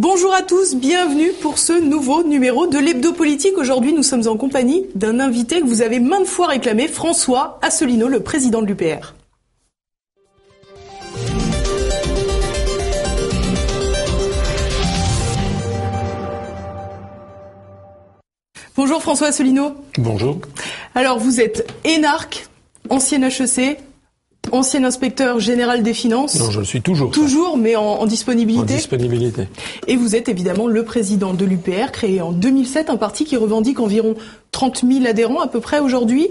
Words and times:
Bonjour 0.00 0.32
à 0.32 0.42
tous, 0.42 0.76
bienvenue 0.76 1.32
pour 1.42 1.58
ce 1.58 1.72
nouveau 1.72 2.22
numéro 2.22 2.68
de 2.68 2.78
l'Hebdo 2.78 3.12
Politique. 3.12 3.58
Aujourd'hui, 3.58 3.92
nous 3.92 4.04
sommes 4.04 4.28
en 4.28 4.36
compagnie 4.36 4.86
d'un 4.94 5.18
invité 5.18 5.60
que 5.60 5.66
vous 5.66 5.82
avez 5.82 5.98
maintes 5.98 6.28
fois 6.28 6.46
réclamé, 6.46 6.86
François 6.86 7.58
Asselineau, 7.62 8.06
le 8.06 8.20
président 8.20 8.62
de 8.62 8.66
l'UPR. 8.66 9.16
Bonjour 18.76 19.02
François 19.02 19.26
Asselineau. 19.26 19.72
Bonjour. 19.98 20.38
Alors 20.94 21.18
vous 21.18 21.40
êtes 21.40 21.68
énarque, 21.82 22.46
ancien 22.88 23.20
HEC, 23.20 23.80
ancien 24.52 24.84
inspecteur 24.84 25.40
général 25.40 25.82
des 25.82 25.94
finances. 25.94 26.38
Non, 26.38 26.50
je 26.50 26.60
le 26.60 26.64
suis 26.64 26.80
toujours. 26.80 27.10
Toujours, 27.10 27.56
mais 27.56 27.76
en, 27.76 28.06
disponibilité. 28.06 28.74
En 28.74 28.76
disponibilité. 28.76 29.48
Et 29.86 29.96
vous 29.96 30.16
êtes 30.16 30.28
évidemment 30.28 30.66
le 30.66 30.84
président 30.84 31.34
de 31.34 31.44
l'UPR, 31.44 31.92
créé 31.92 32.20
en 32.20 32.32
2007, 32.32 32.90
un 32.90 32.96
parti 32.96 33.24
qui 33.24 33.36
revendique 33.36 33.80
environ 33.80 34.14
30 34.52 34.84
000 34.86 35.06
adhérents 35.06 35.40
à 35.40 35.48
peu 35.48 35.60
près 35.60 35.80
aujourd'hui. 35.80 36.28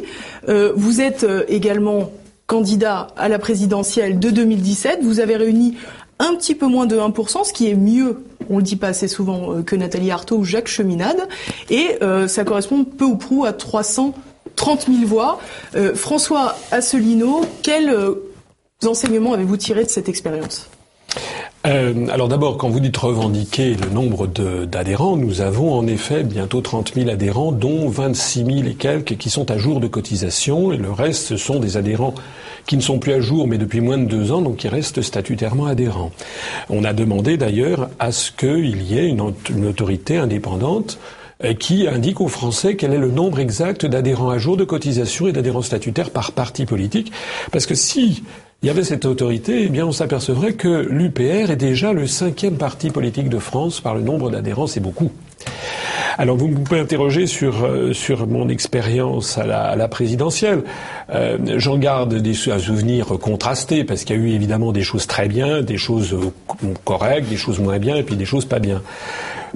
Euh, 0.50 0.74
vous 0.76 1.02
êtes 1.02 1.24
euh, 1.24 1.44
également 1.48 2.12
candidat 2.46 3.08
à 3.18 3.30
la 3.30 3.40
présidentielle 3.40 4.20
de 4.20 4.30
2017. 4.30 5.00
Vous 5.02 5.20
avez 5.20 5.36
réuni 5.36 5.76
un 6.20 6.34
petit 6.36 6.56
peu 6.56 6.68
moins 6.68 6.86
de 6.86 6.98
1%, 6.98 7.46
ce 7.46 7.54
qui 7.54 7.70
est 7.70 7.76
mieux, 7.76 8.24
on 8.50 8.58
le 8.58 8.64
dit 8.64 8.76
pas 8.76 8.88
assez 8.88 9.08
souvent, 9.08 9.54
euh, 9.54 9.62
que 9.62 9.76
Nathalie 9.76 10.12
Arthaud 10.12 10.38
ou 10.38 10.44
Jacques 10.44 10.68
Cheminade. 10.68 11.28
Et 11.70 11.98
ça 12.28 12.44
correspond 12.44 12.84
peu 12.84 13.06
ou 13.06 13.18
prou 13.18 13.46
à 13.46 13.54
300 13.54 14.14
30 14.58 14.88
000 14.88 15.06
voix. 15.06 15.40
Euh, 15.76 15.96
François 15.96 16.56
Asselineau, 16.72 17.46
quels 17.64 17.90
euh, 17.90 18.34
enseignements 18.86 19.34
avez-vous 19.34 19.56
tiré 19.56 19.86
de 19.86 19.90
cette 19.90 20.10
expérience? 20.10 20.70
Euh, 21.66 22.08
alors 22.10 22.28
d'abord, 22.28 22.58
quand 22.58 22.70
vous 22.70 22.80
dites 22.80 22.96
revendiquer 22.96 23.76
le 23.76 23.90
nombre 23.90 24.28
d'adhérents, 24.28 25.18
nous 25.18 25.42
avons 25.42 25.74
en 25.74 25.86
effet 25.88 26.24
bientôt 26.24 26.62
30 26.62 26.94
000 26.96 27.10
adhérents, 27.10 27.52
dont 27.52 27.90
26 27.90 28.46
000 28.46 28.58
et 28.68 28.76
quelques 28.76 29.18
qui 29.18 29.30
sont 29.30 29.52
à 29.52 29.58
jour 29.58 29.80
de 29.80 29.88
cotisation, 29.88 30.72
et 30.72 30.78
le 30.78 30.92
reste, 30.92 31.24
ce 31.28 31.38
sont 31.38 31.60
des 31.60 31.76
adhérents 31.76 32.14
qui 32.68 32.78
ne 32.78 32.82
sont 32.82 33.00
plus 33.00 33.14
à 33.14 33.20
jour, 33.20 33.48
mais 33.48 33.58
depuis 33.58 33.82
moins 33.82 33.98
de 33.98 34.06
deux 34.06 34.32
ans, 34.32 34.42
donc 34.42 34.58
qui 34.58 34.70
restent 34.70 35.02
statutairement 35.02 35.66
adhérents. 35.66 36.12
On 36.70 36.84
a 36.84 36.94
demandé 36.94 37.38
d'ailleurs 37.38 37.90
à 38.00 38.12
ce 38.12 38.32
qu'il 38.32 38.82
y 38.84 38.98
ait 38.98 39.08
une 39.10 39.66
autorité 39.66 40.18
indépendante 40.18 41.00
qui 41.60 41.88
indique 41.88 42.22
aux 42.22 42.28
Français 42.28 42.76
quel 42.76 42.94
est 42.94 42.98
le 42.98 43.12
nombre 43.12 43.40
exact 43.40 43.86
d'adhérents 43.86 44.30
à 44.30 44.38
jour 44.38 44.58
de 44.58 44.64
cotisation 44.64 45.28
et 45.28 45.34
d'adhérents 45.34 45.62
statutaires 45.62 46.10
par 46.10 46.32
parti 46.32 46.66
politique. 46.66 47.12
Parce 47.52 47.66
que 47.66 47.76
si 47.76 48.24
il 48.64 48.68
y 48.68 48.70
avait 48.72 48.84
cette 48.84 49.06
autorité, 49.06 49.66
eh 49.66 49.70
bien, 49.70 49.86
on 49.86 49.92
s'apercevrait 49.92 50.54
que 50.54 50.88
l'UPR 50.90 51.52
est 51.52 51.58
déjà 51.58 51.94
le 51.94 52.08
cinquième 52.08 52.58
parti 52.58 52.90
politique 52.90 53.30
de 53.30 53.38
France 53.38 53.82
par 53.82 53.94
le 53.94 54.02
nombre 54.02 54.32
d'adhérents, 54.32 54.66
c'est 54.66 54.80
beaucoup. 54.80 55.12
Alors 56.20 56.36
vous 56.36 56.50
pouvez 56.50 56.80
interroger 56.80 57.28
sur 57.28 57.64
euh, 57.64 57.94
sur 57.94 58.26
mon 58.26 58.50
expérience 58.50 59.38
à 59.38 59.76
la, 59.76 59.88
présidentielle. 59.88 60.64
Euh, 61.14 61.38
J'en 61.58 61.78
garde 61.78 62.16
des 62.16 62.34
souvenirs 62.34 63.08
contrastés 63.22 63.84
parce 63.84 64.04
qu'il 64.04 64.16
y 64.16 64.20
a 64.20 64.22
eu 64.22 64.30
évidemment 64.30 64.72
des 64.72 64.82
choses 64.82 65.06
très 65.06 65.28
bien, 65.28 65.62
des 65.62 65.78
choses 65.78 66.18
correctes, 66.84 67.30
des 67.30 67.38
choses 67.38 67.60
moins 67.60 67.78
bien 67.78 67.96
et 67.96 68.04
puis 68.04 68.16
des 68.16 68.26
choses 68.26 68.46
pas 68.46 68.60
bien. 68.60 68.82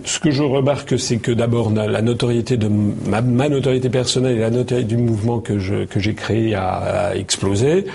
Ce 0.06 0.19
que 0.19 0.31
je 0.31 0.44
remarque, 0.44 0.97
c'est 1.00 1.17
que 1.17 1.31
d'abord 1.31 1.72
la 1.72 2.02
notoriété 2.02 2.58
de 2.58 2.69
ma, 2.69 3.50
notoriété 3.50 3.89
personnelle 3.89 4.38
et 4.38 4.39
la 4.39 4.52
notoriété 4.52 4.88
du 4.88 4.97
mouvement 4.97 5.39
que 5.39 5.86
que 5.86 6.00
j'ai 6.00 6.14
créé 6.14 6.53
a, 6.53 7.16
explosé. 7.16 7.86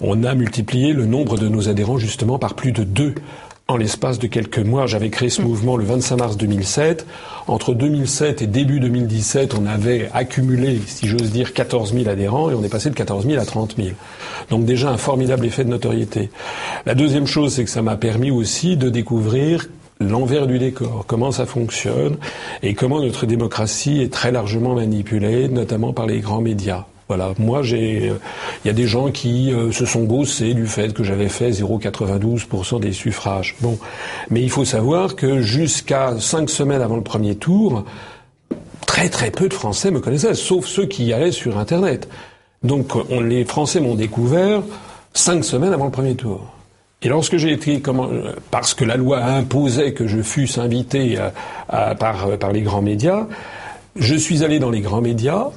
On 0.00 0.22
a 0.24 0.34
multiplié 0.34 0.92
le 0.92 1.06
nombre 1.06 1.38
de 1.38 1.48
nos 1.48 1.68
adhérents 1.68 1.98
justement 1.98 2.38
par 2.38 2.54
plus 2.54 2.72
de 2.72 2.84
deux 2.84 3.14
en 3.72 3.76
l'espace 3.76 4.18
de 4.18 4.26
quelques 4.26 4.58
mois. 4.58 4.86
J'avais 4.86 5.08
créé 5.08 5.30
ce 5.30 5.40
mouvement 5.40 5.76
le 5.76 5.84
25 5.84 6.16
mars 6.16 6.36
2007. 6.36 7.06
Entre 7.46 7.74
2007 7.74 8.42
et 8.42 8.46
début 8.46 8.80
2017, 8.80 9.54
on 9.54 9.66
avait 9.66 10.10
accumulé, 10.12 10.78
si 10.86 11.08
j'ose 11.08 11.30
dire, 11.30 11.54
14 11.54 11.94
000 11.94 12.08
adhérents 12.08 12.50
et 12.50 12.54
on 12.54 12.62
est 12.62 12.68
passé 12.68 12.90
de 12.90 12.94
14 12.94 13.26
000 13.26 13.40
à 13.40 13.44
30 13.44 13.76
000. 13.76 13.88
Donc 14.50 14.64
déjà 14.64 14.90
un 14.90 14.98
formidable 14.98 15.46
effet 15.46 15.64
de 15.64 15.70
notoriété. 15.70 16.30
La 16.86 16.94
deuxième 16.94 17.26
chose, 17.26 17.54
c'est 17.54 17.64
que 17.64 17.70
ça 17.70 17.82
m'a 17.82 17.96
permis 17.96 18.30
aussi 18.30 18.76
de 18.76 18.90
découvrir 18.90 19.68
l'envers 20.00 20.46
du 20.46 20.58
décor, 20.58 21.04
comment 21.06 21.32
ça 21.32 21.46
fonctionne 21.46 22.16
et 22.62 22.74
comment 22.74 23.00
notre 23.00 23.24
démocratie 23.24 24.02
est 24.02 24.12
très 24.12 24.32
largement 24.32 24.74
manipulée, 24.74 25.48
notamment 25.48 25.92
par 25.92 26.06
les 26.06 26.20
grands 26.20 26.40
médias. 26.40 26.84
Voilà, 27.08 27.32
moi 27.38 27.62
j'ai, 27.62 28.12
il 28.64 28.66
y 28.66 28.70
a 28.70 28.72
des 28.72 28.86
gens 28.86 29.10
qui 29.10 29.52
euh, 29.52 29.72
se 29.72 29.84
sont 29.84 30.04
gaussés 30.04 30.54
du 30.54 30.66
fait 30.66 30.94
que 30.94 31.02
j'avais 31.02 31.28
fait 31.28 31.50
0,92% 31.50 32.80
des 32.80 32.92
suffrages. 32.92 33.56
Bon, 33.60 33.78
mais 34.30 34.42
il 34.42 34.50
faut 34.50 34.64
savoir 34.64 35.16
que 35.16 35.42
jusqu'à 35.42 36.18
cinq 36.20 36.48
semaines 36.48 36.80
avant 36.80 36.96
le 36.96 37.02
premier 37.02 37.34
tour, 37.34 37.84
très 38.86 39.08
très 39.08 39.30
peu 39.30 39.48
de 39.48 39.54
Français 39.54 39.90
me 39.90 40.00
connaissaient, 40.00 40.34
sauf 40.34 40.66
ceux 40.66 40.86
qui 40.86 41.12
allaient 41.12 41.32
sur 41.32 41.58
Internet. 41.58 42.08
Donc 42.62 42.94
on, 43.10 43.20
les 43.20 43.44
Français 43.44 43.80
m'ont 43.80 43.96
découvert 43.96 44.62
cinq 45.12 45.44
semaines 45.44 45.72
avant 45.72 45.86
le 45.86 45.90
premier 45.90 46.14
tour. 46.14 46.52
Et 47.02 47.08
lorsque 47.08 47.36
j'ai 47.36 47.50
été, 47.50 47.82
parce 48.52 48.74
que 48.74 48.84
la 48.84 48.96
loi 48.96 49.24
imposait 49.24 49.92
que 49.92 50.06
je 50.06 50.22
fusse 50.22 50.56
invité 50.56 51.18
par 51.68 52.52
les 52.52 52.62
grands 52.62 52.80
médias, 52.80 53.26
je 53.96 54.14
suis 54.14 54.44
allé 54.44 54.60
dans 54.60 54.70
les 54.70 54.80
grands 54.80 55.00
médias, 55.00 55.48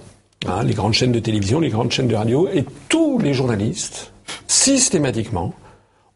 hein, 0.47 0.63
les 0.63 0.73
grandes 0.73 0.93
chaînes 0.93 1.11
de 1.11 1.19
télévision, 1.19 1.59
les 1.59 1.69
grandes 1.69 1.91
chaînes 1.91 2.07
de 2.07 2.15
radio, 2.15 2.47
et 2.53 2.65
tous 2.89 3.19
les 3.19 3.33
journalistes, 3.33 4.11
systématiquement, 4.47 5.53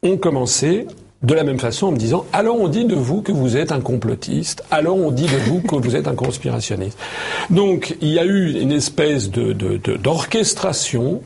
ont 0.04 0.18
commencé 0.18 0.88
de 1.22 1.34
la 1.34 1.44
même 1.44 1.60
façon 1.60 1.88
en 1.88 1.92
me 1.92 1.98
disant 1.98 2.26
alors 2.32 2.60
on 2.60 2.70
dit 2.70 2.86
de 2.86 2.96
vous 2.96 3.22
que 3.22 3.32
vous 3.32 3.58
êtes 3.58 3.72
un 3.72 3.82
complotiste, 3.82 4.64
alors 4.72 4.98
on 4.98 5.12
dit 5.12 5.26
de 5.26 5.38
vous 5.50 5.62
que 5.62 5.76
vous 5.76 5.96
êtes 5.96 6.08
un 6.08 6.16
conspirationniste. 6.16 6.98
Donc 7.50 7.98
il 8.02 8.10
y 8.10 8.20
a 8.20 8.26
eu 8.26 8.60
une 8.60 8.72
espèce 8.72 9.30
d'orchestration 9.30 11.22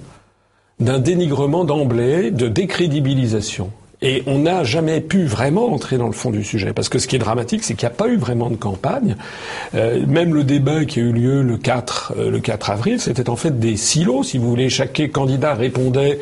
d'un 0.80 1.00
dénigrement 1.00 1.64
d'emblée, 1.64 2.32
de 2.32 2.48
décrédibilisation. 2.48 3.72
Et 4.04 4.22
on 4.28 4.40
n'a 4.40 4.66
jamais 4.66 5.00
pu 5.00 5.24
vraiment 5.24 5.72
entrer 5.72 5.98
dans 5.98 6.08
le 6.08 6.14
fond 6.14 6.30
du 6.30 6.44
sujet. 6.44 6.74
Parce 6.74 6.90
que 6.90 7.00
ce 7.00 7.08
qui 7.08 7.16
est 7.16 7.20
dramatique, 7.20 7.64
c'est 7.64 7.74
qu'il 7.74 7.88
n'y 7.88 7.94
a 7.94 7.96
pas 7.96 8.10
eu 8.10 8.18
vraiment 8.18 8.50
de 8.50 8.58
campagne. 8.58 9.16
Euh, 9.76 10.06
même 10.06 10.36
le 10.36 10.44
débat 10.44 10.84
qui 10.84 11.00
a 11.00 11.04
eu 11.04 11.14
lieu 11.14 11.42
le 11.42 11.58
4, 11.58 12.14
euh, 12.18 12.30
le 12.30 12.40
4 12.42 12.70
avril, 12.70 13.00
c'était 13.00 13.30
en 13.30 13.38
fait 13.38 13.60
des 13.60 13.78
silos, 13.78 14.24
si 14.24 14.38
vous 14.38 14.50
voulez. 14.50 14.70
Chaque 14.70 15.02
candidat 15.14 15.54
répondait 15.54 16.20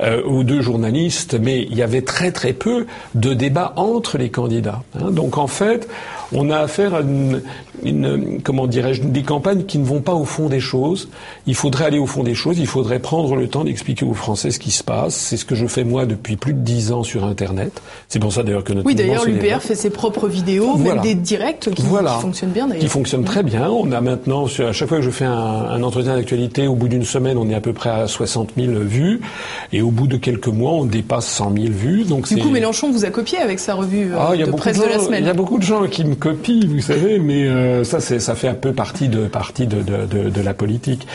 euh, 0.00 0.22
aux 0.24 0.42
deux 0.42 0.60
journalistes, 0.60 1.38
mais 1.40 1.62
il 1.62 1.76
y 1.76 1.82
avait 1.82 2.02
très 2.02 2.32
très 2.32 2.52
peu 2.52 2.86
de 3.14 3.32
débats 3.32 3.74
entre 3.76 4.18
les 4.18 4.30
candidats. 4.30 4.82
Hein. 4.98 5.12
Donc 5.12 5.38
en 5.38 5.46
fait, 5.46 5.88
on 6.32 6.50
a 6.50 6.58
affaire 6.58 6.94
à 6.94 7.00
une, 7.00 7.42
une 7.82 8.40
comment 8.42 8.66
dirais-je, 8.66 9.02
des 9.02 9.22
campagnes 9.22 9.64
qui 9.64 9.78
ne 9.78 9.84
vont 9.84 10.00
pas 10.00 10.14
au 10.14 10.24
fond 10.24 10.48
des 10.48 10.60
choses. 10.60 11.08
Il 11.46 11.54
faudrait 11.54 11.86
aller 11.86 11.98
au 11.98 12.06
fond 12.06 12.22
des 12.22 12.34
choses. 12.34 12.58
Il 12.58 12.66
faudrait 12.66 12.98
prendre 12.98 13.36
le 13.36 13.48
temps 13.48 13.64
d'expliquer 13.64 14.04
aux 14.04 14.14
Français 14.14 14.50
ce 14.50 14.58
qui 14.58 14.70
se 14.70 14.84
passe. 14.84 15.14
C'est 15.14 15.36
ce 15.36 15.44
que 15.44 15.54
je 15.54 15.66
fais 15.66 15.84
moi 15.84 16.06
depuis 16.06 16.36
plus 16.36 16.54
de 16.54 16.60
dix 16.60 16.92
ans 16.92 17.02
sur 17.02 17.24
Internet. 17.24 17.80
C'est 18.08 18.18
pour 18.18 18.32
ça 18.32 18.42
d'ailleurs 18.42 18.64
que 18.64 18.72
notre 18.72 18.86
oui 18.86 18.94
d'ailleurs 18.94 19.24
l'UPR 19.24 19.60
fait 19.60 19.74
ses 19.74 19.90
propres 19.90 20.28
vidéos, 20.28 20.76
même 20.76 21.00
des 21.00 21.14
directs 21.14 21.70
qui, 21.74 21.82
fonctionnent 22.20 22.50
bien 22.50 22.66
d'ailleurs. 22.66 22.82
Qui 22.82 22.88
fonctionnent 22.88 23.24
très 23.24 23.42
bien. 23.42 23.68
On 23.70 23.92
a 23.92 24.00
maintenant 24.00 24.46
à 24.46 24.72
chaque 24.72 24.88
fois 24.88 24.98
que 24.98 25.04
je 25.04 25.10
fais 25.10 25.24
un, 25.24 25.32
un 25.32 25.82
entretien 25.82 26.14
d'actualité, 26.14 26.66
au 26.66 26.74
bout 26.74 26.88
d'une 26.88 27.04
semaine, 27.04 27.38
on 27.38 27.48
est 27.48 27.54
à 27.54 27.60
peu 27.60 27.72
près 27.72 27.90
à 27.90 28.06
60 28.06 28.52
000 28.56 28.72
vues, 28.80 29.20
et 29.72 29.82
au 29.82 29.90
bout 29.90 30.06
de 30.06 30.16
quelques 30.16 30.48
mois, 30.48 30.72
on 30.72 30.84
dépasse 30.84 31.26
100 31.26 31.54
000 31.54 31.66
vues. 31.70 32.04
Donc 32.04 32.28
du 32.28 32.36
coup, 32.36 32.50
Mélenchon 32.50 32.90
vous 32.90 33.04
a 33.04 33.10
copié 33.10 33.38
avec 33.38 33.58
sa 33.58 33.74
revue 33.74 34.12
euh, 34.12 34.18
ah, 34.18 34.36
de 34.36 34.50
presse 34.50 34.78
de, 34.78 34.84
la 34.84 34.98
semaine. 34.98 35.24
Il 35.24 35.26
y 35.26 35.30
a 35.30 35.34
beaucoup 35.34 35.58
de 35.58 35.62
gens 35.62 35.86
qui 35.86 36.04
me 36.04 36.14
copie, 36.20 36.66
vous 36.66 36.80
savez, 36.80 37.18
mais 37.18 37.48
euh, 37.48 37.82
ça, 37.82 38.00
ça 38.00 38.34
fait 38.36 38.46
un 38.46 38.54
peu 38.54 38.72
partie 38.72 39.08
de 39.08 39.28
la 40.44 40.54
politique. 40.54 41.06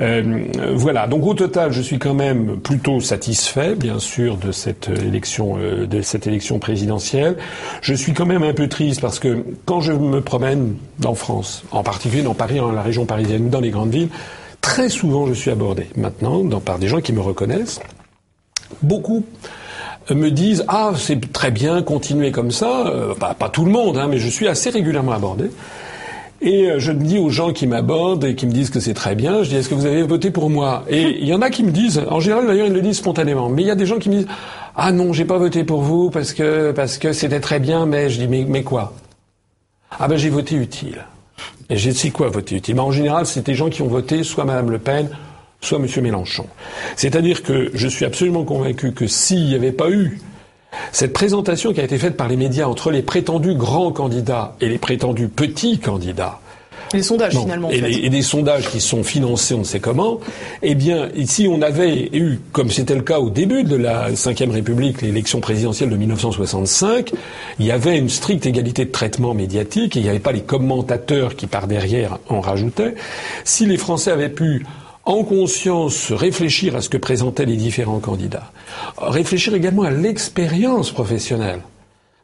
Euh, 0.00 0.46
voilà. 0.74 1.06
Donc 1.06 1.24
au 1.24 1.34
total, 1.34 1.72
je 1.72 1.80
suis 1.80 1.98
quand 1.98 2.14
même 2.14 2.56
plutôt 2.56 3.00
satisfait, 3.00 3.76
bien 3.76 4.00
sûr, 4.00 4.36
de 4.36 4.50
cette 4.50 4.88
élection, 4.88 5.56
euh, 5.58 5.86
de 5.86 6.02
cette 6.02 6.26
élection 6.26 6.58
présidentielle. 6.58 7.36
Je 7.82 7.94
suis 7.94 8.12
quand 8.12 8.26
même 8.26 8.42
un 8.42 8.54
peu 8.54 8.68
triste 8.68 9.00
parce 9.00 9.20
que 9.20 9.44
quand 9.66 9.80
je 9.80 9.92
me 9.92 10.20
promène 10.20 10.74
en 11.04 11.14
France, 11.14 11.62
en 11.70 11.84
particulier 11.84 12.22
dans 12.22 12.34
Paris, 12.34 12.56
dans 12.56 12.72
la 12.72 12.82
région 12.82 13.06
parisienne 13.06 13.50
dans 13.50 13.60
les 13.60 13.70
grandes 13.70 13.90
villes, 13.90 14.08
très 14.60 14.88
souvent 14.88 15.26
je 15.26 15.34
suis 15.34 15.50
abordé 15.50 15.86
maintenant 15.96 16.42
dans, 16.42 16.60
par 16.60 16.78
des 16.78 16.88
gens 16.88 17.00
qui 17.00 17.12
me 17.12 17.20
reconnaissent. 17.20 17.80
Beaucoup 18.82 19.24
me 20.10 20.30
disent 20.30 20.64
ah 20.68 20.92
c'est 20.96 21.32
très 21.32 21.50
bien 21.50 21.82
continuer 21.82 22.30
comme 22.30 22.50
ça. 22.50 22.86
Euh, 22.86 23.14
pas, 23.14 23.34
pas, 23.34 23.48
tout 23.48 23.64
le 23.64 23.70
monde 23.70 23.96
hein, 23.96 24.06
mais 24.08 24.18
je 24.18 24.28
suis 24.28 24.48
assez 24.48 24.70
régulièrement 24.70 25.12
abordé. 25.12 25.50
Et 26.42 26.70
euh, 26.70 26.78
je 26.78 26.92
me 26.92 27.02
dis 27.02 27.18
aux 27.18 27.30
gens 27.30 27.52
qui 27.52 27.66
m'abordent 27.66 28.24
et 28.24 28.34
qui 28.34 28.46
me 28.46 28.52
disent 28.52 28.70
que 28.70 28.80
c'est 28.80 28.94
très 28.94 29.14
bien 29.14 29.42
je 29.42 29.48
dis 29.48 29.56
est-ce 29.56 29.68
que 29.68 29.74
vous 29.74 29.86
avez 29.86 30.02
voté 30.02 30.30
pour 30.30 30.50
moi? 30.50 30.84
Et 30.88 31.02
il 31.20 31.26
y 31.26 31.34
en 31.34 31.40
a 31.40 31.50
qui 31.50 31.62
me 31.62 31.70
disent 31.70 32.02
en 32.10 32.20
général 32.20 32.46
d'ailleurs 32.46 32.66
ils 32.66 32.72
le 32.72 32.82
disent 32.82 32.98
spontanément 32.98 33.48
mais 33.48 33.62
il 33.62 33.68
y 33.68 33.70
a 33.70 33.76
des 33.76 33.86
gens 33.86 33.98
qui 33.98 34.10
me 34.10 34.16
disent 34.16 34.28
ah 34.76 34.92
non 34.92 35.12
j'ai 35.12 35.24
pas 35.24 35.38
voté 35.38 35.64
pour 35.64 35.80
vous 35.80 36.10
parce 36.10 36.34
que 36.34 36.72
parce 36.72 36.98
que 36.98 37.12
c'était 37.12 37.40
très 37.40 37.60
bien 37.60 37.86
mais 37.86 38.10
je 38.10 38.18
dis 38.18 38.28
mais, 38.28 38.44
mais 38.46 38.62
quoi? 38.62 38.92
Ah 39.98 40.08
ben 40.08 40.18
j'ai 40.18 40.30
voté 40.30 40.56
utile. 40.56 41.06
Et 41.70 41.76
j'ai 41.76 41.92
dit 41.92 42.10
quoi 42.10 42.28
voter 42.28 42.56
utile? 42.56 42.74
Mais 42.74 42.80
en 42.80 42.92
général 42.92 43.26
c'est 43.26 43.46
des 43.46 43.54
gens 43.54 43.70
qui 43.70 43.80
ont 43.82 43.88
voté 43.88 44.22
soit 44.22 44.44
Madame 44.44 44.70
Le 44.70 44.78
Pen 44.78 45.08
soit 45.64 45.78
M. 45.78 45.86
Mélenchon. 46.02 46.46
C'est-à-dire 46.96 47.42
que 47.42 47.70
je 47.74 47.88
suis 47.88 48.04
absolument 48.04 48.44
convaincu 48.44 48.92
que 48.92 49.06
s'il 49.06 49.46
n'y 49.46 49.54
avait 49.54 49.72
pas 49.72 49.90
eu 49.90 50.18
Cette 50.92 51.12
présentation 51.12 51.72
qui 51.72 51.80
a 51.80 51.84
été 51.84 51.98
faite 51.98 52.16
par 52.16 52.28
les 52.28 52.36
médias 52.36 52.66
entre 52.66 52.90
les 52.90 53.02
prétendus 53.02 53.54
grands 53.54 53.92
candidats 53.92 54.56
et 54.60 54.68
les 54.68 54.78
prétendus 54.78 55.28
petits 55.28 55.78
candidats, 55.78 56.40
les 56.92 57.02
sondages 57.02 57.36
finalement. 57.36 57.70
Et, 57.70 58.08
des 58.08 58.22
sondages 58.22 58.68
qui 58.70 58.80
sont 58.80 59.02
financés, 59.02 59.54
on 59.54 59.58
ne 59.58 59.64
sait 59.64 59.80
comment. 59.80 60.20
Eh 60.62 60.74
bien, 60.74 61.08
ici, 61.16 61.48
on 61.50 61.60
avait 61.60 62.10
eu, 62.12 62.38
comme 62.52 62.70
c'était 62.70 62.94
le 62.94 63.02
cas 63.02 63.18
au 63.18 63.30
début 63.30 63.64
de 63.64 63.74
la 63.74 64.10
Ve 64.10 64.50
République, 64.50 65.02
l'élection 65.02 65.40
présidentielle 65.40 65.90
de 65.90 65.96
1965, 65.96 67.12
il 67.58 67.66
y 67.66 67.72
avait 67.72 67.98
une 67.98 68.08
stricte 68.08 68.46
égalité 68.46 68.84
de 68.84 68.90
traitement 68.90 69.34
médiatique 69.34 69.96
et 69.96 70.00
il 70.00 70.02
n'y 70.04 70.08
avait 70.08 70.20
pas 70.20 70.32
les 70.32 70.42
commentateurs 70.42 71.34
qui 71.34 71.46
par 71.46 71.66
derrière 71.66 72.18
en 72.28 72.40
rajoutaient. 72.40 72.94
Si 73.44 73.66
les 73.66 73.76
Français 73.76 74.12
avaient 74.12 74.28
pu 74.28 74.64
en 75.06 75.22
conscience 75.22 76.12
réfléchir 76.12 76.76
à 76.76 76.80
ce 76.80 76.88
que 76.88 76.96
présentaient 76.96 77.44
les 77.44 77.56
différents 77.56 77.98
candidats, 77.98 78.50
réfléchir 78.98 79.54
également 79.54 79.82
à 79.82 79.90
l'expérience 79.90 80.90
professionnelle. 80.90 81.60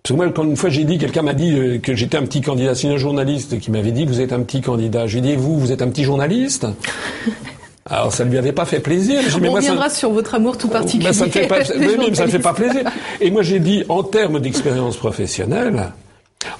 Parce 0.02 0.12
que 0.12 0.16
moi, 0.16 0.32
quand 0.32 0.44
une 0.44 0.56
fois 0.56 0.70
j'ai 0.70 0.84
dit, 0.84 0.96
quelqu'un 0.96 1.22
m'a 1.22 1.34
dit 1.34 1.52
euh, 1.52 1.78
que 1.78 1.94
j'étais 1.94 2.16
un 2.16 2.22
petit 2.22 2.40
candidat, 2.40 2.74
c'est 2.74 2.88
un 2.88 2.96
journaliste 2.96 3.58
qui 3.60 3.70
m'avait 3.70 3.92
dit 3.92 4.06
vous 4.06 4.20
êtes 4.20 4.32
un 4.32 4.40
petit 4.40 4.62
candidat. 4.62 5.06
Je 5.06 5.18
lui 5.18 5.28
ai 5.28 5.32
dit, 5.32 5.36
vous, 5.36 5.58
vous 5.58 5.72
êtes 5.72 5.82
un 5.82 5.88
petit 5.88 6.04
journaliste? 6.04 6.66
Alors 7.86 8.12
ça 8.12 8.24
ne 8.24 8.30
lui 8.30 8.38
avait 8.38 8.52
pas 8.52 8.64
fait 8.64 8.80
plaisir. 8.80 9.20
On 9.42 9.52
reviendra 9.52 9.90
sur 9.90 10.10
votre 10.10 10.34
amour 10.34 10.56
tout 10.56 10.68
particulier. 10.68 11.06
Ben, 11.06 11.12
ça 11.12 11.26
ne 11.26 11.30
fait 11.30 11.46
pas, 11.46 11.64
ça 11.64 11.74
ne 11.74 12.30
fait 12.30 12.38
pas 12.38 12.52
plaisir. 12.54 12.82
Et 13.20 13.30
moi 13.30 13.42
j'ai 13.42 13.58
dit, 13.58 13.84
en 13.88 14.02
termes 14.02 14.40
d'expérience 14.40 14.96
professionnelle, 14.96 15.92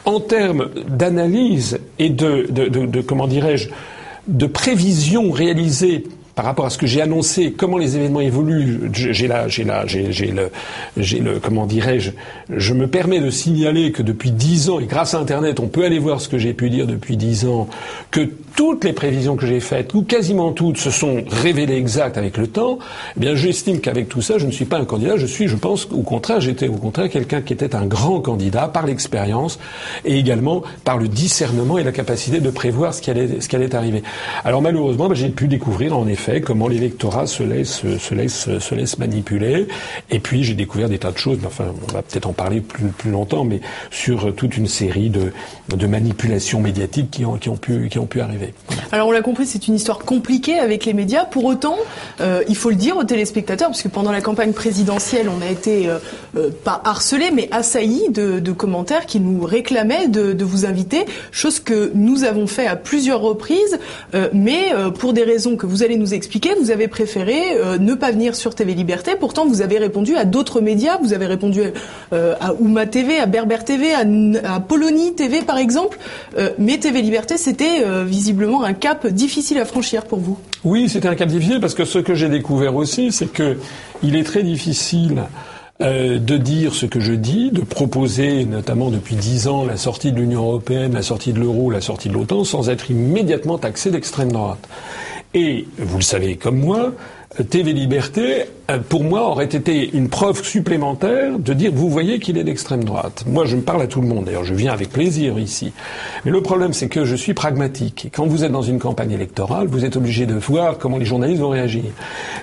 en 0.04 0.20
termes 0.20 0.68
d'analyse 0.88 1.78
et 1.98 2.10
de, 2.10 2.46
de, 2.50 2.68
de, 2.68 2.86
de 2.86 3.00
comment 3.00 3.26
dirais-je, 3.26 3.70
de 4.28 4.46
prévision 4.46 5.30
réalisée 5.30 6.04
par 6.40 6.46
rapport 6.46 6.64
à 6.64 6.70
ce 6.70 6.78
que 6.78 6.86
j'ai 6.86 7.02
annoncé, 7.02 7.52
comment 7.52 7.76
les 7.76 7.98
événements 7.98 8.22
évoluent, 8.22 8.90
j'ai 8.94 9.28
là, 9.28 9.46
j'ai 9.46 9.62
là, 9.62 9.84
j'ai 9.84 10.28
le, 10.28 10.50
j'ai 10.96 11.18
le, 11.18 11.38
comment 11.38 11.66
dirais-je, 11.66 12.12
je 12.48 12.72
me 12.72 12.86
permets 12.86 13.20
de 13.20 13.28
signaler 13.28 13.92
que 13.92 14.02
depuis 14.02 14.30
dix 14.30 14.70
ans, 14.70 14.80
et 14.80 14.86
grâce 14.86 15.12
à 15.12 15.18
Internet, 15.18 15.60
on 15.60 15.68
peut 15.68 15.84
aller 15.84 15.98
voir 15.98 16.18
ce 16.18 16.30
que 16.30 16.38
j'ai 16.38 16.54
pu 16.54 16.70
dire 16.70 16.86
depuis 16.86 17.18
dix 17.18 17.44
ans, 17.44 17.68
que 18.10 18.26
toutes 18.56 18.84
les 18.84 18.94
prévisions 18.94 19.36
que 19.36 19.46
j'ai 19.46 19.60
faites, 19.60 19.92
ou 19.92 20.02
quasiment 20.02 20.52
toutes, 20.52 20.78
se 20.78 20.90
sont 20.90 21.24
révélées 21.30 21.76
exactes 21.76 22.16
avec 22.16 22.38
le 22.38 22.46
temps. 22.46 22.78
Eh 23.16 23.20
bien, 23.20 23.34
j'estime 23.34 23.80
qu'avec 23.80 24.08
tout 24.08 24.22
ça, 24.22 24.38
je 24.38 24.46
ne 24.46 24.50
suis 24.50 24.64
pas 24.64 24.78
un 24.78 24.84
candidat. 24.84 25.18
Je 25.18 25.26
suis, 25.26 25.46
je 25.46 25.56
pense, 25.56 25.88
au 25.92 26.02
contraire, 26.02 26.40
j'étais 26.40 26.68
au 26.68 26.76
contraire 26.76 27.10
quelqu'un 27.10 27.42
qui 27.42 27.52
était 27.52 27.74
un 27.74 27.86
grand 27.86 28.20
candidat 28.20 28.68
par 28.68 28.86
l'expérience 28.86 29.58
et 30.06 30.18
également 30.18 30.62
par 30.84 30.96
le 30.96 31.08
discernement 31.08 31.76
et 31.78 31.84
la 31.84 31.92
capacité 31.92 32.40
de 32.40 32.50
prévoir 32.50 32.94
ce 32.94 33.02
qui 33.02 33.10
allait, 33.10 33.40
ce 33.40 33.48
qui 33.48 33.56
allait 33.56 33.74
arriver. 33.74 34.02
Alors 34.44 34.62
malheureusement, 34.62 35.08
ben, 35.08 35.14
j'ai 35.14 35.28
pu 35.28 35.46
découvrir 35.46 35.96
en 35.96 36.06
effet 36.06 36.29
comment 36.38 36.68
l'électorat 36.68 37.26
se 37.26 37.42
laisse, 37.42 37.82
se 37.98 38.14
laisse, 38.14 38.58
se 38.58 38.74
laisse 38.74 38.98
manipuler. 38.98 39.66
Et 40.10 40.20
puis 40.20 40.44
j'ai 40.44 40.54
découvert 40.54 40.88
des 40.88 40.98
tas 40.98 41.10
de 41.10 41.18
choses. 41.18 41.38
Enfin, 41.44 41.72
on 41.88 41.92
va 41.92 42.02
peut-être 42.02 42.26
en 42.26 42.32
parler 42.32 42.60
plus, 42.60 43.10
longtemps, 43.10 43.44
mais 43.44 43.60
sur 43.90 44.34
toute 44.34 44.56
une 44.56 44.66
série 44.68 45.10
de, 45.10 45.32
manipulations 45.86 46.60
médiatiques 46.60 47.10
qui 47.10 47.24
ont, 47.24 47.56
pu, 47.56 48.20
arriver. 48.20 48.54
Alors 48.92 49.08
on 49.08 49.12
l'a 49.12 49.22
compris, 49.22 49.46
c'est 49.46 49.66
une 49.66 49.74
histoire 49.74 49.98
compliquée 49.98 50.58
avec 50.58 50.84
les 50.84 50.92
médias. 50.92 51.24
Pour 51.24 51.44
autant, 51.44 51.76
euh, 52.20 52.42
il 52.48 52.56
faut 52.56 52.70
le 52.70 52.76
dire 52.76 52.96
aux 52.96 53.04
téléspectateurs, 53.04 53.68
parce 53.68 53.82
que 53.82 53.88
pendant 53.88 54.12
la 54.12 54.20
campagne 54.20 54.52
présidentielle, 54.52 55.28
on 55.28 55.42
a 55.42 55.50
été 55.50 55.88
euh, 55.88 55.98
euh, 56.36 56.50
pas 56.64 56.80
harcelé, 56.84 57.30
mais 57.32 57.48
assailli 57.50 58.10
de, 58.10 58.52
commentaires 58.52 59.06
qui 59.06 59.20
nous 59.20 59.42
réclamaient 59.42 60.08
de, 60.08 60.44
vous 60.44 60.66
inviter, 60.66 61.06
chose 61.30 61.60
que 61.60 61.92
nous 61.94 62.24
avons 62.24 62.46
fait 62.46 62.66
à 62.66 62.76
plusieurs 62.76 63.20
reprises, 63.20 63.78
mais 64.32 64.72
pour 64.98 65.12
des 65.12 65.22
raisons 65.22 65.56
que 65.56 65.66
vous 65.66 65.82
allez 65.84 65.96
nous 65.96 66.09
expliquer, 66.14 66.50
vous 66.60 66.70
avez 66.70 66.88
préféré 66.88 67.40
ne 67.78 67.94
pas 67.94 68.10
venir 68.10 68.34
sur 68.34 68.54
TV 68.54 68.74
Liberté. 68.74 69.12
Pourtant, 69.18 69.46
vous 69.46 69.62
avez 69.62 69.78
répondu 69.78 70.16
à 70.16 70.24
d'autres 70.24 70.60
médias. 70.60 70.98
Vous 70.98 71.12
avez 71.12 71.26
répondu 71.26 71.62
à 72.12 72.54
Ouma 72.54 72.86
TV, 72.86 73.18
à 73.18 73.26
Berber 73.26 73.58
TV, 73.64 73.92
à, 73.92 74.60
Polonie 74.60 75.14
TV, 75.14 75.42
par 75.42 75.58
exemple. 75.58 75.98
mais 76.58 76.78
TV 76.78 77.02
Liberté, 77.02 77.36
c'était 77.36 77.84
visiblement 78.04 78.64
un 78.64 78.74
cap 78.74 79.06
difficile 79.06 79.58
à 79.58 79.64
franchir 79.64 80.04
pour 80.04 80.18
vous. 80.18 80.38
Oui, 80.64 80.88
c'était 80.88 81.08
un 81.08 81.14
cap 81.14 81.28
difficile 81.28 81.60
parce 81.60 81.74
que 81.74 81.84
ce 81.84 81.98
que 81.98 82.14
j'ai 82.14 82.28
découvert 82.28 82.74
aussi, 82.76 83.12
c'est 83.12 83.32
que 83.32 83.56
il 84.02 84.16
est 84.16 84.24
très 84.24 84.42
difficile 84.42 85.22
euh, 85.80 86.18
de 86.18 86.36
dire 86.36 86.74
ce 86.74 86.84
que 86.84 87.00
je 87.00 87.14
dis, 87.14 87.50
de 87.50 87.62
proposer, 87.62 88.44
notamment 88.44 88.90
depuis 88.90 89.14
dix 89.14 89.48
ans, 89.48 89.64
la 89.64 89.78
sortie 89.78 90.12
de 90.12 90.18
l'Union 90.18 90.42
européenne, 90.42 90.92
la 90.92 91.02
sortie 91.02 91.32
de 91.32 91.40
l'euro, 91.40 91.70
la 91.70 91.80
sortie 91.80 92.10
de 92.10 92.14
l'OTAN, 92.14 92.44
sans 92.44 92.68
être 92.68 92.90
immédiatement 92.90 93.56
taxé 93.56 93.90
d'extrême 93.90 94.30
droite. 94.30 94.68
Et 95.34 95.66
vous 95.78 95.98
le 95.98 96.02
savez 96.02 96.36
comme 96.36 96.58
moi, 96.58 96.92
TV 97.50 97.72
Liberté, 97.72 98.46
pour 98.78 99.04
moi, 99.04 99.28
aurait 99.28 99.44
été 99.44 99.90
une 99.96 100.08
preuve 100.08 100.44
supplémentaire 100.44 101.38
de 101.38 101.52
dire, 101.52 101.72
vous 101.74 101.88
voyez 101.88 102.18
qu'il 102.18 102.38
est 102.38 102.44
d'extrême 102.44 102.84
droite. 102.84 103.24
Moi, 103.26 103.44
je 103.44 103.56
me 103.56 103.62
parle 103.62 103.82
à 103.82 103.86
tout 103.86 104.00
le 104.00 104.06
monde. 104.06 104.24
D'ailleurs, 104.24 104.44
je 104.44 104.54
viens 104.54 104.72
avec 104.72 104.90
plaisir 104.90 105.38
ici. 105.38 105.72
Mais 106.24 106.30
le 106.30 106.40
problème, 106.42 106.72
c'est 106.72 106.88
que 106.88 107.04
je 107.04 107.16
suis 107.16 107.34
pragmatique. 107.34 108.06
Et 108.06 108.10
quand 108.10 108.26
vous 108.26 108.44
êtes 108.44 108.52
dans 108.52 108.62
une 108.62 108.78
campagne 108.78 109.12
électorale, 109.12 109.66
vous 109.66 109.84
êtes 109.84 109.96
obligé 109.96 110.26
de 110.26 110.34
voir 110.34 110.78
comment 110.78 110.98
les 110.98 111.04
journalistes 111.04 111.40
vont 111.40 111.50
réagir. 111.50 111.84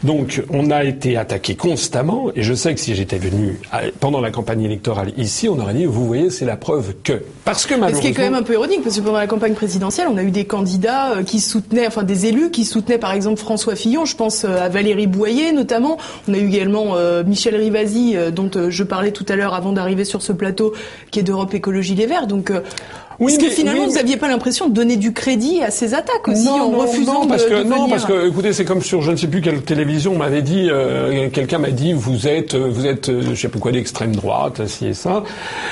Donc, 0.03 0.43
on 0.49 0.71
a 0.71 0.83
été 0.83 1.17
attaqué 1.17 1.55
constamment. 1.55 2.31
Et 2.35 2.43
je 2.43 2.53
sais 2.53 2.73
que 2.73 2.79
si 2.79 2.95
j'étais 2.95 3.17
venu 3.17 3.59
pendant 3.99 4.21
la 4.21 4.31
campagne 4.31 4.63
électorale 4.63 5.13
ici, 5.17 5.49
on 5.49 5.59
aurait 5.59 5.73
dit, 5.73 5.85
vous 5.85 6.05
voyez, 6.05 6.29
c'est 6.29 6.45
la 6.45 6.57
preuve 6.57 6.95
que. 7.03 7.23
Parce 7.45 7.65
que 7.65 7.73
malheureusement. 7.73 7.97
Ce 7.97 8.01
qui 8.01 8.07
est 8.07 8.13
quand 8.13 8.23
même 8.23 8.33
un 8.33 8.43
peu 8.43 8.53
ironique, 8.53 8.83
parce 8.83 8.97
que 8.97 9.01
pendant 9.01 9.17
la 9.17 9.27
campagne 9.27 9.53
présidentielle, 9.53 10.07
on 10.11 10.17
a 10.17 10.23
eu 10.23 10.31
des 10.31 10.45
candidats 10.45 11.11
euh, 11.11 11.23
qui 11.23 11.39
soutenaient, 11.39 11.87
enfin 11.87 12.03
des 12.03 12.25
élus 12.25 12.51
qui 12.51 12.65
soutenaient, 12.65 12.97
par 12.97 13.13
exemple, 13.13 13.39
François 13.39 13.75
Fillon. 13.75 14.05
Je 14.05 14.15
pense 14.15 14.43
euh, 14.43 14.65
à 14.65 14.69
Valérie 14.69 15.07
Boyer 15.07 15.51
notamment. 15.51 15.97
On 16.27 16.33
a 16.33 16.37
eu 16.37 16.47
également 16.47 16.95
euh, 16.95 17.23
Michel 17.23 17.55
Rivasi, 17.55 18.15
euh, 18.15 18.31
dont 18.31 18.49
euh, 18.55 18.69
je 18.69 18.83
parlais 18.83 19.11
tout 19.11 19.25
à 19.29 19.35
l'heure 19.35 19.53
avant 19.53 19.71
d'arriver 19.71 20.05
sur 20.05 20.21
ce 20.21 20.33
plateau, 20.33 20.73
qui 21.11 21.19
est 21.19 21.23
d'Europe 21.23 21.53
Écologie 21.53 21.95
Les 21.95 22.05
Verts. 22.05 22.27
Donc 22.27 22.51
oui, 23.19 23.33
Est-ce 23.33 23.39
que 23.39 23.49
finalement 23.49 23.87
vous 23.87 23.95
n'aviez 23.95 24.17
pas 24.17 24.27
l'impression 24.27 24.67
de 24.67 24.73
donner 24.73 24.95
du 24.95 25.11
crédit 25.11 25.63
à 25.63 25.71
ces 25.71 25.95
attaques 25.95 26.27
aussi 26.27 26.47
en 26.47 26.69
refusant 26.69 27.21
non, 27.21 27.27
parce 27.27 27.45
que, 27.45 27.63
Non, 27.63 27.89
parce 27.89 28.05
que 28.05 28.27
écoutez, 28.27 28.53
c'est 28.53 28.65
comme 28.65 28.81
sur 28.81 29.01
je 29.01 29.11
ne 29.11 29.15
sais 29.15 29.27
plus 29.27 29.41
quelle 29.41 29.61
télévision 29.61 30.13
on 30.13 30.17
m'avait 30.17 30.43
dit, 30.43 30.69
quelqu'un 31.33 31.57
m'a 31.57 31.71
dit 31.71 31.93
vous 31.93 32.27
êtes 32.27 32.55
vous 32.55 32.85
êtes 32.85 33.11
je 33.11 33.33
sais 33.33 33.47
pas 33.47 33.57
quoi 33.57 33.71
d'extrême 33.71 34.15
droite, 34.15 34.67
ci 34.67 34.87
et 34.87 34.93
ça, 34.93 35.23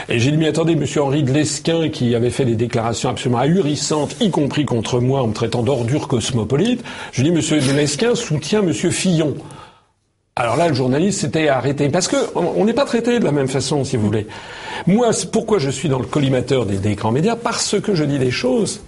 et 0.10 0.18
j'ai 0.18 0.32
dit 0.32 0.38
mais 0.38 0.48
attendez, 0.48 0.76
Monsieur 0.76 1.04
Henri 1.04 1.22
de 1.22 1.32
Lesquin 1.32 1.90
qui 1.90 2.16
avait 2.16 2.32
fait 2.32 2.46
des 2.46 2.56
déclarations 2.56 3.10
absolument 3.10 3.42
ahurissantes, 3.42 4.16
y 4.22 4.32
compris 4.32 4.66
contre 4.66 5.00
moi 5.00 5.22
en 5.22 5.28
me 5.28 5.34
traitant 5.34 5.62
d'ordure 5.62 6.08
cosmopolite, 6.08 6.84
je 7.12 7.22
dis 7.22 7.32
Monsieur 7.32 7.60
de 7.60 7.72
Lesquin 7.74 8.16
soutient 8.16 8.64
Monsieur 8.64 8.90
Fillon. 8.90 9.36
Alors 10.38 10.58
là, 10.58 10.68
le 10.68 10.74
journaliste 10.74 11.22
s'était 11.22 11.48
arrêté 11.48 11.88
parce 11.88 12.10
que 12.10 12.18
on 12.36 12.66
n'est 12.66 12.74
pas 12.74 12.84
traité 12.84 13.20
de 13.20 13.24
la 13.24 13.32
même 13.32 13.48
façon, 13.48 13.86
si 13.86 13.96
vous 13.96 14.06
voulez. 14.06 14.28
Moi, 14.86 15.12
pourquoi 15.32 15.60
je 15.60 15.70
suis 15.70 15.88
dans 15.88 15.98
le 15.98 16.06
collimateur 16.06 16.66
des, 16.66 16.96
grands 16.96 17.14
médias 17.14 17.38
Parce 17.38 17.80
que 17.80 17.96
je 17.96 18.04
dis 18.04 18.20
des 18.20 18.32
choses 18.32 18.82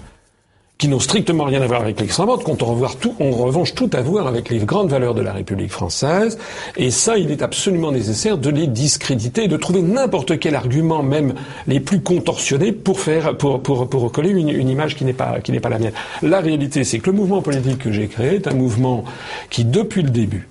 qui 0.77 0.89
n'ont 0.89 0.99
strictement 0.99 1.45
rien 1.45 1.61
à 1.61 1.67
voir 1.67 1.79
avec 1.79 2.01
l'extrême 2.01 2.25
droite, 2.25 2.43
qu'on 2.43 2.57
tout, 2.57 3.15
en 3.21 3.31
revanche 3.31 3.75
tout 3.75 3.89
à 3.93 4.01
voir 4.01 4.27
avec 4.27 4.49
les 4.49 4.59
grandes 4.59 4.89
valeurs 4.89 5.13
de 5.15 5.21
la 5.21 5.31
République 5.31 5.71
française. 5.71 6.37
Et 6.75 6.91
ça, 6.91 7.17
il 7.17 7.31
est 7.31 7.41
absolument 7.41 7.93
nécessaire 7.93 8.37
de 8.37 8.49
les 8.49 8.67
discréditer 8.67 9.47
de 9.47 9.55
trouver 9.55 9.81
n'importe 9.81 10.39
quel 10.39 10.53
argument, 10.53 11.01
même 11.01 11.33
les 11.65 11.79
plus 11.79 12.01
contorsionnés, 12.01 12.73
pour 12.73 12.99
faire, 12.99 13.37
pour, 13.37 13.63
pour, 13.63 13.89
pour 13.89 14.01
recoller 14.01 14.31
une, 14.31 14.49
une 14.49 14.67
image 14.67 14.97
qui 14.97 15.05
n'est 15.05 15.13
pas, 15.13 15.39
qui 15.39 15.53
n'est 15.53 15.61
pas 15.61 15.69
la 15.69 15.79
mienne. 15.79 15.93
La 16.21 16.41
réalité, 16.41 16.83
c'est 16.83 16.99
que 16.99 17.09
le 17.09 17.15
mouvement 17.15 17.41
politique 17.41 17.77
que 17.77 17.91
j'ai 17.93 18.09
créé 18.09 18.35
est 18.35 18.47
un 18.47 18.53
mouvement 18.53 19.05
qui, 19.49 19.63
depuis 19.63 20.03
le 20.03 20.09
début, 20.09 20.49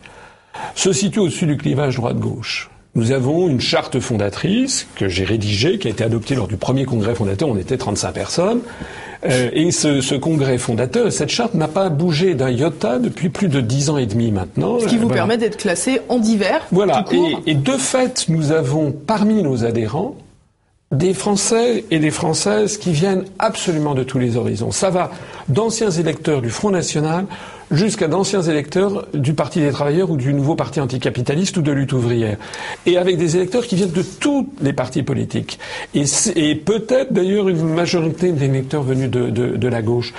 se 0.74 0.92
situe 0.92 1.20
au-dessus 1.20 1.46
du 1.46 1.56
clivage 1.56 1.96
droite-gauche. 1.96 2.70
Nous 2.94 3.12
avons 3.12 3.48
une 3.48 3.60
charte 3.60 4.00
fondatrice 4.00 4.86
que 4.96 5.06
j'ai 5.06 5.24
rédigée, 5.24 5.78
qui 5.78 5.86
a 5.86 5.90
été 5.90 6.02
adoptée 6.02 6.34
lors 6.34 6.48
du 6.48 6.56
premier 6.56 6.86
congrès 6.86 7.14
fondateur. 7.14 7.48
On 7.48 7.58
était 7.58 7.76
35 7.76 8.12
personnes. 8.12 8.60
Euh, 9.24 9.50
et 9.52 9.70
ce, 9.70 10.00
ce, 10.00 10.14
congrès 10.14 10.56
fondateur, 10.56 11.12
cette 11.12 11.28
charte 11.28 11.52
n'a 11.54 11.68
pas 11.68 11.90
bougé 11.90 12.34
d'un 12.34 12.50
iota 12.50 12.98
depuis 12.98 13.28
plus 13.28 13.48
de 13.48 13.60
dix 13.60 13.90
ans 13.90 13.98
et 13.98 14.06
demi 14.06 14.30
maintenant. 14.30 14.78
Ce 14.80 14.86
qui 14.86 14.96
vous 14.96 15.08
permet 15.08 15.36
d'être 15.36 15.58
classé 15.58 16.00
en 16.08 16.18
divers. 16.18 16.66
Voilà. 16.72 17.04
Et, 17.12 17.50
et 17.50 17.54
de 17.54 17.72
fait, 17.72 18.26
nous 18.28 18.52
avons 18.52 18.92
parmi 18.92 19.42
nos 19.42 19.64
adhérents 19.64 20.16
des 20.92 21.14
Français 21.14 21.84
et 21.90 21.98
des 21.98 22.12
Françaises 22.12 22.78
qui 22.78 22.92
viennent 22.92 23.24
absolument 23.40 23.94
de 23.94 24.04
tous 24.04 24.18
les 24.18 24.36
horizons. 24.36 24.70
Ça 24.70 24.88
va 24.88 25.10
d'anciens 25.48 25.90
électeurs 25.90 26.42
du 26.42 26.50
Front 26.50 26.70
National 26.70 27.26
jusqu'à 27.72 28.06
d'anciens 28.06 28.42
électeurs 28.42 29.08
du 29.12 29.34
Parti 29.34 29.58
des 29.58 29.72
travailleurs 29.72 30.10
ou 30.10 30.16
du 30.16 30.32
nouveau 30.32 30.54
parti 30.54 30.80
anticapitaliste 30.80 31.56
ou 31.56 31.62
de 31.62 31.72
lutte 31.72 31.92
ouvrière. 31.92 32.36
Et 32.86 32.98
avec 32.98 33.18
des 33.18 33.36
électeurs 33.36 33.66
qui 33.66 33.74
viennent 33.74 33.90
de 33.90 34.02
tous 34.02 34.48
les 34.60 34.72
partis 34.72 35.02
politiques. 35.02 35.58
Et, 35.92 36.54
peut-être 36.54 37.12
d'ailleurs 37.12 37.48
une 37.48 37.74
majorité 37.74 38.30
d'électeurs 38.30 38.84
venus 38.84 39.10
de, 39.10 39.30
de, 39.30 39.56
de 39.56 39.68
la 39.68 39.82
gauche. 39.82 40.14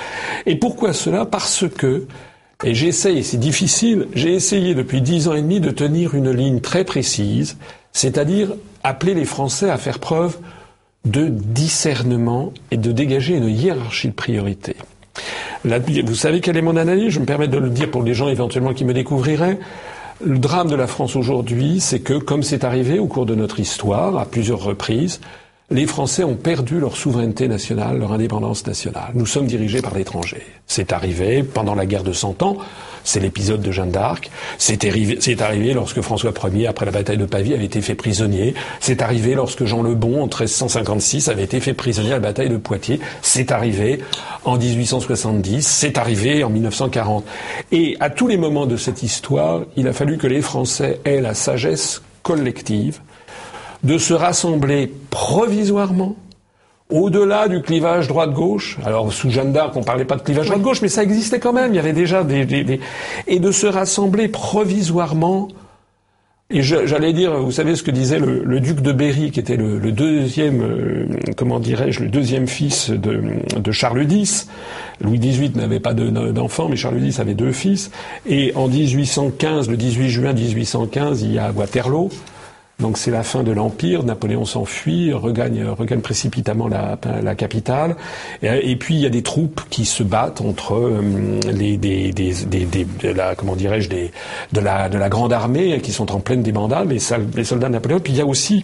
Et 0.45 0.57
pourquoi 0.57 0.91
cela? 0.91 1.25
Parce 1.25 1.63
que 1.69 2.05
et 2.63 2.73
j'essaye, 2.73 3.23
c'est 3.23 3.37
difficile, 3.37 4.07
j'ai 4.15 4.33
essayé 4.33 4.73
depuis 4.73 5.01
dix 5.01 5.27
ans 5.27 5.35
et 5.35 5.43
demi 5.43 5.59
de 5.59 5.69
tenir 5.69 6.15
une 6.15 6.31
ligne 6.31 6.59
très 6.59 6.83
précise, 6.83 7.55
c'est-à-dire 7.93 8.55
appeler 8.83 9.13
les 9.13 9.25
Français 9.25 9.69
à 9.69 9.77
faire 9.77 9.99
preuve 9.99 10.37
de 11.07 11.27
discernement 11.29 12.53
et 12.71 12.77
de 12.77 12.91
dégager 12.91 13.35
une 13.35 13.49
hiérarchie 13.49 14.09
de 14.09 14.13
priorité. 14.13 14.75
vous 15.63 16.15
savez 16.15 16.41
quelle 16.41 16.57
est 16.57 16.61
mon 16.61 16.77
analyse? 16.77 17.09
Je 17.13 17.19
me 17.19 17.25
permets 17.25 17.47
de 17.47 17.57
le 17.57 17.69
dire 17.69 17.89
pour 17.89 18.03
les 18.03 18.13
gens 18.13 18.27
éventuellement 18.27 18.73
qui 18.73 18.85
me 18.85 18.93
découvriraient. 18.93 19.57
Le 20.23 20.39
drame 20.39 20.67
de 20.67 20.75
la 20.75 20.87
France 20.87 21.15
aujourd'hui, 21.15 21.79
c'est 21.79 21.99
que, 21.99 22.13
comme 22.13 22.43
c'est 22.43 22.63
arrivé 22.63 22.99
au 22.99 23.05
cours 23.05 23.25
de 23.25 23.35
notre 23.35 23.59
histoire, 23.59 24.17
à 24.17 24.25
plusieurs 24.25 24.63
reprises, 24.63 25.21
les 25.69 25.85
Français 25.85 26.23
ont 26.23 26.35
perdu 26.35 26.79
leur 26.79 26.95
souveraineté 26.95 27.49
nationale, 27.49 27.99
leur 27.99 28.13
indépendance 28.13 28.65
nationale. 28.65 29.11
Nous 29.15 29.25
sommes 29.25 29.47
dirigés 29.47 29.81
par 29.81 29.93
l'étranger. 29.95 30.41
C'est 30.65 30.93
arrivé 30.93 31.43
pendant 31.43 31.75
la 31.75 31.85
guerre 31.85 32.03
de 32.03 32.13
Cent 32.13 32.41
Ans, 32.41 32.57
c'est 33.03 33.19
l'épisode 33.19 33.61
de 33.61 33.71
Jeanne 33.71 33.91
d'Arc. 33.91 34.29
C'est 34.57 34.85
arrivé, 35.41 35.73
lorsque 35.73 35.99
François 35.99 36.31
Ier, 36.53 36.67
après 36.67 36.85
la 36.85 36.91
bataille 36.91 37.17
de 37.17 37.25
Pavie, 37.25 37.53
avait 37.53 37.65
été 37.65 37.81
fait 37.81 37.95
prisonnier. 37.95 38.53
C'est 38.79 39.01
arrivé 39.01 39.33
lorsque 39.35 39.65
Jean 39.65 39.81
le 39.81 39.93
Bon, 39.93 40.21
en 40.21 40.27
1356, 40.27 41.27
avait 41.27 41.43
été 41.43 41.59
fait 41.59 41.73
prisonnier 41.73 42.11
à 42.11 42.15
la 42.15 42.19
bataille 42.19 42.49
de 42.49 42.57
Poitiers. 42.57 43.01
C'est 43.21 43.51
arrivé 43.51 43.99
en 44.45 44.57
1870. 44.57 45.67
C'est 45.67 45.97
arrivé 45.97 46.45
en 46.45 46.49
1940. 46.49 47.25
Et 47.73 47.97
à 47.99 48.09
tous 48.09 48.27
les 48.27 48.37
moments 48.37 48.67
de 48.67 48.77
cette 48.77 49.03
histoire, 49.03 49.61
il 49.75 49.87
a 49.87 49.93
fallu 49.93 50.17
que 50.17 50.27
les 50.27 50.41
Français 50.41 51.01
aient 51.03 51.21
la 51.21 51.33
sagesse 51.33 52.01
collective 52.23 52.99
de 53.87 53.97
se 53.97 54.13
rassembler 54.13 54.91
provisoirement 55.09 56.15
au-delà 56.89 57.47
du 57.47 57.61
clivage 57.61 58.07
droite-gauche, 58.07 58.77
alors 58.85 59.11
sous 59.11 59.29
Jeanne 59.29 59.51
d'Arc, 59.51 59.75
on 59.75 59.83
parlait 59.83 60.05
pas 60.05 60.15
de 60.15 60.21
clivage 60.21 60.47
droite-gauche, 60.47 60.81
mais 60.81 60.87
ça 60.87 61.03
existait 61.03 61.39
quand 61.39 61.53
même. 61.53 61.73
Il 61.73 61.75
y 61.75 61.79
avait 61.79 61.93
déjà 61.93 62.23
des, 62.23 62.45
des, 62.45 62.79
et 63.27 63.39
de 63.39 63.51
se 63.51 63.67
rassembler 63.67 64.27
provisoirement. 64.27 65.49
Et 66.49 66.61
j'allais 66.61 67.11
dire, 67.11 67.37
vous 67.41 67.51
savez 67.51 67.75
ce 67.75 67.83
que 67.83 67.91
disait 67.91 68.19
le, 68.19 68.59
duc 68.61 68.79
de 68.79 68.93
Berry, 68.93 69.31
qui 69.31 69.39
était 69.41 69.57
le, 69.57 69.91
deuxième, 69.91 70.61
euh, 70.61 71.05
comment 71.35 71.59
dirais-je, 71.59 72.03
le 72.03 72.07
deuxième 72.07 72.47
fils 72.47 72.89
de, 72.89 73.21
de 73.57 73.71
Charles 73.73 74.09
X. 74.09 74.47
Louis 75.01 75.19
XVIII 75.19 75.51
n'avait 75.55 75.81
pas 75.81 75.93
d'enfants, 75.93 76.69
mais 76.69 76.77
Charles 76.77 77.03
X 77.03 77.19
avait 77.19 77.33
deux 77.33 77.51
fils. 77.51 77.91
Et 78.25 78.53
en 78.55 78.69
1815, 78.69 79.69
le 79.69 79.75
18 79.75 80.09
juin 80.09 80.31
1815, 80.31 81.21
il 81.21 81.33
y 81.33 81.39
a 81.39 81.51
Waterloo. 81.51 82.09
Donc 82.79 82.99
c'est 82.99 83.09
la 83.09 83.23
fin 83.23 83.41
de 83.41 83.51
l'Empire, 83.51 84.03
Napoléon 84.03 84.45
s'enfuit, 84.45 85.11
regagne, 85.11 85.65
précipitamment 86.03 86.67
la, 86.67 87.35
capitale, 87.35 87.95
et, 88.43 88.75
puis 88.75 88.95
il 88.95 89.01
y 89.01 89.05
a 89.07 89.09
des 89.09 89.23
troupes 89.23 89.61
qui 89.71 89.83
se 89.83 90.03
battent 90.03 90.41
entre 90.41 90.75
euh, 90.75 91.39
les, 91.51 91.77
de 91.77 93.09
la, 93.09 93.33
comment 93.33 93.55
dirais-je, 93.55 93.89
de, 93.89 94.59
la, 94.59 94.89
de 94.89 94.97
la 94.99 95.09
grande 95.09 95.33
armée 95.33 95.79
qui 95.81 95.91
sont 95.91 96.11
en 96.11 96.19
pleine 96.19 96.43
débandade, 96.43 96.91
les, 96.91 96.99
les 97.35 97.43
soldats 97.43 97.67
de 97.67 97.73
Napoléon, 97.73 97.99
puis 97.99 98.13
il 98.13 98.19
y 98.19 98.21
a 98.21 98.27
aussi 98.27 98.63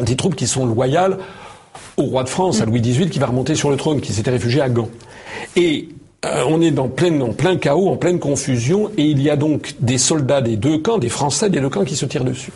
des 0.00 0.14
troupes 0.14 0.36
qui 0.36 0.46
sont 0.46 0.64
loyales 0.64 1.18
au 1.96 2.02
roi 2.02 2.22
de 2.22 2.28
France, 2.28 2.60
à 2.60 2.66
Louis 2.66 2.80
XVIII, 2.80 3.10
qui 3.10 3.18
va 3.18 3.26
remonter 3.26 3.56
sur 3.56 3.70
le 3.70 3.76
trône, 3.76 4.00
qui 4.00 4.12
s'était 4.12 4.30
réfugié 4.30 4.60
à 4.60 4.68
Gand. 4.68 4.88
Et 5.56 5.88
euh, 6.24 6.44
on 6.48 6.60
est 6.60 6.70
dans 6.70 6.84
en 6.84 7.32
plein 7.32 7.56
chaos, 7.56 7.88
en 7.88 7.96
pleine 7.96 8.20
confusion, 8.20 8.90
et 8.96 9.02
il 9.02 9.20
y 9.20 9.28
a 9.28 9.36
donc 9.36 9.74
des 9.80 9.98
soldats 9.98 10.40
des 10.40 10.56
deux 10.56 10.78
camps, 10.78 10.98
des 10.98 11.08
Français 11.08 11.50
des 11.50 11.60
deux 11.60 11.68
camps 11.68 11.84
qui 11.84 11.96
se 11.96 12.06
tirent 12.06 12.24
dessus. 12.24 12.52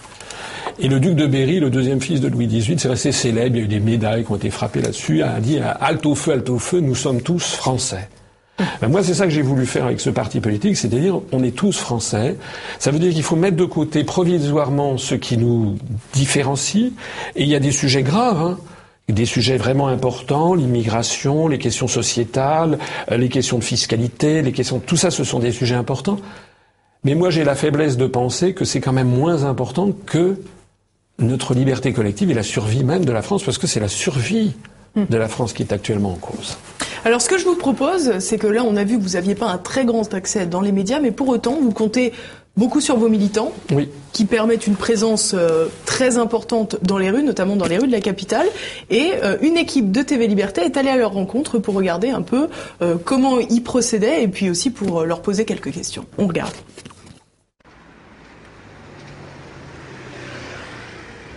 Et 0.78 0.88
le 0.88 1.00
duc 1.00 1.14
de 1.14 1.26
Berry, 1.26 1.60
le 1.60 1.70
deuxième 1.70 2.00
fils 2.00 2.20
de 2.20 2.28
Louis 2.28 2.46
XVIII, 2.46 2.78
c'est 2.78 2.88
resté 2.88 3.12
célèbre. 3.12 3.56
Il 3.56 3.58
y 3.58 3.62
a 3.62 3.64
eu 3.64 3.68
des 3.68 3.80
médailles 3.80 4.24
qui 4.24 4.32
ont 4.32 4.36
été 4.36 4.50
frappées 4.50 4.80
là-dessus. 4.80 5.22
A 5.22 5.40
dit 5.40 5.58
halte 5.58 6.06
au 6.06 6.14
feu, 6.14 6.32
halte 6.32 6.50
au 6.50 6.58
feu, 6.58 6.80
nous 6.80 6.94
sommes 6.94 7.20
tous 7.20 7.54
français. 7.54 8.08
Ben 8.80 8.88
moi, 8.88 9.02
c'est 9.02 9.14
ça 9.14 9.24
que 9.24 9.30
j'ai 9.30 9.42
voulu 9.42 9.66
faire 9.66 9.86
avec 9.86 9.98
ce 9.98 10.10
parti 10.10 10.40
politique, 10.40 10.76
c'est-à-dire 10.76 11.20
on 11.32 11.42
est 11.42 11.56
tous 11.56 11.78
français. 11.78 12.36
Ça 12.78 12.90
veut 12.90 12.98
dire 12.98 13.12
qu'il 13.12 13.22
faut 13.22 13.36
mettre 13.36 13.56
de 13.56 13.64
côté 13.64 14.04
provisoirement 14.04 14.98
ce 14.98 15.14
qui 15.14 15.36
nous 15.36 15.78
différencie. 16.12 16.92
Et 17.34 17.42
il 17.42 17.48
y 17.48 17.54
a 17.54 17.60
des 17.60 17.72
sujets 17.72 18.02
graves. 18.02 18.40
Hein 18.40 18.58
des 19.08 19.26
sujets 19.26 19.56
vraiment 19.56 19.88
importants, 19.88 20.54
l'immigration, 20.54 21.48
les 21.48 21.58
questions 21.58 21.88
sociétales, 21.88 22.78
euh, 23.10 23.16
les 23.16 23.28
questions 23.28 23.58
de 23.58 23.64
fiscalité, 23.64 24.42
les 24.42 24.52
questions, 24.52 24.78
tout 24.78 24.96
ça, 24.96 25.10
ce 25.10 25.24
sont 25.24 25.38
des 25.38 25.52
sujets 25.52 25.74
importants. 25.74 26.18
Mais 27.04 27.14
moi, 27.14 27.30
j'ai 27.30 27.44
la 27.44 27.54
faiblesse 27.54 27.96
de 27.96 28.06
penser 28.06 28.54
que 28.54 28.64
c'est 28.64 28.80
quand 28.80 28.92
même 28.92 29.08
moins 29.08 29.44
important 29.44 29.90
que 30.06 30.36
notre 31.22 31.54
liberté 31.54 31.92
collective 31.92 32.30
et 32.30 32.34
la 32.34 32.42
survie 32.42 32.84
même 32.84 33.04
de 33.04 33.12
la 33.12 33.22
France, 33.22 33.42
parce 33.42 33.58
que 33.58 33.66
c'est 33.66 33.80
la 33.80 33.88
survie 33.88 34.52
de 34.96 35.16
la 35.16 35.28
France 35.28 35.52
qui 35.52 35.62
est 35.62 35.72
actuellement 35.72 36.12
en 36.12 36.16
cause. 36.16 36.58
Alors 37.04 37.20
ce 37.20 37.28
que 37.28 37.38
je 37.38 37.44
vous 37.44 37.56
propose, 37.56 38.18
c'est 38.20 38.38
que 38.38 38.46
là 38.46 38.62
on 38.64 38.76
a 38.76 38.84
vu 38.84 38.96
que 38.96 39.02
vous 39.02 39.10
n'aviez 39.10 39.34
pas 39.34 39.46
un 39.46 39.58
très 39.58 39.84
grand 39.84 40.12
accès 40.14 40.46
dans 40.46 40.60
les 40.60 40.70
médias, 40.70 41.00
mais 41.00 41.10
pour 41.10 41.28
autant 41.28 41.58
vous 41.60 41.72
comptez 41.72 42.12
beaucoup 42.56 42.80
sur 42.80 42.96
vos 42.96 43.08
militants, 43.08 43.52
qui 44.12 44.24
permettent 44.26 44.66
une 44.66 44.76
présence 44.76 45.32
euh, 45.34 45.68
très 45.86 46.18
importante 46.18 46.76
dans 46.82 46.98
les 46.98 47.10
rues, 47.10 47.22
notamment 47.22 47.56
dans 47.56 47.66
les 47.66 47.78
rues 47.78 47.86
de 47.86 47.92
la 47.92 48.00
capitale. 48.00 48.46
Et 48.90 49.12
euh, 49.22 49.38
une 49.40 49.56
équipe 49.56 49.90
de 49.90 50.02
TV 50.02 50.26
Liberté 50.26 50.60
est 50.60 50.76
allée 50.76 50.90
à 50.90 50.96
leur 50.96 51.12
rencontre 51.12 51.58
pour 51.58 51.74
regarder 51.74 52.10
un 52.10 52.22
peu 52.22 52.48
euh, 52.82 52.96
comment 53.02 53.38
ils 53.38 53.62
procédaient 53.62 54.22
et 54.22 54.28
puis 54.28 54.50
aussi 54.50 54.70
pour 54.70 55.04
leur 55.04 55.22
poser 55.22 55.46
quelques 55.46 55.72
questions. 55.72 56.04
On 56.18 56.26
regarde. 56.26 56.52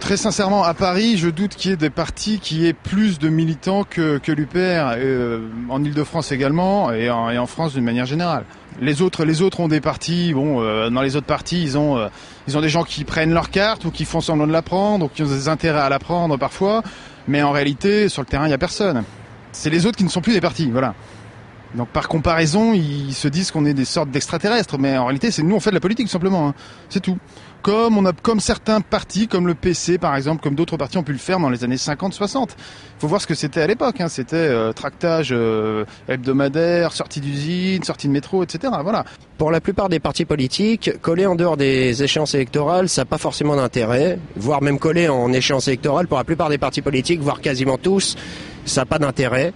Très 0.05 0.17
sincèrement, 0.17 0.63
à 0.63 0.75
Paris, 0.75 1.17
je 1.17 1.29
doute 1.29 1.55
qu'il 1.55 1.71
y 1.71 1.73
ait 1.73 1.77
des 1.77 1.89
partis 1.89 2.37
qui 2.37 2.67
aient 2.67 2.73
plus 2.73 3.17
de 3.17 3.27
militants 3.27 3.83
que, 3.83 4.19
que 4.19 4.31
l'UPR, 4.31 4.93
euh, 4.97 5.49
en 5.67 5.83
Ile-de-France 5.83 6.31
également, 6.31 6.91
et 6.91 7.09
en, 7.09 7.47
France 7.47 7.73
d'une 7.73 7.83
manière 7.83 8.05
générale. 8.05 8.43
Les 8.79 9.01
autres, 9.01 9.25
les 9.25 9.41
autres 9.41 9.61
ont 9.61 9.67
des 9.67 9.81
partis. 9.81 10.31
Bon, 10.35 10.61
euh, 10.61 10.91
dans 10.91 11.01
les 11.01 11.15
autres 11.15 11.25
partis, 11.25 11.63
ils 11.63 11.75
ont, 11.75 11.97
euh, 11.97 12.09
ils 12.47 12.55
ont 12.55 12.61
des 12.61 12.69
gens 12.69 12.83
qui 12.83 13.03
prennent 13.03 13.33
leur 13.33 13.49
carte 13.49 13.83
ou 13.85 13.89
qui 13.89 14.05
font 14.05 14.21
semblant 14.21 14.45
de 14.45 14.51
la 14.51 14.61
prendre, 14.61 15.05
ou 15.05 15.09
qui 15.09 15.23
ont 15.23 15.27
des 15.27 15.49
intérêts 15.49 15.79
à 15.79 15.89
la 15.89 15.97
prendre 15.97 16.37
parfois. 16.37 16.83
Mais 17.27 17.41
en 17.41 17.51
réalité, 17.51 18.07
sur 18.07 18.21
le 18.21 18.27
terrain, 18.27 18.45
il 18.45 18.49
n'y 18.49 18.53
a 18.53 18.59
personne. 18.59 19.03
C'est 19.53 19.71
les 19.71 19.87
autres 19.87 19.97
qui 19.97 20.03
ne 20.03 20.09
sont 20.09 20.21
plus 20.21 20.33
des 20.33 20.41
partis, 20.41 20.69
voilà. 20.69 20.93
Donc 21.73 21.89
par 21.89 22.07
comparaison, 22.07 22.73
ils 22.73 23.13
se 23.13 23.27
disent 23.27 23.51
qu'on 23.51 23.65
est 23.65 23.73
des 23.73 23.85
sortes 23.85 24.09
d'extraterrestres, 24.09 24.77
mais 24.77 24.97
en 24.97 25.05
réalité, 25.05 25.31
c'est 25.31 25.43
nous 25.43 25.55
on 25.55 25.59
fait 25.59 25.71
de 25.71 25.75
la 25.75 25.81
politique 25.81 26.09
simplement. 26.09 26.49
Hein. 26.49 26.53
C'est 26.89 27.01
tout 27.01 27.17
comme 27.61 27.97
on 27.97 28.39
certains 28.39 28.81
partis, 28.81 29.27
comme 29.27 29.47
le 29.47 29.55
PC 29.55 29.97
par 29.97 30.15
exemple, 30.15 30.41
comme 30.43 30.55
d'autres 30.55 30.77
partis 30.77 30.97
ont 30.97 31.03
pu 31.03 31.13
le 31.13 31.17
faire 31.17 31.39
dans 31.39 31.49
les 31.49 31.63
années 31.63 31.75
50-60. 31.75 32.49
Il 32.49 32.55
faut 32.99 33.07
voir 33.07 33.21
ce 33.21 33.27
que 33.27 33.35
c'était 33.35 33.61
à 33.61 33.67
l'époque. 33.67 33.99
Hein. 34.01 34.07
C'était 34.07 34.35
euh, 34.35 34.71
tractage 34.71 35.29
euh, 35.31 35.85
hebdomadaire, 36.07 36.93
sortie 36.93 37.19
d'usine, 37.19 37.83
sortie 37.83 38.07
de 38.07 38.13
métro, 38.13 38.43
etc. 38.43 38.73
Voilà. 38.81 39.03
Pour 39.37 39.51
la 39.51 39.61
plupart 39.61 39.89
des 39.89 39.99
partis 39.99 40.25
politiques, 40.25 40.91
coller 41.01 41.25
en 41.25 41.35
dehors 41.35 41.57
des 41.57 42.03
échéances 42.03 42.35
électorales, 42.35 42.87
ça 42.89 43.01
n'a 43.01 43.05
pas 43.05 43.17
forcément 43.17 43.55
d'intérêt. 43.55 44.19
Voire 44.35 44.61
même 44.61 44.79
coller 44.79 45.09
en 45.09 45.33
échéance 45.33 45.67
électorale, 45.67 46.07
pour 46.07 46.17
la 46.17 46.23
plupart 46.23 46.49
des 46.49 46.57
partis 46.57 46.81
politiques, 46.81 47.21
voire 47.21 47.41
quasiment 47.41 47.77
tous, 47.77 48.15
ça 48.65 48.81
n'a 48.81 48.85
pas 48.85 48.99
d'intérêt. 48.99 49.53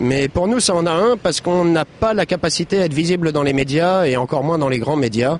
Mais 0.00 0.28
pour 0.28 0.48
nous, 0.48 0.60
ça 0.60 0.74
en 0.74 0.86
a 0.86 0.92
un 0.92 1.16
parce 1.18 1.42
qu'on 1.42 1.64
n'a 1.66 1.84
pas 1.84 2.14
la 2.14 2.24
capacité 2.24 2.80
à 2.80 2.86
être 2.86 2.94
visible 2.94 3.32
dans 3.32 3.42
les 3.42 3.52
médias 3.52 4.06
et 4.06 4.16
encore 4.16 4.42
moins 4.42 4.56
dans 4.56 4.70
les 4.70 4.78
grands 4.78 4.96
médias. 4.96 5.38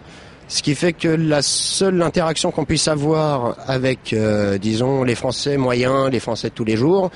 Ce 0.51 0.65
qui 0.65 0.75
fait 0.75 0.93
que 0.93 1.07
la 1.07 1.43
seule 1.43 2.03
interaction 2.03 2.51
qu'on 2.51 2.65
puisse 2.65 2.89
avoir 2.89 3.55
avec, 3.69 4.13
euh, 4.13 4.59
disons, 4.59 5.05
les 5.05 5.15
Français 5.15 5.57
moyens, 5.57 6.11
les 6.11 6.19
Français 6.19 6.49
de 6.49 6.55
tous 6.55 6.65
les 6.65 6.77
jours, 6.77 7.13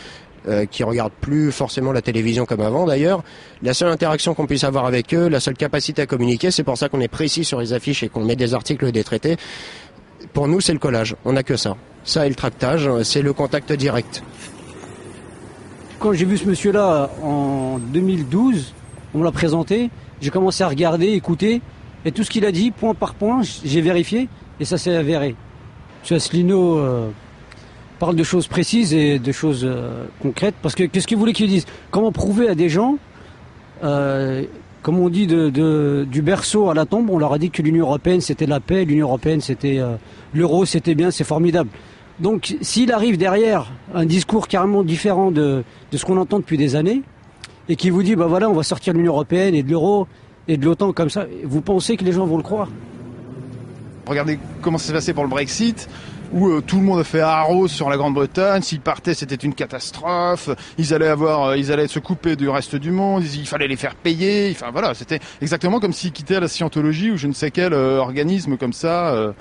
euh, 0.47 0.67
qui 0.67 0.85
regardent 0.85 1.19
plus 1.21 1.51
forcément 1.51 1.91
la 1.91 2.01
télévision 2.01 2.47
comme 2.47 2.61
avant 2.61 2.87
d'ailleurs, 2.87 3.25
la 3.61 3.75
seule 3.75 3.89
interaction 3.89 4.35
qu'on 4.35 4.47
puisse 4.47 4.63
avoir 4.63 4.87
avec 4.87 5.13
eux, 5.13 5.27
la 5.27 5.41
seule 5.41 5.57
capacité 5.57 6.03
à 6.03 6.07
communiquer, 6.07 6.53
c'est 6.53 6.63
pour 6.63 6.79
ça 6.79 6.89
qu'on 6.89 7.01
est 7.01 7.09
précis 7.09 7.45
sur 7.45 7.59
les 7.59 7.73
affiches 7.73 8.05
et 8.05 8.09
qu'on 8.09 8.25
met 8.25 8.37
des 8.37 8.55
articles 8.55 8.87
et 8.87 8.93
des 8.93 9.03
traités. 9.03 9.37
Pour 10.33 10.47
nous, 10.47 10.61
c'est 10.61 10.73
le 10.73 10.79
collage. 10.79 11.17
On 11.25 11.33
n'a 11.33 11.43
que 11.43 11.57
ça. 11.57 11.77
Ça 12.05 12.27
et 12.27 12.29
le 12.29 12.37
tractage, 12.37 12.89
c'est 13.03 13.23
le 13.23 13.33
contact 13.33 13.73
direct. 13.73 14.23
Quand 15.99 16.13
j'ai 16.13 16.25
vu 16.25 16.39
ce 16.39 16.47
monsieur-là 16.47 17.11
en 17.21 17.81
2012, 17.81 18.75
on 19.13 19.19
me 19.19 19.25
l'a 19.25 19.33
présenté, 19.33 19.91
j'ai 20.21 20.31
commencé 20.31 20.63
à 20.63 20.69
regarder, 20.69 21.09
écouter, 21.09 21.63
et 22.05 22.13
tout 22.13 22.23
ce 22.23 22.31
qu'il 22.31 22.45
a 22.45 22.53
dit, 22.53 22.71
point 22.71 22.95
par 22.95 23.15
point, 23.15 23.43
j'ai 23.65 23.81
vérifié 23.81 24.29
et 24.61 24.65
ça 24.65 24.79
s'est 24.79 24.95
avéré. 24.95 25.35
M. 26.11 26.17
Asselineau 26.17 26.79
euh, 26.79 27.09
parle 27.99 28.17
de 28.17 28.25
choses 28.25 28.47
précises 28.47 28.93
et 28.93 29.19
de 29.19 29.33
choses 29.33 29.65
euh, 29.65 30.05
concrètes 30.21 30.55
parce 30.63 30.75
que 30.75 30.85
qu'est-ce 30.85 31.07
qu'il 31.07 31.17
voulait 31.17 31.33
qu'il 31.33 31.49
dise? 31.49 31.65
Comment 31.91 32.13
prouver 32.13 32.49
à 32.49 32.55
des 32.55 32.69
gens, 32.69 32.99
euh, 33.83 34.45
comme 34.83 34.99
on 34.99 35.09
dit, 35.09 35.27
de, 35.27 36.07
du 36.11 36.21
berceau 36.21 36.69
à 36.69 36.75
la 36.75 36.85
tombe, 36.85 37.09
on 37.09 37.19
leur 37.19 37.33
a 37.33 37.39
dit 37.39 37.51
que 37.51 37.63
l'Union 37.63 37.87
européenne 37.87 38.21
c'était 38.21 38.47
la 38.47 38.61
paix, 38.61 38.85
l'Union 38.85 39.07
européenne 39.07 39.41
c'était 39.41 39.81
l'euro, 40.35 40.67
c'était 40.67 40.95
bien, 40.95 41.11
c'est 41.11 41.25
formidable. 41.25 41.71
Donc 42.21 42.55
s'il 42.61 42.93
arrive 42.93 43.17
derrière 43.17 43.73
un 43.95 44.05
discours 44.05 44.47
carrément 44.47 44.83
différent 44.83 45.31
de, 45.31 45.65
de 45.91 45.97
ce 45.97 46.05
qu'on 46.05 46.19
entend 46.19 46.39
depuis 46.39 46.59
des 46.59 46.77
années 46.77 47.03
et 47.71 47.77
qui 47.77 47.89
vous 47.89 48.03
dit 48.03 48.15
bah 48.15 48.27
voilà 48.27 48.51
on 48.51 48.53
va 48.53 48.63
sortir 48.63 48.93
de 48.93 48.99
l'Union 48.99 49.13
européenne 49.13 49.55
et 49.55 49.63
de 49.63 49.71
l'euro 49.71 50.07
et 50.49 50.57
de 50.57 50.65
l'OTAN 50.65 50.93
comme 50.93 51.11
ça, 51.11 51.27
vous 51.45 51.61
pensez 51.61 51.97
que 51.97 52.05
les 52.05 52.13
gens 52.13 52.27
vont 52.27 52.37
le 52.37 52.43
croire? 52.43 52.69
Regardez 54.07 54.39
comment 54.61 54.79
ça 54.79 54.89
s'est 54.89 54.93
passé 54.93 55.15
pour 55.15 55.25
le 55.25 55.31
Brexit, 55.31 55.89
où 56.33 56.49
euh, 56.49 56.61
tout 56.61 56.77
le 56.77 56.83
monde 56.83 57.01
a 57.01 57.05
fait 57.05 57.21
haro 57.21 57.69
sur 57.69 57.89
la 57.89 57.97
Grande-Bretagne. 57.97 58.61
S'ils 58.61 58.81
partaient, 58.81 59.15
c'était 59.15 59.35
une 59.35 59.55
catastrophe. 59.55 60.51
Ils 60.77 60.93
allaient 60.93 61.09
avoir, 61.09 61.45
euh, 61.45 61.57
ils 61.57 61.73
allaient 61.73 61.89
se 61.89 62.01
couper 62.01 62.37
du 62.37 62.49
reste 62.49 62.77
du 62.77 62.91
monde. 62.91 63.25
Il 63.25 63.47
fallait 63.47 63.69
les 63.69 63.77
faire 63.77 63.95
payer. 63.95 64.51
Enfin 64.51 64.71
voilà, 64.71 64.93
c'était 64.93 65.21
exactement 65.41 65.81
comme 65.81 65.93
s'ils 65.93 66.13
quittaient 66.13 66.41
la 66.41 66.49
scientologie 66.49 67.13
ou 67.13 67.17
je 67.17 67.29
ne 67.29 67.33
sais 67.33 67.51
quel 67.51 67.73
euh, 67.73 67.99
organisme 67.99 68.59
comme 68.59 68.75
ça. 68.75 69.33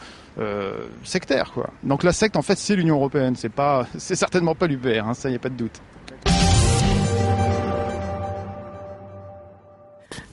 sectaire 1.03 1.51
quoi. 1.53 1.69
Donc 1.83 2.03
la 2.03 2.11
secte 2.11 2.37
en 2.37 2.41
fait 2.41 2.57
c'est 2.57 2.75
l'Union 2.75 2.95
européenne, 2.95 3.35
c'est 3.35 3.51
pas, 3.53 3.85
c'est 3.97 4.15
certainement 4.15 4.55
pas 4.55 4.65
l'UPR, 4.65 5.05
hein, 5.05 5.13
ça 5.13 5.29
y 5.29 5.35
a 5.35 5.39
pas 5.39 5.49
de 5.49 5.55
doute. 5.55 5.79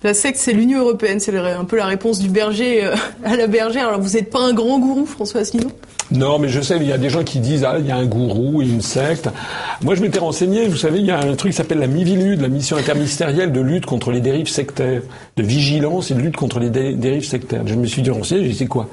La 0.02 0.14
secte, 0.14 0.38
c'est 0.38 0.52
l'Union 0.52 0.80
européenne. 0.80 1.20
C'est 1.20 1.36
un 1.36 1.64
peu 1.64 1.76
la 1.76 1.86
réponse 1.86 2.18
du 2.18 2.28
berger 2.28 2.84
euh, 2.84 2.94
à 3.24 3.36
la 3.36 3.46
bergère. 3.46 3.88
Alors, 3.88 4.00
vous 4.00 4.10
n'êtes 4.10 4.30
pas 4.30 4.40
un 4.40 4.52
grand 4.52 4.78
gourou, 4.78 5.06
François 5.06 5.40
Asselineau? 5.40 5.70
Non, 6.12 6.40
mais 6.40 6.48
je 6.48 6.60
sais, 6.60 6.76
il 6.76 6.88
y 6.88 6.92
a 6.92 6.98
des 6.98 7.08
gens 7.08 7.22
qui 7.22 7.38
disent 7.38 7.64
ah 7.64 7.76
il 7.78 7.86
y 7.86 7.92
a 7.92 7.96
un 7.96 8.06
gourou, 8.06 8.62
une 8.62 8.80
secte. 8.80 9.28
Moi, 9.82 9.94
je 9.94 10.02
m'étais 10.02 10.18
renseigné. 10.18 10.66
Vous 10.66 10.76
savez, 10.76 10.98
il 10.98 11.06
y 11.06 11.10
a 11.10 11.20
un 11.20 11.36
truc 11.36 11.52
qui 11.52 11.56
s'appelle 11.56 11.78
la 11.78 11.86
MIVILUD, 11.86 12.40
la 12.40 12.48
mission 12.48 12.76
interministérielle 12.76 13.52
de 13.52 13.60
lutte 13.60 13.86
contre 13.86 14.10
les 14.10 14.20
dérives 14.20 14.48
sectaires, 14.48 15.02
de 15.36 15.42
vigilance 15.42 16.10
et 16.10 16.14
de 16.14 16.20
lutte 16.20 16.36
contre 16.36 16.58
les 16.58 16.70
dérives 16.70 17.24
sectaires. 17.24 17.62
Je 17.64 17.74
me 17.74 17.86
suis 17.86 18.02
dit 18.02 18.10
renseigné, 18.10 18.46
j'ai 18.46 18.64
dit 18.64 18.66
quoi? 18.66 18.88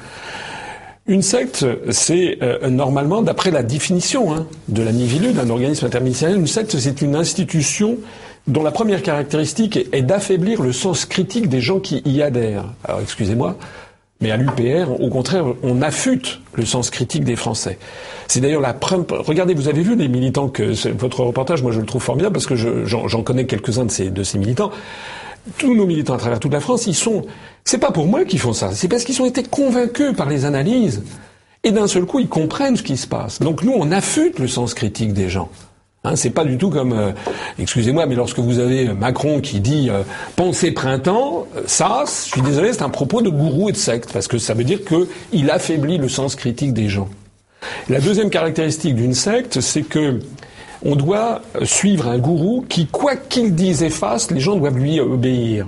Une 1.08 1.22
secte, 1.22 1.66
c'est 1.90 2.38
euh, 2.42 2.70
normalement, 2.70 3.22
d'après 3.22 3.52
la 3.52 3.64
définition 3.64 4.34
hein, 4.34 4.46
de 4.68 4.84
la 4.84 4.92
MIVILUD, 4.92 5.36
d'un 5.36 5.50
organisme 5.50 5.86
interministériel, 5.86 6.38
une 6.38 6.48
secte, 6.48 6.78
c'est 6.78 7.02
une 7.02 7.16
institution 7.16 7.98
dont 8.48 8.64
la 8.64 8.72
première 8.72 9.02
caractéristique 9.02 9.88
est 9.92 10.02
d'affaiblir 10.02 10.62
le 10.62 10.72
sens 10.72 11.06
critique 11.06 11.50
des 11.50 11.62
gens 11.62 11.80
qui 11.80 12.02
y 12.06 12.22
adhèrent. 12.22 12.66
Alors 12.84 13.02
excusez-moi, 13.02 13.58
mais 14.20 14.32
à 14.32 14.38
l'UPR, 14.38 15.00
au 15.00 15.10
contraire, 15.10 15.46
on 15.64 15.82
affûte 15.82 16.40
le 16.56 16.66
sens 16.66 16.90
critique 16.90 17.24
des 17.24 17.36
Français. 17.36 17.78
C'est 18.28 18.40
d'ailleurs 18.40 18.62
la 18.62 18.76
Regardez, 19.10 19.54
vous 19.54 19.68
avez 19.68 19.84
vu 19.84 19.96
les 19.96 20.08
militants 20.08 20.50
que 20.50 20.74
votre 20.94 21.22
reportage, 21.22 21.62
moi 21.62 21.72
je 21.72 21.80
le 21.80 21.86
trouve 21.86 22.02
formidable 22.02 22.34
parce 22.34 22.48
que 22.48 22.56
j'en 22.56 23.24
connais 23.24 23.46
quelques-uns 23.46 23.86
de 23.86 24.24
ces 24.24 24.40
militants. 24.40 24.72
Tous 25.58 25.76
nos 25.76 25.86
militants 25.86 26.16
à 26.16 26.18
travers 26.18 26.40
toute 26.40 26.54
la 26.54 26.60
France, 26.60 26.88
ils 26.88 26.96
sont. 26.96 27.26
C'est 27.64 27.78
pas 27.78 27.92
pour 27.92 28.08
moi 28.08 28.26
qu'ils 28.26 28.40
font 28.40 28.54
ça. 28.54 28.72
C'est 28.74 28.88
parce 28.88 29.04
qu'ils 29.04 29.22
ont 29.22 29.26
été 29.26 29.44
convaincus 29.44 30.16
par 30.16 30.30
les 30.30 30.46
analyses. 30.46 31.04
Et 31.64 31.72
d'un 31.72 31.88
seul 31.88 32.06
coup, 32.06 32.20
ils 32.20 32.30
comprennent 32.30 32.78
ce 32.78 32.84
qui 32.84 32.98
se 32.98 33.08
passe. 33.08 33.40
Donc 33.40 33.64
nous, 33.64 33.74
on 33.76 33.92
affûte 33.92 34.40
le 34.40 34.48
sens 34.48 34.74
critique 34.74 35.14
des 35.14 35.30
gens. 35.30 35.50
Hein, 36.04 36.16
c'est 36.16 36.30
pas 36.30 36.46
du 36.46 36.58
tout 36.58 36.70
comme, 36.70 36.94
euh, 36.94 37.12
excusez-moi, 37.60 38.06
mais 38.06 38.16
lorsque 38.16 38.40
vous 38.40 38.60
avez 38.60 38.86
Macron 38.94 39.42
qui 39.42 39.60
dit 39.60 39.90
euh, 39.90 40.04
pensez 40.36 40.72
printemps, 40.72 41.48
euh, 41.56 41.64
ça, 41.66 42.06
je 42.06 42.32
suis 42.32 42.42
désolé, 42.42 42.72
c'est 42.72 42.84
un 42.84 42.90
propos 42.90 43.22
de 43.22 43.30
gourou 43.30 43.70
et 43.70 43.72
de 43.72 43.78
secte 43.78 44.14
parce 44.14 44.28
que 44.28 44.38
ça 44.38 44.54
veut 44.54 44.64
dire 44.64 44.80
qu'il 44.86 45.50
affaiblit 45.50 45.98
le 45.98 46.08
sens 46.08 46.36
critique 46.36 46.74
des 46.74 46.88
gens. 46.88 47.10
La 47.90 48.00
deuxième 48.00 48.30
caractéristique 48.30 48.96
d'une 48.96 49.16
secte, 49.16 49.60
c'est 49.60 49.82
que 49.82 50.20
on 50.84 50.96
doit 50.96 51.42
suivre 51.64 52.08
un 52.08 52.18
gourou 52.18 52.66
qui, 52.68 52.88
quoi 52.88 53.16
qu'il 53.16 53.56
dise 53.56 53.84
et 53.84 53.90
fasse, 53.90 54.32
les 54.32 54.40
gens 54.40 54.56
doivent 54.56 54.78
lui 54.78 55.00
obéir. 55.00 55.68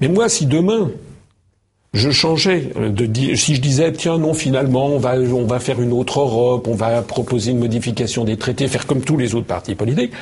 Mais 0.00 0.08
moi, 0.08 0.28
si 0.28 0.46
demain 0.46 0.90
je 1.94 2.10
changeais 2.10 2.70
euh, 2.76 2.92
si 3.36 3.54
je 3.54 3.60
disais 3.60 3.92
tiens 3.92 4.18
non 4.18 4.34
finalement 4.34 4.86
on 4.86 4.98
va 4.98 5.14
on 5.14 5.46
va 5.46 5.60
faire 5.60 5.80
une 5.80 5.92
autre 5.92 6.20
Europe, 6.20 6.66
on 6.66 6.74
va 6.74 7.02
proposer 7.02 7.52
une 7.52 7.60
modification 7.60 8.24
des 8.24 8.36
traités, 8.36 8.66
faire 8.66 8.86
comme 8.86 9.00
tous 9.00 9.16
les 9.16 9.36
autres 9.36 9.46
partis 9.46 9.76
politiques, 9.76 10.12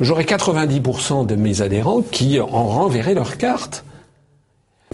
j'aurais 0.00 0.22
90% 0.22 1.26
de 1.26 1.34
mes 1.34 1.62
adhérents 1.62 2.02
qui 2.02 2.38
en 2.38 2.46
renverraient 2.46 3.14
leur 3.14 3.36
carte. 3.38 3.84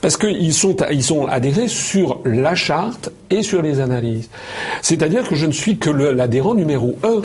Parce 0.00 0.16
qu'ils 0.16 0.54
sont, 0.54 0.74
ils 0.90 1.04
sont 1.04 1.26
adhérés 1.26 1.68
sur 1.68 2.20
la 2.24 2.54
charte 2.54 3.10
et 3.30 3.42
sur 3.42 3.60
les 3.62 3.78
analyses. 3.78 4.30
C'est-à-dire 4.80 5.28
que 5.28 5.36
je 5.36 5.46
ne 5.46 5.52
suis 5.52 5.76
que 5.76 5.90
l'adhérent 5.90 6.54
numéro 6.54 6.98
un. 7.04 7.20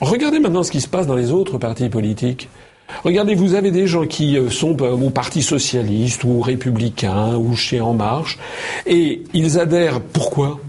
Regardez 0.00 0.38
maintenant 0.38 0.62
ce 0.62 0.70
qui 0.70 0.80
se 0.80 0.88
passe 0.88 1.06
dans 1.06 1.14
les 1.14 1.30
autres 1.30 1.58
partis 1.58 1.88
politiques. 1.88 2.48
Regardez, 3.04 3.34
vous 3.34 3.54
avez 3.54 3.70
des 3.70 3.86
gens 3.86 4.06
qui 4.06 4.36
euh, 4.36 4.50
sont 4.50 4.76
euh, 4.82 4.90
au 4.90 5.10
Parti 5.10 5.42
socialiste 5.42 6.24
ou 6.24 6.40
républicain 6.40 7.36
ou 7.36 7.56
chez 7.56 7.80
En 7.80 7.94
Marche, 7.94 8.38
et 8.86 9.22
ils 9.32 9.58
adhèrent. 9.58 10.00
Pourquoi? 10.00 10.60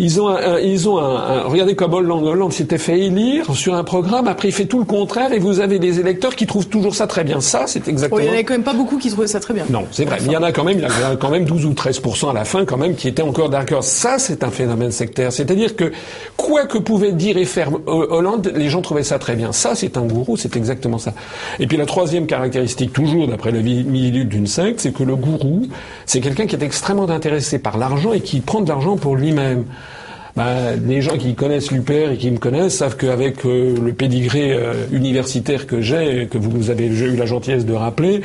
Ils 0.00 0.20
ont 0.20 0.28
un, 0.28 0.58
ils 0.60 0.88
ont 0.88 0.98
un, 0.98 1.42
regardez 1.42 1.74
comme 1.74 1.92
Hollande, 1.92 2.24
Hollande 2.24 2.52
s'était 2.52 2.78
fait 2.78 3.00
élire 3.00 3.52
sur 3.54 3.74
un 3.74 3.82
programme, 3.82 4.28
après 4.28 4.48
il 4.48 4.52
fait 4.52 4.66
tout 4.66 4.78
le 4.78 4.84
contraire 4.84 5.32
et 5.32 5.40
vous 5.40 5.58
avez 5.58 5.80
des 5.80 5.98
électeurs 5.98 6.36
qui 6.36 6.46
trouvent 6.46 6.68
toujours 6.68 6.94
ça 6.94 7.08
très 7.08 7.24
bien. 7.24 7.40
Ça, 7.40 7.64
c'est 7.66 7.88
exactement. 7.88 8.20
il 8.20 8.26
y 8.26 8.30
en 8.30 8.38
a 8.38 8.42
quand 8.44 8.54
même 8.54 8.62
pas 8.62 8.74
beaucoup 8.74 8.98
qui 8.98 9.10
trouvaient 9.10 9.26
ça 9.26 9.40
très 9.40 9.54
bien. 9.54 9.64
Non, 9.68 9.86
c'est 9.90 10.04
vrai. 10.04 10.18
Mais 10.20 10.28
il 10.28 10.32
y 10.32 10.36
en 10.36 10.42
a 10.44 10.52
quand 10.52 10.62
même, 10.62 10.78
il 10.78 10.84
y 10.84 11.04
en 11.04 11.12
a 11.12 11.16
quand 11.16 11.30
même 11.30 11.44
12 11.44 11.66
ou 11.66 11.74
13 11.74 12.00
à 12.28 12.32
la 12.32 12.44
fin 12.44 12.64
quand 12.64 12.76
même 12.76 12.94
qui 12.94 13.08
étaient 13.08 13.22
encore 13.22 13.48
d'accord. 13.48 13.82
Ça, 13.82 14.18
c'est 14.18 14.44
un 14.44 14.50
phénomène 14.50 14.92
sectaire. 14.92 15.32
C'est-à-dire 15.32 15.74
que 15.74 15.90
quoi 16.36 16.66
que 16.66 16.78
pouvait 16.78 17.12
dire 17.12 17.36
et 17.36 17.44
faire 17.44 17.70
Hollande, 17.86 18.52
les 18.54 18.68
gens 18.68 18.82
trouvaient 18.82 19.02
ça 19.02 19.18
très 19.18 19.34
bien. 19.34 19.50
Ça, 19.50 19.74
c'est 19.74 19.96
un 19.96 20.02
gourou, 20.02 20.36
c'est 20.36 20.54
exactement 20.54 20.98
ça. 20.98 21.12
Et 21.58 21.66
puis 21.66 21.76
la 21.76 21.86
troisième 21.86 22.26
caractéristique, 22.26 22.92
toujours 22.92 23.26
d'après 23.26 23.50
le 23.50 23.62
milieu 23.62 24.24
d'une 24.24 24.46
secte, 24.46 24.78
c'est 24.80 24.92
que 24.92 25.02
le 25.02 25.16
gourou, 25.16 25.62
c'est 26.06 26.20
quelqu'un 26.20 26.46
qui 26.46 26.54
est 26.54 26.62
extrêmement 26.62 27.08
intéressé 27.10 27.58
par 27.58 27.78
l'argent 27.78 28.12
et 28.12 28.20
qui 28.20 28.40
prend 28.40 28.60
de 28.60 28.68
l'argent 28.68 28.96
pour 28.96 29.16
lui-même. 29.16 29.64
Ben, 30.38 30.80
les 30.86 31.02
gens 31.02 31.18
qui 31.18 31.34
connaissent 31.34 31.72
l'UPR 31.72 32.12
et 32.12 32.16
qui 32.16 32.30
me 32.30 32.38
connaissent 32.38 32.76
savent 32.76 32.96
qu'avec 32.96 33.44
euh, 33.44 33.74
le 33.84 33.92
pédigré 33.92 34.52
euh, 34.52 34.86
universitaire 34.92 35.66
que 35.66 35.80
j'ai, 35.80 36.28
que 36.30 36.38
vous 36.38 36.70
avez 36.70 36.86
eu 36.86 37.16
la 37.16 37.26
gentillesse 37.26 37.66
de 37.66 37.74
rappeler, 37.74 38.20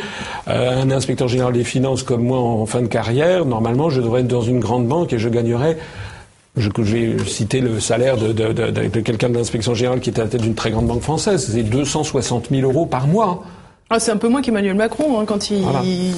euh, 0.47 0.84
un 0.84 0.91
inspecteur 0.91 1.28
général 1.28 1.54
des 1.54 1.63
finances 1.63 2.04
comme 2.04 2.23
moi 2.23 2.38
en, 2.38 2.67
fin 2.67 2.84
de 2.84 2.88
carrière, 2.88 3.45
normalement, 3.45 3.89
je 3.89 3.99
devrais 3.99 4.21
être 4.21 4.28
dans 4.28 4.43
une 4.43 4.60
grande 4.60 4.88
banque 4.88 5.12
et 5.12 5.17
je 5.17 5.28
gagnerais 5.28 5.76
je, 6.56 6.69
vais 6.84 7.17
citer 7.26 7.62
le 7.62 7.80
salaire 7.80 8.15
de 8.17 8.99
quelqu'un 8.99 9.30
de 9.30 9.36
l'inspection 9.36 9.73
générale 9.73 9.99
qui 9.99 10.12
était 10.12 10.21
à 10.21 10.26
la 10.26 10.30
tête 10.30 10.43
d'une 10.43 10.54
très 10.54 10.69
grande 10.69 10.86
banque 10.86 11.02
française. 11.02 11.49
C'est 11.52 11.63
260 11.63 12.49
000 12.52 12.62
euros 12.62 12.86
par 12.86 13.08
mois. 13.08 13.43
Ah, 13.95 13.99
c'est 13.99 14.10
un 14.10 14.17
peu 14.17 14.27
moins 14.27 14.41
qu'Emmanuel 14.41 14.73
Macron 14.73 15.19
hein, 15.19 15.25
quand 15.27 15.51
il, 15.51 15.63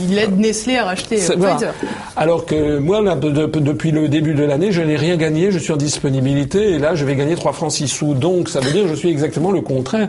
il, 0.09 0.17
aide 0.17 0.39
Nestlé 0.39 0.77
à 0.77 0.85
racheter 0.85 1.17
euh, 1.17 1.35
Pfizer. 1.35 1.73
Alors 2.15 2.45
que 2.45 2.77
moi, 2.77 3.01
là, 3.01 3.15
depuis 3.15 3.91
le 3.91 4.07
début 4.07 4.33
de 4.33 4.45
l'année, 4.45 4.71
je 4.71 4.81
n'ai 4.81 4.95
rien 4.95 5.17
gagné, 5.17 5.51
je 5.51 5.59
suis 5.59 5.73
en 5.73 5.75
disponibilité, 5.75 6.71
et 6.71 6.79
là, 6.79 6.95
je 6.95 7.03
vais 7.03 7.17
gagner 7.17 7.35
3 7.35 7.51
francs 7.51 7.73
6 7.73 7.89
sous. 7.89 8.13
Donc, 8.13 8.47
ça 8.47 8.61
veut 8.61 8.71
dire 8.71 8.83
que 8.83 8.87
je 8.91 8.93
suis 8.93 9.09
exactement 9.09 9.51
le 9.51 9.59
contraire. 9.59 10.07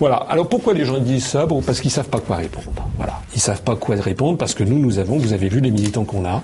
Voilà. 0.00 0.16
Alors, 0.30 0.48
pourquoi 0.48 0.72
les 0.72 0.86
gens 0.86 0.96
disent 1.00 1.26
ça? 1.26 1.44
Bon, 1.44 1.60
Parce 1.60 1.82
qu'ils 1.82 1.90
savent 1.90 2.08
pas 2.08 2.18
quoi 2.18 2.36
répondre. 2.36 2.72
Voilà. 2.96 3.20
Ils 3.34 3.42
savent 3.42 3.60
pas 3.60 3.76
quoi 3.76 3.94
répondre, 3.96 4.38
parce 4.38 4.54
que 4.54 4.64
nous, 4.64 4.78
nous 4.78 4.98
avons, 4.98 5.18
vous 5.18 5.34
avez 5.34 5.50
vu 5.50 5.60
les 5.60 5.70
militants 5.70 6.04
qu'on 6.04 6.24
a. 6.24 6.42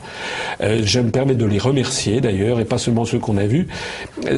Euh, 0.60 0.82
je 0.84 1.00
me 1.00 1.08
permets 1.10 1.34
de 1.34 1.46
les 1.46 1.58
remercier, 1.58 2.20
d'ailleurs, 2.20 2.60
et 2.60 2.66
pas 2.66 2.76
seulement 2.76 3.06
ceux 3.06 3.18
qu'on 3.18 3.38
a 3.38 3.46
vus. 3.46 3.68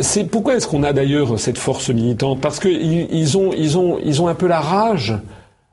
C'est 0.01 0.31
pourquoi 0.31 0.55
est-ce 0.55 0.69
qu'on 0.69 0.85
a 0.85 0.93
d'ailleurs 0.93 1.41
cette 1.41 1.59
force 1.59 1.91
militante? 1.91 2.41
Parce 2.41 2.61
qu'ils 2.61 3.09
ils 3.11 3.37
ont, 3.37 3.51
ils 3.53 3.77
ont, 3.79 3.99
ils 4.05 4.23
ont 4.23 4.29
un 4.29 4.37
peu 4.37 4.47
la 4.47 4.61
rage 4.61 5.17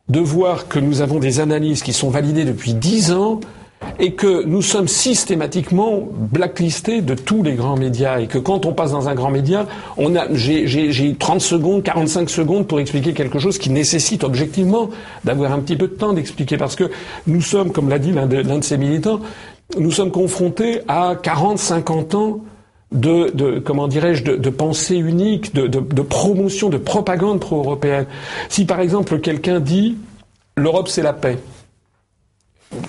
de 0.09 0.19
voir 0.19 0.67
que 0.67 0.79
nous 0.79 1.01
avons 1.01 1.19
des 1.19 1.39
analyses 1.39 1.83
qui 1.83 1.93
sont 1.93 2.09
validées 2.09 2.45
depuis 2.45 2.73
dix 2.73 3.11
ans 3.11 3.39
et 3.99 4.13
que 4.13 4.43
nous 4.43 4.61
sommes 4.61 4.87
systématiquement 4.87 6.07
blacklistés 6.11 7.01
de 7.01 7.13
tous 7.13 7.43
les 7.43 7.53
grands 7.53 7.77
médias 7.77 8.19
et 8.19 8.27
que 8.27 8.37
quand 8.37 8.65
on 8.65 8.73
passe 8.73 8.91
dans 8.91 9.07
un 9.07 9.15
grand 9.15 9.29
média, 9.29 9.67
on 9.97 10.15
a 10.15 10.33
j'ai 10.33 11.15
30 11.17 11.41
secondes, 11.41 11.83
45 11.83 12.29
secondes 12.29 12.67
pour 12.67 12.79
expliquer 12.79 13.13
quelque 13.13 13.39
chose 13.39 13.57
qui 13.57 13.69
nécessite 13.69 14.23
objectivement 14.23 14.89
d'avoir 15.23 15.51
un 15.51 15.59
petit 15.59 15.75
peu 15.75 15.87
de 15.87 15.93
temps 15.93 16.13
d'expliquer 16.13 16.57
parce 16.57 16.75
que 16.75 16.89
nous 17.27 17.41
sommes, 17.41 17.71
comme 17.71 17.89
l'a 17.89 17.99
dit 17.99 18.11
l'un 18.11 18.25
de, 18.25 18.41
de 18.41 18.63
ces 18.63 18.77
militants, 18.77 19.19
nous 19.77 19.91
sommes 19.91 20.11
confrontés 20.11 20.79
à 20.87 21.15
40, 21.21 21.59
50 21.59 22.15
ans 22.15 22.39
de, 22.91 23.32
de 23.32 23.60
comment 23.60 23.88
dirais-je 23.88 24.23
de, 24.23 24.36
de, 24.36 24.50
pensée 24.50 24.95
unique, 24.95 25.54
de, 25.54 25.67
de 25.67 26.02
promotion, 26.02 26.69
de 26.69 26.78
propagande 26.78 27.39
pro-européenne. 27.39 28.06
Si 28.50 28.65
par 28.65 28.80
exemple 28.80 29.19
quelqu'un 29.19 29.60
dit 29.60 29.97
l'Europe 30.56 30.88
c'est 30.88 31.04
la 31.04 31.13
paix, 31.13 31.38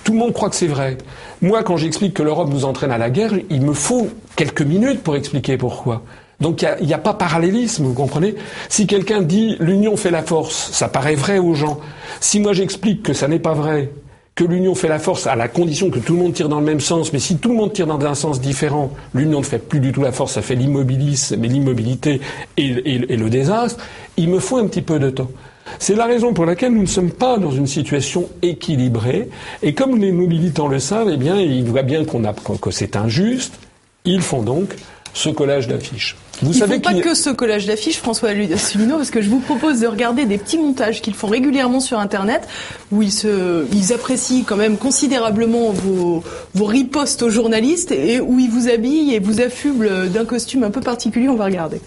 tout 0.03 0.11
le 0.11 0.17
monde 0.17 0.33
croit 0.33 0.49
que 0.49 0.55
c'est 0.55 0.67
vrai. 0.67 0.97
Moi, 1.41 1.63
quand 1.63 1.77
j'explique 1.77 2.13
que 2.13 2.23
l'Europe 2.23 2.49
nous 2.49 2.65
entraîne 2.65 2.91
à 2.91 2.97
la 2.97 3.09
guerre, 3.09 3.33
il 3.49 3.61
me 3.61 3.73
faut 3.73 4.09
quelques 4.35 4.61
minutes 4.61 5.01
pour 5.01 5.15
expliquer 5.15 5.57
pourquoi. 5.57 6.03
Donc 6.39 6.61
il 6.61 6.85
n'y 6.85 6.93
a, 6.93 6.97
a, 6.97 6.99
pas 6.99 7.13
parallélisme, 7.13 7.85
vous 7.85 7.93
comprenez? 7.93 8.35
Si 8.69 8.87
quelqu'un 8.87 9.21
dit 9.21 9.57
l'union 9.59 9.97
fait 9.97 10.11
la 10.11 10.23
force, 10.23 10.71
ça 10.71 10.87
paraît 10.87 11.15
vrai 11.15 11.37
aux 11.37 11.53
gens. 11.53 11.79
Si 12.21 12.39
moi 12.39 12.53
j'explique 12.53 13.03
que 13.03 13.13
ça 13.13 13.27
n'est 13.27 13.39
pas 13.39 13.53
vrai, 13.53 13.91
que 14.39 14.45
l'union 14.45 14.73
fait 14.73 14.87
la 14.87 14.99
force 14.99 15.27
à 15.27 15.35
la 15.35 15.49
condition 15.49 15.89
que 15.89 15.99
tout 15.99 16.13
le 16.13 16.19
monde 16.19 16.31
tire 16.31 16.47
dans 16.47 16.61
le 16.61 16.65
même 16.65 16.79
sens, 16.79 17.11
mais 17.11 17.19
si 17.19 17.35
tout 17.39 17.49
le 17.49 17.55
monde 17.55 17.73
tire 17.73 17.87
dans 17.87 17.99
un 17.99 18.15
sens 18.15 18.39
différent, 18.39 18.89
l'union 19.13 19.39
ne 19.39 19.43
fait 19.43 19.59
plus 19.59 19.81
du 19.81 19.91
tout 19.91 20.01
la 20.01 20.13
force, 20.13 20.31
ça 20.31 20.41
fait 20.41 20.55
l'immobilisme 20.55 21.43
et 21.43 21.47
l'immobilité 21.49 22.21
et, 22.55 22.69
le 23.17 23.29
désastre, 23.29 23.83
il 24.15 24.29
me 24.29 24.39
faut 24.39 24.55
un 24.55 24.67
petit 24.67 24.81
peu 24.81 24.97
de 24.97 25.09
temps. 25.09 25.29
C'est 25.77 25.93
la 25.93 26.05
raison 26.05 26.33
pour 26.33 26.45
laquelle 26.45 26.71
nous 26.71 26.83
ne 26.83 26.87
sommes 26.87 27.11
pas 27.11 27.37
dans 27.37 27.51
une 27.51 27.67
situation 27.67 28.29
équilibrée. 28.41 29.27
Et 29.61 29.73
comme 29.73 29.97
les 29.97 30.13
militants 30.13 30.69
le 30.69 30.79
savent, 30.79 31.09
eh 31.13 31.17
bien, 31.17 31.37
ils 31.37 31.65
voient 31.65 31.83
bien 31.83 32.05
que 32.05 32.71
c'est 32.71 32.95
injuste. 32.95 33.59
Ils 34.05 34.21
font 34.21 34.41
donc 34.41 34.73
ce 35.13 35.29
collage 35.29 35.67
d'affiches. 35.67 36.15
Vous 36.41 36.53
Ils 36.53 36.59
savez 36.59 36.75
font 36.75 36.81
pas 36.81 36.93
que 36.93 37.13
ce 37.13 37.29
collage 37.29 37.65
d'affiches, 37.65 37.97
François 37.97 38.29
Asselineau, 38.29 38.95
parce 38.97 39.11
que 39.11 39.21
je 39.21 39.29
vous 39.29 39.39
propose 39.39 39.81
de 39.81 39.87
regarder 39.87 40.25
des 40.25 40.37
petits 40.37 40.57
montages 40.57 41.01
qu'ils 41.01 41.15
font 41.15 41.27
régulièrement 41.27 41.81
sur 41.81 41.99
Internet, 41.99 42.47
où 42.91 43.01
ils, 43.01 43.11
se, 43.11 43.65
ils 43.73 43.91
apprécient 43.93 44.43
quand 44.45 44.55
même 44.55 44.77
considérablement 44.77 45.71
vos, 45.71 46.23
vos 46.53 46.65
ripostes 46.65 47.23
aux 47.23 47.29
journalistes 47.29 47.91
et 47.91 48.21
où 48.21 48.39
ils 48.39 48.49
vous 48.49 48.69
habillent 48.69 49.13
et 49.13 49.19
vous 49.19 49.41
affublent 49.41 50.09
d'un 50.09 50.25
costume 50.25 50.63
un 50.63 50.71
peu 50.71 50.81
particulier. 50.81 51.27
On 51.27 51.35
va 51.35 51.45
regarder. 51.45 51.81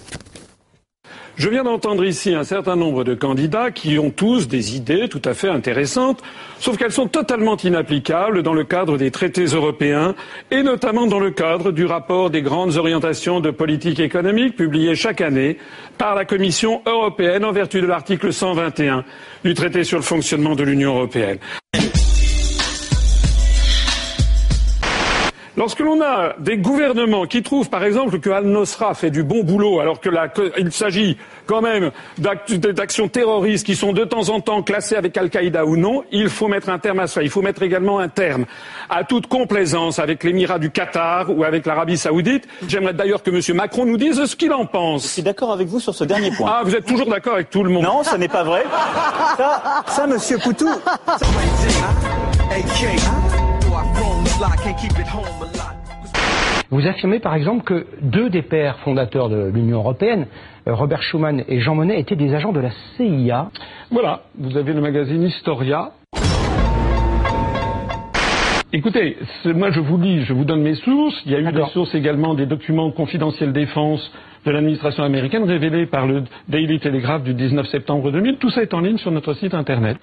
Je 1.37 1.49
viens 1.49 1.65
d'entendre 1.65 2.05
ici 2.05 2.35
un 2.35 2.45
certain 2.45 2.77
nombre 2.77 3.05
de 3.05 3.15
candidats 3.15 3.71
qui 3.71 3.99
ont 3.99 4.11
tous 4.11 4.49
des 4.49 4.77
idées 4.77 5.09
tout 5.09 5.23
à 5.25 5.33
fait 5.33 5.49
intéressantes, 5.49 6.23
sauf 6.59 6.77
qu'elles 6.77 6.93
sont 6.93 7.09
totalement 7.09 7.57
inapplicables 7.57 8.43
dans 8.43 8.53
le 8.53 8.65
cadre 8.65 8.99
des 8.99 9.11
traités 9.11 9.47
européens 9.47 10.15
et 10.51 10.63
notamment 10.63 11.07
dans 11.07 11.19
le 11.19 11.31
cadre 11.31 11.73
du 11.73 11.87
rapport 11.87 12.29
des 12.29 12.43
grandes 12.43 12.77
orientations 12.77 13.41
de 13.41 13.51
politique 13.51 13.99
économique 13.99 14.57
publié 14.57 14.95
chaque 14.95 15.23
année 15.23 15.57
par 15.97 16.15
la 16.15 16.27
Commission 16.27 16.83
européenne 16.85 17.47
en 17.47 17.53
vertu 17.53 17.81
de 17.81 17.87
l'article 17.87 18.31
121 18.31 19.03
du 19.43 19.55
traité 19.55 19.85
sur 19.85 19.99
le 19.99 20.05
fonctionnement 20.05 20.55
de 20.55 20.65
l'Union 20.65 20.97
européenne. 20.97 21.39
Lorsque 25.55 25.81
l'on 25.81 26.01
a 26.01 26.35
des 26.39 26.57
gouvernements 26.57 27.27
qui 27.27 27.43
trouvent, 27.43 27.69
par 27.69 27.85
exemple, 27.85 28.19
que 28.21 28.31
Al-Nosra 28.31 28.95
fait 28.95 29.11
du 29.11 29.23
bon 29.23 29.45
boulot, 29.45 29.81
alors 29.81 30.01
que 30.01 30.09
il 30.59 30.73
s'agit 30.73 31.19
quand 31.47 31.61
même 31.61 31.91
d'actions 32.19 33.09
terroristes 33.09 33.67
qui 33.67 33.77
sont 33.77 33.93
de 33.93 34.05
temps 34.05 34.31
en 34.31 34.41
temps 34.41 34.63
classées 34.63 34.97
avec 34.97 35.15
Al-Qaïda 35.15 35.67
ou 35.67 35.77
non, 35.77 36.05
il 36.11 36.31
faut 36.31 36.49
mettre 36.49 36.71
un 36.71 36.79
terme 36.79 37.01
à 37.01 37.07
ça. 37.07 37.23
Il 37.23 37.29
faut 37.29 37.43
mettre 37.43 37.63
également 37.63 37.99
un 37.99 38.09
terme 38.09 38.47
à 38.89 39.05
toute 39.05 39.27
complaisance 39.27 39.99
avec 39.99 40.25
l'émirat 40.25 40.59
du 40.59 40.71
Qatar 40.71 41.29
ou 41.29 41.45
avec 41.45 41.67
l'Arabie 41.67 41.99
saoudite. 41.99 42.49
J'aimerais 42.67 42.95
d'ailleurs 42.95 43.23
que 43.23 43.31
M. 43.31 43.57
Macron 43.57 43.85
nous 43.85 43.99
dise 43.99 44.25
ce 44.25 44.35
qu'il 44.35 44.55
en 44.55 44.65
pense. 44.65 45.03
Je 45.03 45.09
suis 45.09 45.23
d'accord 45.23 45.53
avec 45.53 45.69
vous 45.69 45.81
sur 45.81 45.95
ce 45.95 46.05
dernier 46.05 46.31
point. 46.31 46.51
Ah, 46.51 46.63
vous 46.65 46.75
êtes 46.75 46.87
toujours 46.87 47.09
d'accord 47.09 47.35
avec 47.35 47.51
tout 47.51 47.63
le 47.63 47.69
monde 47.69 47.85
Non, 47.85 48.03
ce 48.03 48.17
n'est 48.17 48.29
pas 48.29 48.43
vrai. 48.43 48.65
Ça, 49.37 49.85
ça 49.87 50.05
M. 50.05 50.17
Poutou... 50.43 50.69
Vous 56.71 56.87
affirmez 56.87 57.19
par 57.19 57.35
exemple 57.35 57.65
que 57.65 57.87
deux 58.01 58.31
des 58.31 58.43
pères 58.43 58.79
fondateurs 58.79 59.29
de 59.29 59.51
l'Union 59.53 59.79
européenne, 59.79 60.27
euh, 60.69 60.75
Robert 60.75 61.03
Schuman 61.03 61.43
et 61.49 61.61
Jean 61.61 61.75
Monnet, 61.75 61.99
étaient 61.99 62.17
des 62.17 62.35
agents 62.35 62.53
de 62.53 62.61
la 62.61 62.71
CIA. 62.97 63.51
Voilà, 63.91 64.23
vous 64.39 64.57
avez 64.57 64.73
le 64.73 64.81
magazine 64.81 65.23
Historia. 65.23 65.91
Écoutez, 68.73 69.19
moi 69.45 69.71
je 69.71 69.81
vous 69.81 69.99
lis, 69.99 70.25
je 70.25 70.33
vous 70.33 70.45
donne 70.45 70.63
mes 70.63 70.77
sources. 70.77 71.21
Il 71.27 71.33
y 71.33 71.35
a 71.35 71.41
eu 71.41 71.53
des 71.53 71.67
sources 71.73 71.95
également 71.95 72.35
des 72.35 72.47
documents 72.47 72.91
confidentiels 72.91 73.53
défense 73.53 74.11
de 74.47 74.51
l'administration 74.51 75.05
américaine 75.05 75.45
révélés 75.45 75.87
par 75.87 76.07
le 76.07 76.25
Daily 76.49 76.81
Telegraph 76.81 77.23
du 77.23 77.35
19 77.35 77.67
septembre 77.67 78.11
2000. 78.11 78.39
Tout 78.39 78.51
ça 78.51 78.63
est 78.63 78.73
en 78.75 78.81
ligne 78.81 78.99
sur 78.99 79.11
notre 79.11 79.35
site 79.35 79.55
internet. 79.55 79.99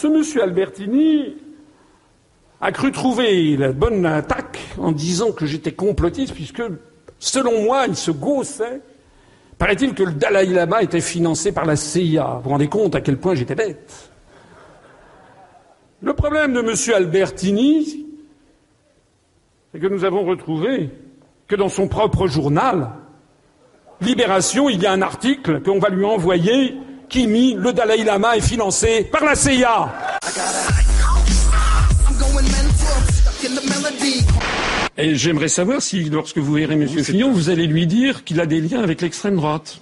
Ce 0.00 0.06
monsieur 0.06 0.42
Albertini 0.42 1.36
a 2.58 2.72
cru 2.72 2.90
trouver 2.90 3.54
la 3.58 3.72
bonne 3.72 4.06
attaque 4.06 4.58
en 4.78 4.92
disant 4.92 5.30
que 5.30 5.44
j'étais 5.44 5.72
complotiste, 5.72 6.32
puisque, 6.32 6.62
selon 7.18 7.64
moi, 7.64 7.84
il 7.86 7.94
se 7.94 8.10
gaussait. 8.10 8.80
Paraît-il 9.58 9.92
que 9.92 10.04
le 10.04 10.12
Dalai 10.12 10.46
Lama 10.46 10.82
était 10.82 11.02
financé 11.02 11.52
par 11.52 11.66
la 11.66 11.76
CIA. 11.76 12.36
Vous 12.36 12.44
vous 12.44 12.48
rendez 12.48 12.68
compte 12.68 12.94
à 12.94 13.02
quel 13.02 13.18
point 13.18 13.34
j'étais 13.34 13.54
bête 13.54 14.10
Le 16.00 16.14
problème 16.14 16.54
de 16.54 16.60
M. 16.60 16.94
Albertini, 16.96 18.06
c'est 19.70 19.80
que 19.80 19.86
nous 19.86 20.06
avons 20.06 20.24
retrouvé 20.24 20.88
que 21.46 21.56
dans 21.56 21.68
son 21.68 21.88
propre 21.88 22.26
journal, 22.26 22.92
Libération, 24.00 24.70
il 24.70 24.80
y 24.80 24.86
a 24.86 24.92
un 24.92 25.02
article 25.02 25.60
qu'on 25.60 25.78
va 25.78 25.90
lui 25.90 26.06
envoyer 26.06 26.74
Kimi, 27.10 27.54
le 27.54 27.72
Dalai 27.72 28.04
Lama, 28.04 28.36
est 28.36 28.40
financé 28.40 29.04
par 29.10 29.24
la 29.24 29.34
CIA. 29.34 29.92
Et 34.96 35.16
j'aimerais 35.16 35.48
savoir 35.48 35.82
si, 35.82 36.04
lorsque 36.04 36.38
vous 36.38 36.52
verrez 36.52 36.74
M. 36.74 36.86
Fillon, 36.86 37.32
vous 37.32 37.50
allez 37.50 37.66
lui 37.66 37.86
dire 37.88 38.22
qu'il 38.22 38.40
a 38.40 38.46
des 38.46 38.60
liens 38.60 38.82
avec 38.82 39.00
l'extrême 39.00 39.36
droite. 39.36 39.80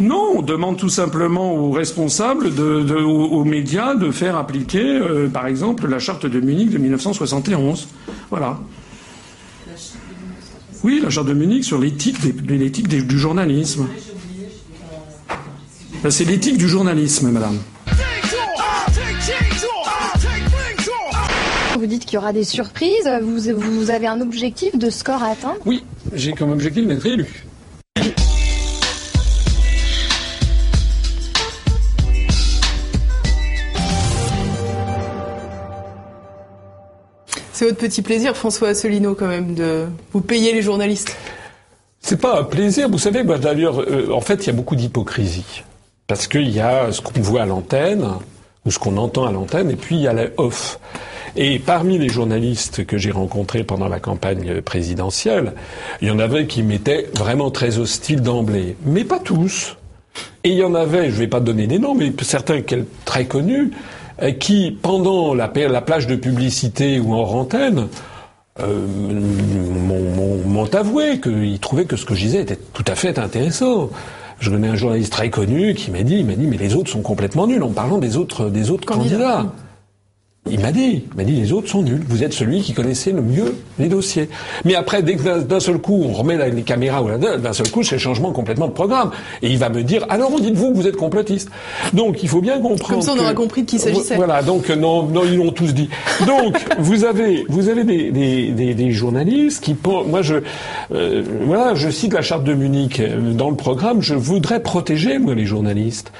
Non, 0.00 0.32
on 0.36 0.42
demande 0.42 0.78
tout 0.78 0.88
simplement 0.88 1.54
aux 1.54 1.70
responsables, 1.70 2.48
aux, 2.48 3.44
médias, 3.44 3.94
de 3.94 4.10
faire 4.10 4.36
appliquer, 4.36 4.82
euh, 4.82 5.28
par 5.28 5.46
exemple, 5.46 5.86
la 5.86 5.98
charte 5.98 6.26
de 6.26 6.40
Munich 6.40 6.70
de 6.70 6.78
1971. 6.78 7.86
Voilà. 8.30 8.58
Oui, 10.82 11.00
la 11.02 11.10
charte 11.10 11.26
de 11.26 11.34
Munich 11.34 11.64
sur 11.64 11.78
l'éthique, 11.78 12.16
l'éthique 12.48 12.88
du 12.88 13.18
journalisme. 13.18 13.86
Ben, 16.02 16.10
c'est 16.10 16.24
l'éthique 16.24 16.56
du 16.56 16.68
journalisme, 16.68 17.30
madame. 17.30 17.58
Vous 21.78 21.86
dites 21.86 22.04
qu'il 22.04 22.14
y 22.14 22.18
aura 22.18 22.32
des 22.32 22.44
surprises. 22.44 23.10
Vous, 23.22 23.38
vous 23.56 23.90
avez 23.90 24.06
un 24.06 24.20
objectif 24.20 24.76
de 24.76 24.90
score 24.90 25.22
à 25.22 25.32
atteindre? 25.32 25.58
Oui, 25.66 25.84
j'ai 26.14 26.32
comme 26.32 26.50
objectif 26.50 26.86
d'être 26.86 27.06
élu. 27.06 27.44
C'est 37.60 37.66
votre 37.66 37.76
petit 37.76 38.00
plaisir, 38.00 38.34
François 38.38 38.68
Asselineau, 38.68 39.14
quand 39.14 39.26
même, 39.26 39.52
de 39.52 39.84
vous 40.14 40.22
payer 40.22 40.54
les 40.54 40.62
journalistes. 40.62 41.14
C'est 42.00 42.18
pas 42.18 42.40
un 42.40 42.44
plaisir, 42.44 42.88
vous 42.88 42.96
savez. 42.96 43.22
D'ailleurs, 43.22 43.82
euh, 43.82 44.10
en 44.14 44.22
fait, 44.22 44.36
il 44.36 44.46
y 44.46 44.48
a 44.48 44.54
beaucoup 44.54 44.76
d'hypocrisie 44.76 45.62
parce 46.06 46.26
qu'il 46.26 46.48
y 46.48 46.58
a 46.58 46.90
ce 46.90 47.02
qu'on 47.02 47.20
voit 47.20 47.42
à 47.42 47.44
l'antenne 47.44 48.12
ou 48.64 48.70
ce 48.70 48.78
qu'on 48.78 48.96
entend 48.96 49.26
à 49.26 49.30
l'antenne, 49.30 49.70
et 49.70 49.76
puis 49.76 49.96
il 49.96 50.00
y 50.00 50.08
a 50.08 50.14
la 50.14 50.28
off. 50.38 50.80
Et 51.36 51.58
parmi 51.58 51.98
les 51.98 52.08
journalistes 52.08 52.86
que 52.86 52.96
j'ai 52.96 53.10
rencontrés 53.10 53.62
pendant 53.62 53.88
la 53.88 54.00
campagne 54.00 54.62
présidentielle, 54.62 55.52
il 56.00 56.08
y 56.08 56.10
en 56.10 56.18
avait 56.18 56.46
qui 56.46 56.62
m'étaient 56.62 57.10
vraiment 57.14 57.50
très 57.50 57.76
hostiles 57.76 58.22
d'emblée, 58.22 58.74
mais 58.86 59.04
pas 59.04 59.18
tous. 59.18 59.76
Et 60.44 60.48
il 60.48 60.56
y 60.56 60.64
en 60.64 60.74
avait, 60.74 61.10
je 61.10 61.16
ne 61.16 61.20
vais 61.20 61.28
pas 61.28 61.40
donner 61.40 61.66
des 61.66 61.78
noms, 61.78 61.94
mais 61.94 62.10
certains 62.22 62.62
très 63.04 63.26
connus, 63.26 63.70
qui, 64.38 64.70
pendant 64.70 65.34
la, 65.34 65.48
plage 65.48 66.06
de 66.06 66.16
publicité 66.16 67.00
ou 67.00 67.14
en 67.14 67.24
antenne, 67.24 67.88
euh, 68.60 68.86
m'ont 70.46 70.74
avoué 70.74 71.20
qu'ils 71.20 71.58
trouvaient 71.60 71.86
que 71.86 71.96
ce 71.96 72.04
que 72.04 72.14
je 72.14 72.22
disais 72.22 72.42
était 72.42 72.58
tout 72.74 72.84
à 72.86 72.94
fait 72.94 73.18
intéressant. 73.18 73.90
Je 74.38 74.50
connais 74.50 74.68
un 74.68 74.76
journaliste 74.76 75.12
très 75.12 75.30
connu 75.30 75.74
qui 75.74 75.90
m'a 75.90 76.02
dit, 76.02 76.16
il 76.16 76.26
m'a 76.26 76.34
dit, 76.34 76.46
mais 76.46 76.56
les 76.56 76.74
autres 76.74 76.90
sont 76.90 77.02
complètement 77.02 77.46
nuls 77.46 77.62
en 77.62 77.70
parlant 77.70 77.98
des 77.98 78.16
autres, 78.16 78.48
des 78.48 78.70
autres 78.70 78.86
candidats. 78.86 79.46
Il 80.50 80.60
m'a 80.60 80.72
dit, 80.72 81.04
il 81.10 81.16
m'a 81.16 81.24
dit, 81.24 81.32
les 81.32 81.52
autres 81.52 81.68
sont 81.68 81.82
nuls. 81.82 82.02
Vous 82.08 82.22
êtes 82.22 82.32
celui 82.32 82.60
qui 82.60 82.72
connaissait 82.72 83.12
le 83.12 83.22
mieux 83.22 83.54
les 83.78 83.88
dossiers. 83.88 84.28
Mais 84.64 84.74
après, 84.74 85.02
dès 85.02 85.16
que 85.16 85.40
d'un 85.40 85.60
seul 85.60 85.78
coup, 85.78 86.04
on 86.04 86.12
remet 86.12 86.50
les 86.50 86.62
caméras, 86.62 87.02
d'un 87.18 87.52
seul 87.52 87.70
coup, 87.70 87.82
c'est 87.82 87.96
le 87.96 88.00
changement 88.00 88.32
complètement 88.32 88.68
de 88.68 88.72
programme. 88.72 89.10
Et 89.42 89.48
il 89.48 89.58
va 89.58 89.68
me 89.68 89.82
dire, 89.82 90.04
alors 90.08 90.38
dites-vous 90.40 90.70
que 90.70 90.76
vous 90.76 90.86
êtes 90.86 90.96
complotiste. 90.96 91.50
Donc, 91.92 92.22
il 92.22 92.28
faut 92.28 92.40
bien 92.40 92.60
comprendre. 92.60 92.94
Comme 92.94 93.02
ça, 93.02 93.14
on 93.16 93.20
aura 93.20 93.34
compris 93.34 93.62
de 93.62 93.66
qui 93.66 93.78
s'agissait. 93.78 94.16
Voilà. 94.16 94.42
Donc, 94.42 94.68
non, 94.68 95.04
non, 95.04 95.22
ils 95.24 95.36
l'ont 95.36 95.52
tous 95.52 95.74
dit. 95.74 95.88
Donc, 96.26 96.56
vous 96.78 97.04
avez, 97.04 97.44
vous 97.48 97.68
avez 97.68 97.84
des, 97.84 98.10
des, 98.10 98.74
des, 98.74 98.90
journalistes 98.92 99.62
qui, 99.62 99.76
moi, 100.06 100.22
je, 100.22 100.36
euh, 100.92 101.22
voilà, 101.44 101.74
je 101.74 101.88
cite 101.90 102.12
la 102.12 102.22
charte 102.22 102.44
de 102.44 102.54
Munich 102.54 103.00
euh, 103.00 103.32
dans 103.32 103.50
le 103.50 103.56
programme. 103.56 104.02
Je 104.02 104.14
voudrais 104.14 104.60
protéger, 104.60 105.18
moi, 105.18 105.34
les 105.34 105.46
journalistes. 105.46 106.12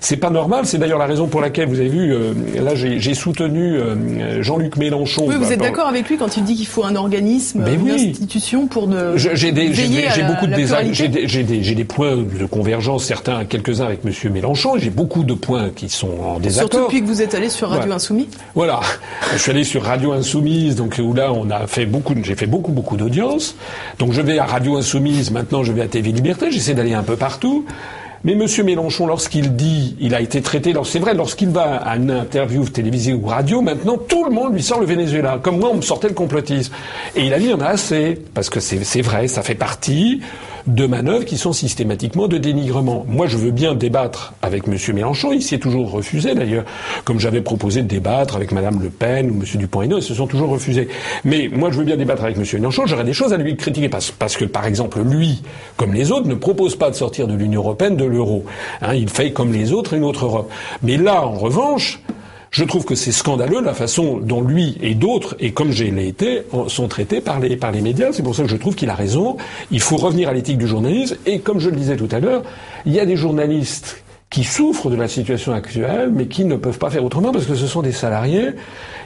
C'est 0.00 0.16
pas 0.16 0.30
normal. 0.30 0.66
C'est 0.66 0.78
d'ailleurs 0.78 0.98
la 0.98 1.06
raison 1.06 1.26
pour 1.26 1.40
laquelle 1.40 1.68
vous 1.68 1.80
avez 1.80 1.88
vu, 1.88 2.12
euh, 2.12 2.32
là, 2.62 2.74
j'ai 2.74 3.14
soutenu 3.14 3.77
euh, 3.78 4.42
Jean-Luc 4.42 4.76
Mélenchon. 4.76 5.24
Oui, 5.26 5.36
vous 5.36 5.52
êtes 5.52 5.60
d'accord 5.60 5.88
avec 5.88 6.08
lui 6.08 6.16
quand 6.16 6.36
il 6.36 6.44
dit 6.44 6.54
qu'il 6.54 6.66
faut 6.66 6.84
un 6.84 6.96
organisme, 6.96 7.64
une 7.66 7.90
institution 7.90 8.66
pour 8.66 8.86
de. 8.86 9.16
J'ai 9.16 9.52
beaucoup 9.52 10.46
de 10.46 10.56
j'ai 10.92 11.08
des, 11.08 11.62
j'ai 11.62 11.74
des, 11.74 11.84
points 11.84 12.16
de 12.16 12.46
convergence, 12.46 13.04
certains, 13.04 13.44
quelques-uns 13.44 13.86
avec 13.86 14.04
Monsieur 14.04 14.30
Mélenchon. 14.30 14.78
J'ai 14.78 14.90
beaucoup 14.90 15.24
de 15.24 15.34
points 15.34 15.70
qui 15.74 15.88
sont 15.88 16.10
en 16.20 16.40
désaccord. 16.40 16.70
Surtout 16.70 16.86
depuis 16.86 17.02
que 17.02 17.06
vous 17.06 17.22
êtes 17.22 17.34
allé 17.34 17.48
sur 17.48 17.70
Radio 17.70 17.92
Insoumise. 17.92 18.26
Voilà, 18.54 18.80
je 19.32 19.38
suis 19.38 19.50
allé 19.50 19.64
sur 19.64 19.82
Radio 19.82 20.12
Insoumise, 20.12 20.76
donc 20.76 21.00
où 21.02 21.14
là 21.14 21.32
on 21.32 21.50
a 21.50 21.66
fait 21.66 21.86
beaucoup, 21.86 22.14
j'ai 22.22 22.36
fait 22.36 22.46
beaucoup 22.46 22.72
beaucoup 22.72 22.96
d'audience. 22.96 23.56
Donc 23.98 24.12
je 24.12 24.20
vais 24.20 24.38
à 24.38 24.44
Radio 24.44 24.76
Insoumise, 24.76 25.30
maintenant 25.30 25.62
je 25.62 25.72
vais 25.72 25.82
à 25.82 25.88
TV 25.88 26.12
Liberté. 26.12 26.50
J'essaie 26.50 26.74
d'aller 26.74 26.94
un 26.94 27.02
peu 27.02 27.16
partout. 27.16 27.64
Mais 28.24 28.32
M. 28.32 28.46
Mélenchon, 28.64 29.06
lorsqu'il 29.06 29.54
dit, 29.54 29.96
il 30.00 30.14
a 30.14 30.20
été 30.20 30.42
traité, 30.42 30.74
c'est 30.84 30.98
vrai, 30.98 31.14
lorsqu'il 31.14 31.50
va 31.50 31.76
à 31.76 31.96
une 31.96 32.10
interview 32.10 32.68
télévisée 32.68 33.12
ou 33.12 33.26
radio, 33.26 33.60
maintenant, 33.60 33.96
tout 33.96 34.24
le 34.24 34.30
monde 34.30 34.54
lui 34.54 34.62
sort 34.62 34.80
le 34.80 34.86
Venezuela. 34.86 35.38
Comme 35.42 35.58
moi, 35.58 35.70
on 35.72 35.76
me 35.76 35.82
sortait 35.82 36.08
le 36.08 36.14
complotisme. 36.14 36.72
Et 37.14 37.26
il 37.26 37.34
a 37.34 37.38
dit, 37.38 37.52
en 37.52 37.60
a 37.60 37.66
assez. 37.66 38.18
Parce 38.34 38.50
que 38.50 38.60
c'est 38.60 39.02
vrai, 39.02 39.28
ça 39.28 39.42
fait 39.42 39.54
partie 39.54 40.20
de 40.68 40.86
manœuvres 40.86 41.24
qui 41.24 41.38
sont 41.38 41.52
systématiquement 41.52 42.28
de 42.28 42.36
dénigrement. 42.36 43.06
Moi, 43.08 43.26
je 43.26 43.38
veux 43.38 43.50
bien 43.50 43.74
débattre 43.74 44.34
avec 44.42 44.68
M. 44.68 44.76
Mélenchon. 44.94 45.32
Il 45.32 45.42
s'y 45.42 45.54
est 45.54 45.58
toujours 45.58 45.90
refusé, 45.90 46.34
d'ailleurs. 46.34 46.64
Comme 47.04 47.18
j'avais 47.18 47.40
proposé 47.40 47.82
de 47.82 47.88
débattre 47.88 48.36
avec 48.36 48.52
Mme 48.52 48.80
Le 48.82 48.90
Pen 48.90 49.30
ou 49.30 49.34
M. 49.34 49.44
Dupont-Aignan, 49.54 49.96
ils 49.96 50.02
se 50.02 50.14
sont 50.14 50.26
toujours 50.26 50.50
refusés. 50.50 50.88
Mais 51.24 51.48
moi, 51.50 51.70
je 51.70 51.78
veux 51.78 51.84
bien 51.84 51.96
débattre 51.96 52.24
avec 52.24 52.36
M. 52.36 52.44
Mélenchon. 52.54 52.84
J'aurais 52.86 53.04
des 53.04 53.14
choses 53.14 53.32
à 53.32 53.38
lui 53.38 53.56
critiquer 53.56 53.88
parce, 53.88 54.10
parce, 54.10 54.36
que, 54.36 54.44
par 54.44 54.66
exemple, 54.66 55.00
lui, 55.00 55.42
comme 55.76 55.94
les 55.94 56.12
autres, 56.12 56.28
ne 56.28 56.34
propose 56.34 56.76
pas 56.76 56.90
de 56.90 56.94
sortir 56.94 57.26
de 57.26 57.34
l'Union 57.34 57.62
européenne, 57.62 57.96
de 57.96 58.04
l'euro. 58.04 58.44
Hein, 58.82 58.94
il 58.94 59.08
fait 59.08 59.32
comme 59.32 59.52
les 59.52 59.72
autres 59.72 59.94
une 59.94 60.04
autre 60.04 60.26
Europe. 60.26 60.50
Mais 60.82 60.98
là, 60.98 61.24
en 61.24 61.32
revanche, 61.32 62.00
je 62.50 62.64
trouve 62.64 62.84
que 62.84 62.94
c'est 62.94 63.12
scandaleux 63.12 63.60
la 63.60 63.74
façon 63.74 64.18
dont 64.18 64.40
lui 64.40 64.78
et 64.80 64.94
d'autres, 64.94 65.36
et 65.38 65.52
comme 65.52 65.70
j'ai 65.70 65.88
été, 66.06 66.42
sont 66.68 66.88
traités 66.88 67.20
par 67.20 67.40
les, 67.40 67.56
par 67.56 67.72
les 67.72 67.80
médias. 67.80 68.12
C'est 68.12 68.22
pour 68.22 68.34
ça 68.34 68.42
que 68.42 68.48
je 68.48 68.56
trouve 68.56 68.74
qu'il 68.74 68.90
a 68.90 68.94
raison. 68.94 69.36
Il 69.70 69.80
faut 69.80 69.96
revenir 69.96 70.28
à 70.28 70.32
l'éthique 70.32 70.58
du 70.58 70.66
journalisme. 70.66 71.16
Et 71.26 71.40
comme 71.40 71.60
je 71.60 71.70
le 71.70 71.76
disais 71.76 71.96
tout 71.96 72.08
à 72.10 72.20
l'heure, 72.20 72.42
il 72.86 72.92
y 72.92 73.00
a 73.00 73.06
des 73.06 73.16
journalistes 73.16 74.02
qui 74.30 74.44
souffrent 74.44 74.90
de 74.90 74.96
la 74.96 75.08
situation 75.08 75.52
actuelle, 75.54 76.10
mais 76.12 76.26
qui 76.26 76.44
ne 76.44 76.56
peuvent 76.56 76.78
pas 76.78 76.90
faire 76.90 77.02
autrement 77.02 77.32
parce 77.32 77.46
que 77.46 77.54
ce 77.54 77.66
sont 77.66 77.80
des 77.80 77.92
salariés. 77.92 78.50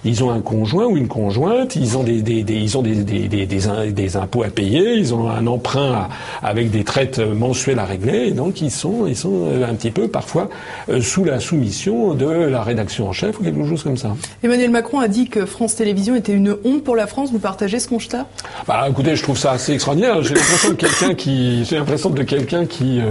Ils 0.05 0.25
ont 0.25 0.33
un 0.33 0.41
conjoint 0.41 0.87
ou 0.87 0.97
une 0.97 1.07
conjointe, 1.07 1.77
ils 1.77 1.97
ont 1.97 2.03
des, 2.03 2.23
des, 2.23 2.43
des 2.43 2.55
ils 2.55 2.77
ont 2.77 2.83
des, 2.83 2.97
des, 2.97 3.47
des, 3.47 4.17
impôts 4.17 4.43
à 4.43 4.49
payer, 4.49 4.95
ils 4.95 5.15
ont 5.15 5.31
un 5.31 5.47
emprunt 5.47 6.09
avec 6.43 6.73
des 6.73 6.83
traites 6.83 7.21
mensuelles 7.21 7.79
à 7.79 7.85
régler, 7.85 8.27
et 8.27 8.31
donc 8.33 8.61
ils 8.61 8.73
sont, 8.73 9.07
ils 9.07 9.17
sont 9.17 9.47
un 9.63 9.75
petit 9.75 9.93
peu 9.93 10.09
parfois 10.09 10.51
euh, 10.89 11.01
sous 11.01 11.23
la 11.23 11.39
soumission 11.39 12.15
de 12.15 12.27
la 12.27 12.63
rédaction 12.63 13.09
en 13.09 13.13
chef 13.13 13.39
ou 13.39 13.45
quelque 13.45 13.65
chose 13.65 13.85
comme 13.85 13.97
ça. 13.97 14.17
Emmanuel 14.43 14.71
Macron 14.71 14.99
a 14.99 15.07
dit 15.07 15.29
que 15.29 15.47
France 15.47 15.77
Télévisions 15.77 16.17
était 16.17 16.33
une 16.33 16.57
honte 16.65 16.83
pour 16.83 16.97
la 16.97 17.07
France. 17.07 17.31
Vous 17.31 17.39
partagez 17.39 17.79
ce 17.79 17.87
constat? 17.87 18.27
Bah, 18.67 18.87
écoutez, 18.91 19.15
je 19.15 19.23
trouve 19.23 19.39
ça 19.39 19.53
assez 19.53 19.73
extraordinaire. 19.73 20.21
J'ai 20.23 20.35
l'impression 20.35 20.71
de 20.71 20.75
quelqu'un 20.75 21.15
qui, 21.15 21.65
j'ai 21.65 21.77
l'impression 21.77 22.11
de 22.11 22.23
quelqu'un 22.25 22.67
qui 22.67 22.99
euh, 22.99 23.11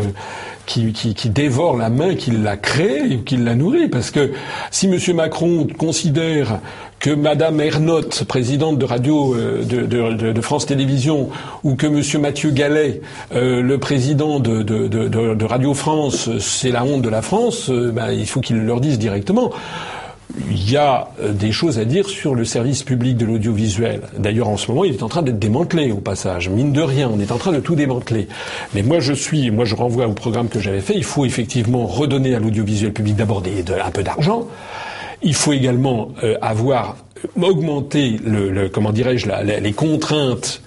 qui, 0.66 0.94
qui, 0.94 1.14
qui, 1.14 1.30
dévore 1.30 1.78
la 1.78 1.90
main 1.90 2.16
qui 2.16 2.32
l'a 2.32 2.58
créée 2.58 3.16
ou 3.16 3.22
qui 3.24 3.38
l'a 3.38 3.56
nourrie. 3.56 3.88
Parce 3.88 4.12
que 4.12 4.32
si 4.72 4.88
M. 4.88 5.16
Macron 5.16 5.68
considère 5.78 6.60
que 7.02 7.10
Madame 7.10 7.60
Ernotte, 7.60 8.24
présidente 8.26 8.78
de 8.78 8.86
radio 8.86 9.34
euh, 9.34 9.64
de, 9.64 9.88
de, 9.88 10.32
de, 10.32 10.42
France 10.42 10.68
Télévisions, 10.68 11.30
ou 11.64 11.76
que 11.76 11.88
Monsieur 11.88 12.20
Mathieu 12.20 12.52
Gallet, 12.52 13.02
euh, 13.34 13.62
le 13.62 13.78
président 13.80 14.40
de, 14.40 14.62
de, 14.62 15.46
Radio 15.46 15.74
France, 15.74 16.30
c'est 16.38 16.70
la 16.70 16.86
honte 16.86 17.02
de 17.02 17.10
la 17.10 17.24
France, 17.24 17.70
euh, 17.70 17.92
ben, 17.92 18.12
il 18.12 18.28
faut 18.28 18.40
qu'il 18.40 18.64
leur 18.64 18.80
dise 18.80 19.00
directement 19.00 19.52
il 20.50 20.72
y 20.72 20.78
a 20.78 21.10
euh, 21.22 21.34
des 21.34 21.52
choses 21.52 21.80
à 21.80 21.86
dire 21.86 22.08
sur 22.08 22.36
le 22.36 22.46
service 22.46 22.84
public 22.84 23.18
de 23.18 23.26
l'audiovisuel. 23.26 24.02
D'ailleurs, 24.18 24.50
en 24.50 24.58
ce 24.58 24.70
moment, 24.72 24.84
il 24.84 24.94
est 24.94 25.04
en 25.04 25.10
train 25.10 25.22
d'être 25.22 25.40
démantelé 25.40 25.92
au 25.92 25.98
passage. 25.98 26.50
Mine 26.50 26.72
de 26.72 26.82
rien, 26.82 27.10
on 27.14 27.20
est 27.20 27.32
en 27.32 27.38
train 27.38 27.52
de 27.52 27.60
tout 27.60 27.76
démanteler. 27.76 28.28
Mais 28.74 28.84
moi, 28.84 29.00
je 29.00 29.14
suis, 29.14 29.52
moi, 29.52 29.66
je 29.66 29.76
renvoie 29.76 30.08
au 30.08 30.14
programme 30.14 30.50
que 30.50 30.60
j'avais 30.60 30.82
fait. 30.82 30.96
Il 30.96 31.04
faut 31.04 31.26
effectivement 31.26 31.86
redonner 31.86 32.36
à 32.36 32.40
l'audiovisuel 32.40 32.94
public 32.94 33.16
d'abord 33.16 33.44
un 33.86 33.92
peu 33.92 34.04
d'argent. 34.04 34.48
Il 35.22 35.36
faut 35.36 35.54
également 35.54 36.10
euh, 36.24 36.38
avoir 36.42 36.98
euh, 37.18 37.48
augmenté 37.48 38.20
le, 38.24 38.70
comment 38.70 38.92
dirais-je 38.92 39.28
les 39.44 39.74
contraintes 39.74 40.62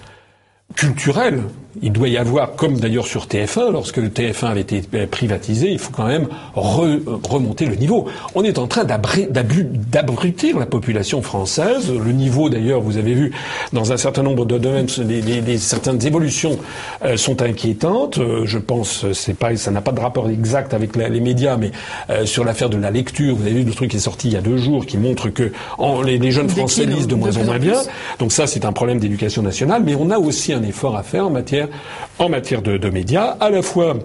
culturelles 0.75 1.41
il 1.81 1.91
doit 1.91 2.07
y 2.07 2.17
avoir, 2.17 2.55
comme 2.55 2.79
d'ailleurs 2.79 3.07
sur 3.07 3.25
TF1, 3.25 3.71
lorsque 3.71 3.97
le 3.97 4.09
TF1 4.09 4.47
avait 4.47 4.61
été 4.61 4.81
privatisé, 5.07 5.71
il 5.71 5.79
faut 5.79 5.91
quand 5.91 6.07
même 6.07 6.27
remonter 6.53 7.65
le 7.65 7.75
niveau. 7.75 8.07
On 8.33 8.43
est 8.43 8.57
en 8.57 8.67
train 8.67 8.83
d'abrutir 8.83 10.59
la 10.59 10.65
population 10.65 11.21
française. 11.21 11.91
Le 11.91 12.11
niveau, 12.11 12.49
d'ailleurs, 12.49 12.81
vous 12.81 12.97
avez 12.97 13.13
vu, 13.13 13.33
dans 13.73 13.91
un 13.91 13.97
certain 13.97 14.23
nombre 14.23 14.45
de 14.45 14.57
domaines, 14.57 14.87
certaines 15.57 16.05
évolutions 16.05 16.57
euh, 17.03 17.17
sont 17.17 17.41
inquiétantes. 17.41 18.17
Euh, 18.17 18.45
je 18.45 18.57
pense, 18.57 19.11
c'est 19.13 19.33
pas, 19.37 19.55
ça 19.55 19.71
n'a 19.71 19.81
pas 19.81 19.91
de 19.91 19.99
rapport 19.99 20.29
exact 20.29 20.73
avec 20.73 20.95
les 20.95 21.19
médias, 21.19 21.57
mais 21.57 21.71
euh, 22.09 22.25
sur 22.25 22.43
l'affaire 22.43 22.69
de 22.69 22.77
la 22.77 22.91
lecture, 22.91 23.35
vous 23.35 23.43
avez 23.43 23.53
vu 23.53 23.63
le 23.63 23.73
truc 23.73 23.91
qui 23.91 23.97
est 23.97 23.99
sorti 23.99 24.29
il 24.29 24.33
y 24.33 24.37
a 24.37 24.41
deux 24.41 24.57
jours, 24.57 24.85
qui 24.85 24.97
montre 24.97 25.29
que 25.29 25.51
les, 26.05 26.31
jeunes 26.31 26.49
Français 26.49 26.85
lisent 26.85 27.07
de 27.07 27.15
moins 27.15 27.35
en 27.37 27.43
moins 27.43 27.59
bien. 27.59 27.81
Donc 28.19 28.31
ça, 28.31 28.47
c'est 28.47 28.65
un 28.65 28.71
problème 28.71 28.99
d'éducation 28.99 29.41
nationale, 29.41 29.83
mais 29.85 29.95
on 29.95 30.09
a 30.09 30.17
aussi 30.17 30.53
un 30.53 30.63
effort 30.63 30.95
à 30.95 31.03
faire 31.03 31.27
en 31.27 31.29
matière 31.29 31.64
en 32.19 32.29
matière 32.29 32.61
de, 32.61 32.89
médias, 32.89 33.37
à 33.39 33.49
la 33.49 33.61
fois 33.61 33.95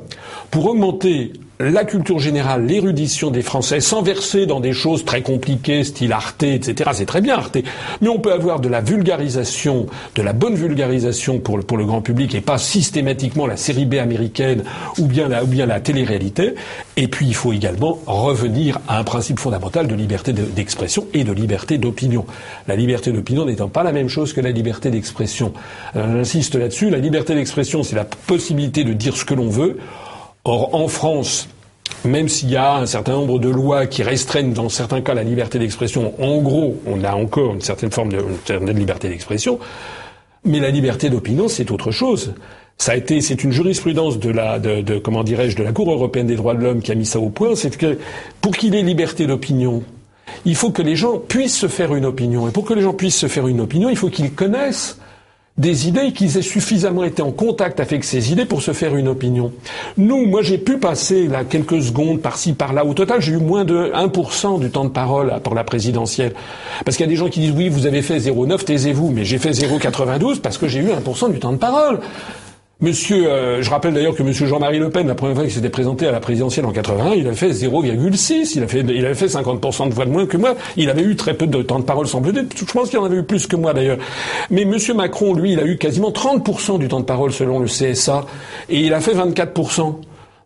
pour 0.51 0.67
augmenter 0.67 1.33
la 1.61 1.85
culture 1.85 2.19
générale, 2.19 2.65
l'érudition 2.65 3.31
des 3.31 3.43
Français, 3.43 3.81
sans 3.81 4.01
verser 4.01 4.47
dans 4.47 4.61
des 4.61 4.73
choses 4.73 5.05
très 5.05 5.21
compliquées, 5.21 5.85
style 5.85 6.11
Arte, 6.13 6.43
etc. 6.43 6.91
C'est 6.95 7.05
très 7.05 7.21
bien 7.21 7.37
Arte, 7.37 7.59
mais 8.01 8.09
on 8.09 8.19
peut 8.19 8.33
avoir 8.33 8.61
de 8.61 8.69
la 8.69 8.81
vulgarisation, 8.81 9.87
de 10.15 10.23
la 10.23 10.33
bonne 10.33 10.55
vulgarisation 10.55 11.39
pour 11.39 11.59
le, 11.59 11.85
grand 11.85 12.01
public, 12.01 12.35
et 12.35 12.41
pas 12.41 12.57
systématiquement 12.57 13.47
la 13.47 13.59
série 13.59 13.85
B 13.85 13.97
américaine 13.97 14.65
ou 14.97 15.07
bien 15.07 15.29
la, 15.29 15.45
ou 15.45 15.47
bien 15.47 15.67
la 15.67 15.81
télé-réalité. 15.81 16.55
Et 16.97 17.09
puis 17.09 17.27
il 17.27 17.35
faut 17.35 17.53
également 17.53 17.99
revenir 18.07 18.79
à 18.89 18.99
un 18.99 19.05
principe 19.05 19.39
fondamental 19.39 19.87
de 19.87 19.95
liberté 19.95 20.33
d'expression 20.33 21.07
et 21.13 21.25
de 21.25 21.33
liberté 21.33 21.77
d'opinion. 21.77 22.25
La 22.69 22.77
liberté 22.77 23.13
d'opinion 23.13 23.45
n'étant 23.45 23.69
pas 23.69 23.83
la 23.83 23.93
même 23.93 24.09
chose 24.09 24.33
que 24.33 24.41
la 24.41 24.51
liberté 24.51 24.91
d'expression. 24.91 25.53
Euh, 25.95 26.17
j'insiste 26.17 26.55
là-dessus, 26.55 26.89
la 26.89 26.99
liberté 26.99 27.35
d'expression, 27.35 27.83
c'est 27.83 27.97
la 27.97 28.07
possibilité 28.07 28.83
de 28.83 28.95
dire 28.95 29.15
ce 29.15 29.27
que 29.27 29.35
l'on 29.35 29.51
veut. 29.51 29.77
Or, 30.45 30.75
en 30.75 30.89
France, 30.89 31.49
même 32.05 32.29
s'il 32.29 32.51
y 32.51 32.57
a 32.57 32.77
un 32.77 32.87
certain 32.87 33.13
nombre 33.13 33.39
de 33.39 33.49
lois 33.49 33.87
qui 33.87 34.03
restreignent 34.03 34.53
dans 34.53 34.69
certains 34.69 35.03
cas 35.03 35.15
la 35.15 35.23
liberté 35.23 35.59
d'expression, 35.59 36.15
en 36.19 36.39
gros, 36.39 36.81
on 36.87 37.05
a 37.05 37.13
encore 37.13 37.55
une 37.55 37.61
certaine 37.61 37.91
forme 37.91 38.11
de, 38.11 38.73
liberté 38.73 39.09
d'expression, 39.09 39.59
mais 40.45 40.61
la 40.61 40.71
liberté 40.71 41.11
d'opinion, 41.11 41.49
c'est 41.49 41.71
autre 41.71 41.91
chose. 41.91 42.35
Ça 42.79 42.93
a 42.93 42.97
été, 42.97 43.21
c'est 43.21 43.45
une 43.45 43.53
jurisprudence 43.53 44.19
de 44.19 44.31
la, 44.31 44.59
de, 44.59 44.99
comment 44.99 45.23
dirais-je, 45.23 45.57
de 45.57 45.63
la 45.63 45.73
Cour 45.73 45.93
européenne 45.93 46.27
des 46.27 46.37
droits 46.37 46.55
de 46.55 46.63
l'homme 46.63 46.81
qui 46.81 46.91
a 46.91 46.95
mis 46.95 47.05
ça 47.05 47.21
au 47.21 47.29
point. 47.29 47.55
C'est 47.55 47.77
que 47.77 47.99
pour 48.41 48.57
qu'il 48.57 48.75
ait 48.75 48.83
liberté 48.83 49.27
d'opinion, 49.27 49.83
il 50.47 50.55
faut 50.55 50.71
que 50.71 50.81
les 50.81 50.97
gens 50.97 51.19
puissent 51.19 51.59
se 51.59 51.69
faire 51.69 51.95
une 51.95 52.07
opinion. 52.07 52.49
Et 52.49 52.53
pour 52.53 52.65
que 52.65 52.73
les 52.73 52.81
gens 52.81 52.95
puissent 52.95 53.19
se 53.19 53.29
faire 53.29 53.47
une 53.47 53.61
opinion, 53.61 53.91
il 53.91 53.97
faut 53.97 54.09
qu'ils 54.09 54.33
connaissent 54.33 54.99
des 55.59 55.89
idées 55.89 56.13
qu'ils 56.13 56.39
aient 56.39 56.43
suffisamment 56.43 57.05
été 57.05 57.23
en 57.23 57.33
contact 57.33 57.81
avec 57.81 58.05
ces 58.05 58.33
idées 58.33 58.47
pour 58.47 58.63
se 58.63 58.73
faire 58.73 58.97
une 58.97 59.09
opinion. 59.09 59.53
Nous, 59.99 60.27
moi 60.27 60.43
j'ai 60.43 60.59
pu 60.59 60.79
passer 60.79 61.27
là 61.27 61.45
quelques 61.45 61.83
secondes 61.83 62.21
par-ci 62.21 62.55
par-là. 62.55 62.85
Au 62.85 62.95
total, 62.95 63.21
j'ai 63.21 63.33
eu 63.33 63.39
moins 63.39 63.65
de 63.65 63.93
1% 63.93 64.59
du 64.61 64.71
temps 64.71 64.85
de 64.85 64.91
parole 64.91 65.33
pour 65.43 65.55
la 65.55 65.65
présidentielle. 65.65 66.33
Parce 66.85 66.97
qu'il 66.97 67.05
y 67.05 67.09
a 67.09 67.11
des 67.11 67.17
gens 67.17 67.29
qui 67.29 67.41
disent 67.41 67.55
oui, 67.55 67.69
vous 67.69 67.87
avez 67.87 68.01
fait 68.01 68.19
0,9, 68.19 68.65
taisez-vous. 68.65 69.11
Mais 69.11 69.25
j'ai 69.25 69.39
fait 69.39 69.51
0,92 69.51 70.41
parce 70.41 70.57
que 70.57 70.67
j'ai 70.67 70.81
eu 70.81 70.89
1% 70.89 71.33
du 71.33 71.39
temps 71.39 71.53
de 71.53 71.59
parole. 71.59 72.01
Monsieur, 72.83 73.31
euh, 73.31 73.61
je 73.61 73.69
rappelle 73.69 73.93
d'ailleurs 73.93 74.15
que 74.15 74.23
Monsieur 74.23 74.47
Jean-Marie 74.47 74.79
Le 74.79 74.89
Pen, 74.89 75.07
la 75.07 75.15
première 75.15 75.35
fois 75.35 75.45
qu'il 75.45 75.53
s'était 75.53 75.69
présenté 75.69 76.07
à 76.07 76.13
la 76.13 76.21
présidentielle 76.21 76.65
en 76.65 76.73
81, 76.73 77.13
il 77.13 77.29
a 77.29 77.35
fait 77.35 77.51
0,6. 77.51 78.53
Il 78.57 78.63
a 78.63 78.69
fait, 78.69 78.81
il 78.81 79.05
avait 79.05 79.15
fait 79.15 79.27
50% 79.27 79.91
de 79.91 79.95
voix 79.95 80.07
de 80.07 80.11
moins 80.11 80.25
que 80.25 80.39
moi. 80.39 80.55
Il 80.79 80.89
avait 80.89 81.03
eu 81.03 81.15
très 81.15 81.35
peu 81.35 81.47
de 81.47 81.61
temps 81.61 81.79
de 81.79 81.85
parole, 81.85 82.07
semble-t-il. 82.07 82.47
Je 82.57 82.65
pense 82.73 82.89
qu'il 82.89 82.99
en 82.99 83.05
avait 83.05 83.19
eu 83.19 83.23
plus 83.23 83.47
que 83.47 83.55
moi 83.55 83.75
d'ailleurs. 83.75 83.99
Mais 84.49 84.65
Monsieur 84.65 84.95
Macron, 84.95 85.35
lui, 85.35 85.53
il 85.53 85.61
a 85.61 85.65
eu 85.65 85.77
quasiment 85.77 86.11
30% 86.11 86.79
du 86.79 86.89
temps 86.89 87.01
de 87.01 87.05
parole 87.05 87.33
selon 87.33 87.59
le 87.59 87.67
CSA, 87.67 88.25
et 88.71 88.81
il 88.81 88.95
a 88.95 89.01
fait 89.01 89.13
24%. 89.13 89.97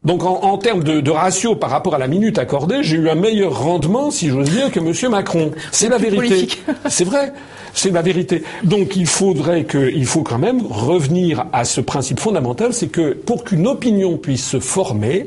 Donc 0.05 0.23
en, 0.23 0.59
termes 0.59 0.85
de, 0.85 1.11
ratio 1.11 1.57
par 1.57 1.71
rapport 1.71 1.95
à 1.95 1.99
la 1.99 2.09
minute 2.09 2.39
accordée, 2.39 2.83
j'ai 2.83 2.97
eu 2.97 3.09
un 3.09 3.15
meilleur 3.15 3.59
rendement, 3.59 4.11
si 4.11 4.29
j'ose 4.29 4.51
dire, 4.51 4.71
que 4.71 4.79
M. 4.79 5.11
Macron. 5.11 5.53
C'est 5.73 5.89
la 5.89 5.97
vérité. 5.97 6.49
C'est 6.89 7.05
vrai. 7.05 7.33
C'est 7.73 7.91
la 7.91 8.03
vérité. 8.03 8.45
Donc 8.63 8.97
il 8.97 9.07
faudrait 9.07 9.65
que, 9.65 9.91
il 9.93 10.07
faut 10.07 10.23
quand 10.23 10.39
même 10.39 10.63
revenir 10.65 11.47
à 11.53 11.65
ce 11.65 11.81
principe 11.81 12.21
fondamental, 12.21 12.73
c'est 12.73 12.89
que 12.89 13.15
pour 13.15 13.45
qu'une 13.45 13.67
opinion 13.67 14.17
puisse 14.17 14.47
se 14.47 14.61
former, 14.61 15.27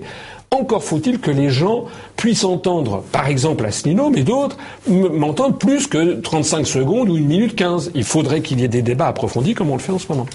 encore 0.52 0.84
faut-il 0.84 1.20
que 1.20 1.30
les 1.30 1.50
gens 1.50 1.86
puissent 2.16 2.46
entendre, 2.46 3.04
par 3.12 3.28
exemple 3.28 3.66
Asselineau, 3.66 4.10
mais 4.10 4.24
d'autres, 4.24 4.58
m'entendent 4.88 5.60
plus 5.60 5.88
que 5.88 6.22
35 6.22 6.66
secondes 6.66 7.10
ou 7.10 7.18
une 7.18 7.28
minute 7.28 7.56
15. 7.56 7.92
Il 7.96 8.06
faudrait 8.06 8.42
qu'il 8.42 8.62
y 8.62 8.64
ait 8.64 8.70
des 8.70 8.82
débats 8.82 9.08
approfondis 9.08 9.54
comme 9.54 9.70
on 9.70 9.76
le 9.76 9.82
fait 9.82 9.92
en 9.92 10.00
ce 10.00 10.08
moment. 10.10 10.26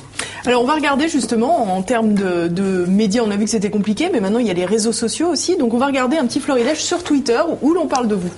Alors 0.45 0.63
on 0.63 0.67
va 0.67 0.75
regarder 0.75 1.09
justement 1.09 1.75
en 1.75 1.83
termes 1.83 2.15
de, 2.15 2.49
de 2.49 2.85
médias, 2.87 3.23
on 3.25 3.31
a 3.31 3.37
vu 3.37 3.45
que 3.45 3.51
c'était 3.51 3.71
compliqué, 3.71 4.11
mais 4.13 4.21
maintenant 4.21 4.39
il 4.39 4.47
y 4.47 4.51
a 4.51 4.55
les 4.55 4.67
réseaux 4.67 4.93
sociaux 4.93 5.29
aussi. 5.29 5.57
Donc 5.57 5.73
on 5.73 5.79
va 5.79 5.87
regarder 5.87 6.19
un 6.19 6.27
petit 6.27 6.41
florilège 6.41 6.83
sur 6.83 7.03
Twitter 7.03 7.41
où 7.63 7.73
l'on 7.73 7.87
parle 7.87 8.09
de 8.09 8.15
vous. 8.15 8.31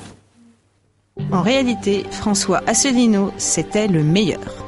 En 1.32 1.42
réalité, 1.42 2.04
François 2.10 2.60
Asselineau, 2.66 3.32
c'était 3.36 3.86
le 3.86 4.02
meilleur. 4.02 4.63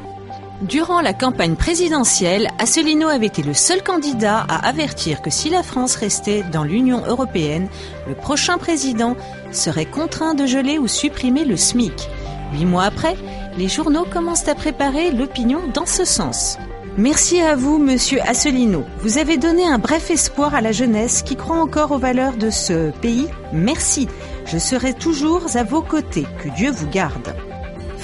Durant 0.63 1.03
la 1.03 1.13
campagne 1.13 1.55
présidentielle, 1.55 2.49
Asselineau 2.59 3.09
avait 3.09 3.27
été 3.27 3.43
le 3.43 3.53
seul 3.53 3.83
candidat 3.83 4.39
à 4.49 4.67
avertir 4.67 5.21
que 5.21 5.29
si 5.29 5.51
la 5.51 5.63
France 5.63 5.97
restait 5.97 6.45
dans 6.51 6.65
l'Union 6.65 7.03
européenne, 7.07 7.69
le 8.09 8.15
prochain 8.15 8.57
président 8.57 9.17
serait 9.53 9.85
contraint 9.85 10.33
de 10.33 10.47
geler 10.47 10.79
ou 10.79 10.89
supprimer 10.89 11.45
le 11.45 11.59
SMIC. 11.59 12.09
Huit 12.55 12.65
mois 12.65 12.85
après, 12.85 13.17
les 13.59 13.69
journaux 13.69 14.07
commencent 14.11 14.49
à 14.49 14.55
préparer 14.55 15.11
l'opinion 15.11 15.61
dans 15.75 15.85
ce 15.85 16.07
sens. 16.07 16.57
Merci 16.97 17.43
à 17.43 17.55
vous, 17.55 17.77
monsieur 17.77 18.23
Asselineau. 18.23 18.85
Vous 19.01 19.19
avez 19.19 19.37
donné 19.37 19.67
un 19.67 19.79
bref 19.79 20.11
espoir 20.11 20.55
à 20.55 20.63
la 20.63 20.73
jeunesse 20.73 21.23
qui 21.23 21.37
croit 21.37 21.61
encore 21.61 21.93
aux 21.93 21.99
valeurs 21.99 22.39
de 22.39 22.49
ce 22.49 22.93
pays. 23.03 23.29
Merci. 23.53 24.09
Je 24.47 24.57
serai 24.57 24.95
toujours 24.95 25.43
à 25.55 25.65
vos 25.65 25.83
côtés. 25.83 26.27
Que 26.43 26.49
Dieu 26.57 26.71
vous 26.71 26.89
garde. 26.89 27.35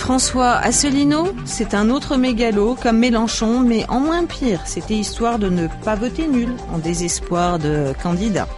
François 0.03 0.55
Asselineau, 0.55 1.29
c'est 1.45 1.75
un 1.75 1.89
autre 1.89 2.17
mégalo 2.17 2.75
comme 2.75 2.99
Mélenchon, 2.99 3.61
mais 3.61 3.89
en 3.89 4.01
moins 4.01 4.25
pire. 4.25 4.61
C'était 4.65 4.97
histoire 4.97 5.39
de 5.39 5.49
ne 5.49 5.69
pas 5.85 5.95
voter 5.95 6.27
nul 6.27 6.49
en 6.75 6.79
désespoir 6.79 7.61
de 7.61 7.95
candidat. 8.03 8.49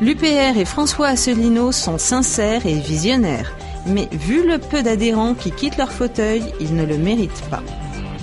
L'UPR 0.00 0.56
et 0.56 0.64
François 0.64 1.08
Asselineau 1.08 1.72
sont 1.72 1.98
sincères 1.98 2.64
et 2.64 2.78
visionnaires, 2.78 3.56
mais 3.86 4.08
vu 4.12 4.46
le 4.46 4.58
peu 4.58 4.84
d'adhérents 4.84 5.34
qui 5.34 5.50
quittent 5.50 5.78
leur 5.78 5.90
fauteuil, 5.90 6.44
ils 6.60 6.76
ne 6.76 6.86
le 6.86 6.96
méritent 6.96 7.50
pas. 7.50 7.64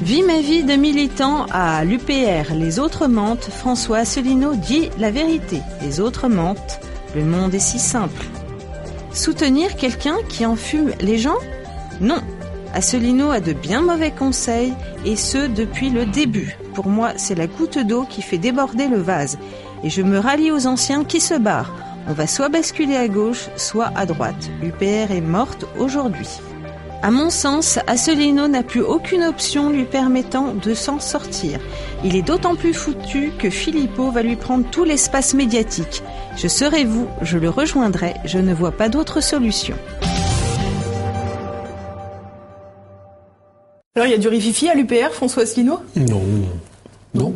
Vie 0.02 0.24
ma 0.24 0.40
vie 0.40 0.64
de 0.64 0.76
militant 0.76 1.48
à 1.52 1.84
l'UPR, 1.84 2.54
les 2.54 2.80
autres 2.80 3.08
mentent, 3.08 3.50
François 3.52 3.98
Asselineau 3.98 4.56
dit 4.56 4.90
la 4.98 5.12
vérité, 5.12 5.60
les 5.82 6.00
autres 6.00 6.30
mentent, 6.30 6.80
le 7.16 7.26
monde 7.26 7.54
est 7.54 7.60
si 7.60 7.80
simple. 7.80 8.26
Soutenir 9.14 9.76
quelqu'un 9.76 10.16
qui 10.30 10.46
enfume 10.46 10.94
les 11.02 11.18
gens? 11.18 11.38
Non, 12.00 12.22
Asselineau 12.74 13.32
a 13.32 13.40
de 13.40 13.54
bien 13.54 13.82
mauvais 13.82 14.12
conseils, 14.12 14.74
et 15.06 15.16
ce 15.16 15.48
depuis 15.48 15.90
le 15.90 16.06
début. 16.06 16.58
Pour 16.74 16.88
moi, 16.88 17.12
c'est 17.18 17.36
la 17.36 17.48
goutte 17.48 17.80
d'eau 17.80 18.06
qui 18.10 18.22
fait 18.22 18.38
déborder 18.38 18.88
le 18.88 19.00
vase. 19.00 19.38
Et 19.84 19.90
je 19.90 20.02
me 20.02 20.20
rallie 20.20 20.52
aux 20.52 20.68
anciens 20.68 21.04
qui 21.04 21.20
se 21.20 21.34
barrent. 21.34 21.74
On 22.08 22.14
va 22.14 22.28
soit 22.28 22.50
basculer 22.50 22.96
à 22.96 23.08
gauche, 23.08 23.50
soit 23.58 23.92
à 23.96 24.06
droite. 24.06 24.50
UPR 24.64 25.12
est 25.12 25.22
morte 25.22 25.66
aujourd'hui. 25.78 26.28
À 27.04 27.10
mon 27.10 27.32
sens, 27.32 27.80
Asselineau 27.88 28.48
n'a 28.48 28.62
plus 28.62 28.82
aucune 28.82 29.24
option 29.24 29.72
lui 29.72 29.86
permettant 29.86 30.54
de 30.54 30.76
s'en 30.76 31.00
sortir. 31.00 31.60
Il 32.04 32.16
est 32.16 32.22
d'autant 32.22 32.56
plus 32.56 32.76
foutu 32.76 33.32
que 33.40 33.50
Philippot 33.50 34.12
va 34.12 34.22
lui 34.22 34.36
prendre 34.36 34.70
tout 34.70 34.84
l'espace 34.84 35.34
médiatique. 35.34 36.04
Je 36.38 36.48
serai 36.48 36.86
vous, 36.86 37.08
je 37.24 37.40
le 37.40 37.50
rejoindrai, 37.50 38.14
je 38.26 38.38
ne 38.38 38.54
vois 38.54 38.72
pas 38.72 38.88
d'autre 38.88 39.20
solution. 39.20 39.76
Alors 44.02 44.10
il 44.10 44.16
y 44.16 44.20
a 44.20 44.20
du 44.20 44.30
rififi 44.30 44.68
à 44.68 44.74
l'UPR, 44.74 45.12
François 45.12 45.44
Asselineau? 45.44 45.78
Non. 45.96 46.24
Non. 47.14 47.36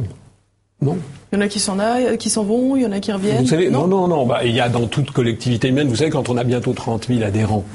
Non. 0.82 0.97
Il 1.32 1.36
y 1.36 1.38
en 1.38 1.41
a 1.41 1.47
qui 1.47 1.60
s'en 1.60 1.78
qui 2.17 2.32
s'en 2.32 2.43
vont, 2.43 2.75
il 2.75 2.82
y 2.82 2.86
en 2.88 2.91
a 2.91 2.99
qui 2.99 3.12
reviennent. 3.12 3.43
Vous 3.43 3.49
savez, 3.49 3.69
non, 3.69 3.86
non, 3.86 4.08
non. 4.08 4.25
Bah, 4.25 4.39
il 4.43 4.56
y 4.56 4.60
a 4.60 4.67
dans 4.67 4.88
toute 4.88 5.12
collectivité 5.12 5.67
humaine, 5.67 5.88
vous 5.89 5.97
savez, 5.97 6.10
quand 6.10 6.28
on 6.28 6.38
a 6.38 6.43
bientôt 6.43 6.73
30 6.73 7.06
000 7.08 7.21
adhérents, 7.21 7.65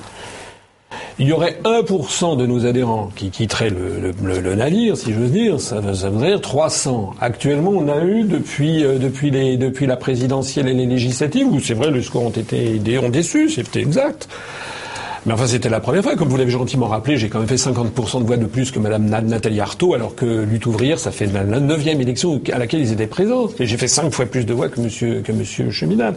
il 1.20 1.29
y 1.29 1.33
aurait 1.33 1.61
1% 1.62 2.37
de 2.37 2.46
nos 2.46 2.66
adhérents 2.66 3.11
qui 3.14 3.31
quitteraient 3.31 3.70
le, 3.70 4.12
le, 4.24 4.40
le 4.40 4.55
navire, 4.57 4.96
si 4.96 5.12
j'ose 5.12 5.31
dire, 5.31 5.61
ça, 5.61 5.81
ça 5.94 6.11
voudrait 6.11 6.31
dire 6.31 6.40
300. 6.40 7.14
Actuellement, 7.20 7.70
on 7.70 7.87
a 7.87 8.05
eu 8.05 8.24
depuis 8.24 8.83
euh, 8.83 8.98
depuis 8.98 9.31
les 9.31 9.57
depuis 9.57 9.87
la 9.87 9.98
présidentielle 9.98 10.66
et 10.66 10.74
les 10.74 10.87
législatives, 10.87 11.46
où 11.46 11.61
c'est 11.61 11.74
vrai, 11.74 11.92
les 11.92 12.03
scores 12.03 12.24
ont 12.24 12.31
été 12.31 12.81
ont 12.98 13.09
déçu, 13.09 13.50
c'était 13.50 13.83
exact. 13.83 14.29
Mais 15.26 15.35
enfin, 15.35 15.46
c'était 15.46 15.68
la 15.68 15.80
première 15.80 16.02
fois. 16.02 16.16
Comme 16.16 16.28
vous 16.28 16.37
l'avez 16.37 16.50
gentiment 16.50 16.87
rappelé, 16.87 17.18
j'ai 17.18 17.28
quand 17.28 17.40
même 17.40 17.48
fait 17.48 17.56
50% 17.56 18.20
de 18.20 18.26
voix 18.26 18.38
de 18.38 18.46
plus 18.46 18.70
que 18.70 18.78
Madame 18.78 19.04
Nathalie 19.06 19.61
Arthaud, 19.61 19.92
alors 19.94 20.14
que 20.14 20.24
Lutte 20.24 20.64
ouvrière, 20.66 20.98
ça 20.98 21.11
fait 21.11 21.26
la 21.26 21.44
neuvième 21.44 22.00
élection 22.00 22.40
à 22.52 22.59
laquelle 22.59 22.80
ils 22.80 22.92
étaient 22.92 23.06
présents. 23.06 23.48
Et 23.59 23.66
j'ai 23.66 23.76
fait 23.76 23.88
cinq 23.88 24.12
fois 24.12 24.24
plus 24.24 24.46
de 24.46 24.54
voix 24.54 24.68
que 24.68 24.80
Monsieur 24.80 25.20
que 25.20 25.33
Cheminade. 25.70 26.16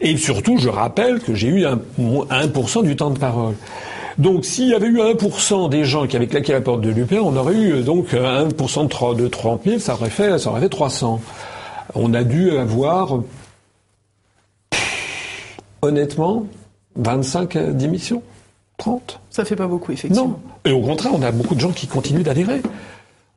Et 0.00 0.16
surtout, 0.16 0.56
je 0.58 0.70
rappelle 0.70 1.20
que 1.20 1.34
j'ai 1.34 1.48
eu 1.48 1.66
un, 1.66 1.78
1% 1.98 2.84
du 2.84 2.96
temps 2.96 3.10
de 3.10 3.18
parole. 3.18 3.54
Donc 4.18 4.44
s'il 4.44 4.68
y 4.68 4.74
avait 4.74 4.88
eu 4.88 4.98
1% 4.98 5.70
des 5.70 5.84
gens 5.84 6.06
qui 6.06 6.16
avaient 6.16 6.26
claqué 6.26 6.52
la 6.52 6.60
porte 6.60 6.82
de 6.82 6.90
l'UPR, 6.90 7.24
on 7.24 7.34
aurait 7.36 7.54
eu 7.54 7.72
euh, 7.72 7.82
donc 7.82 8.12
1% 8.12 9.16
de 9.16 9.28
30 9.28 9.62
000, 9.64 9.78
ça 9.78 9.94
aurait 9.94 10.10
fait, 10.10 10.38
ça 10.38 10.50
aurait 10.50 10.60
fait 10.60 10.68
300. 10.68 11.20
On 11.94 12.12
a 12.12 12.22
dû 12.22 12.50
avoir, 12.58 13.20
honnêtement, 15.80 16.46
25 16.96 17.58
démissions 17.76 18.22
30 18.78 19.20
Ça 19.30 19.44
fait 19.44 19.56
pas 19.56 19.66
beaucoup, 19.66 19.92
effectivement. 19.92 20.28
Non. 20.28 20.38
Et 20.64 20.72
au 20.72 20.80
contraire, 20.80 21.12
on 21.14 21.22
a 21.22 21.30
beaucoup 21.30 21.54
de 21.54 21.60
gens 21.60 21.70
qui 21.70 21.86
continuent 21.86 22.22
d'adhérer. 22.22 22.62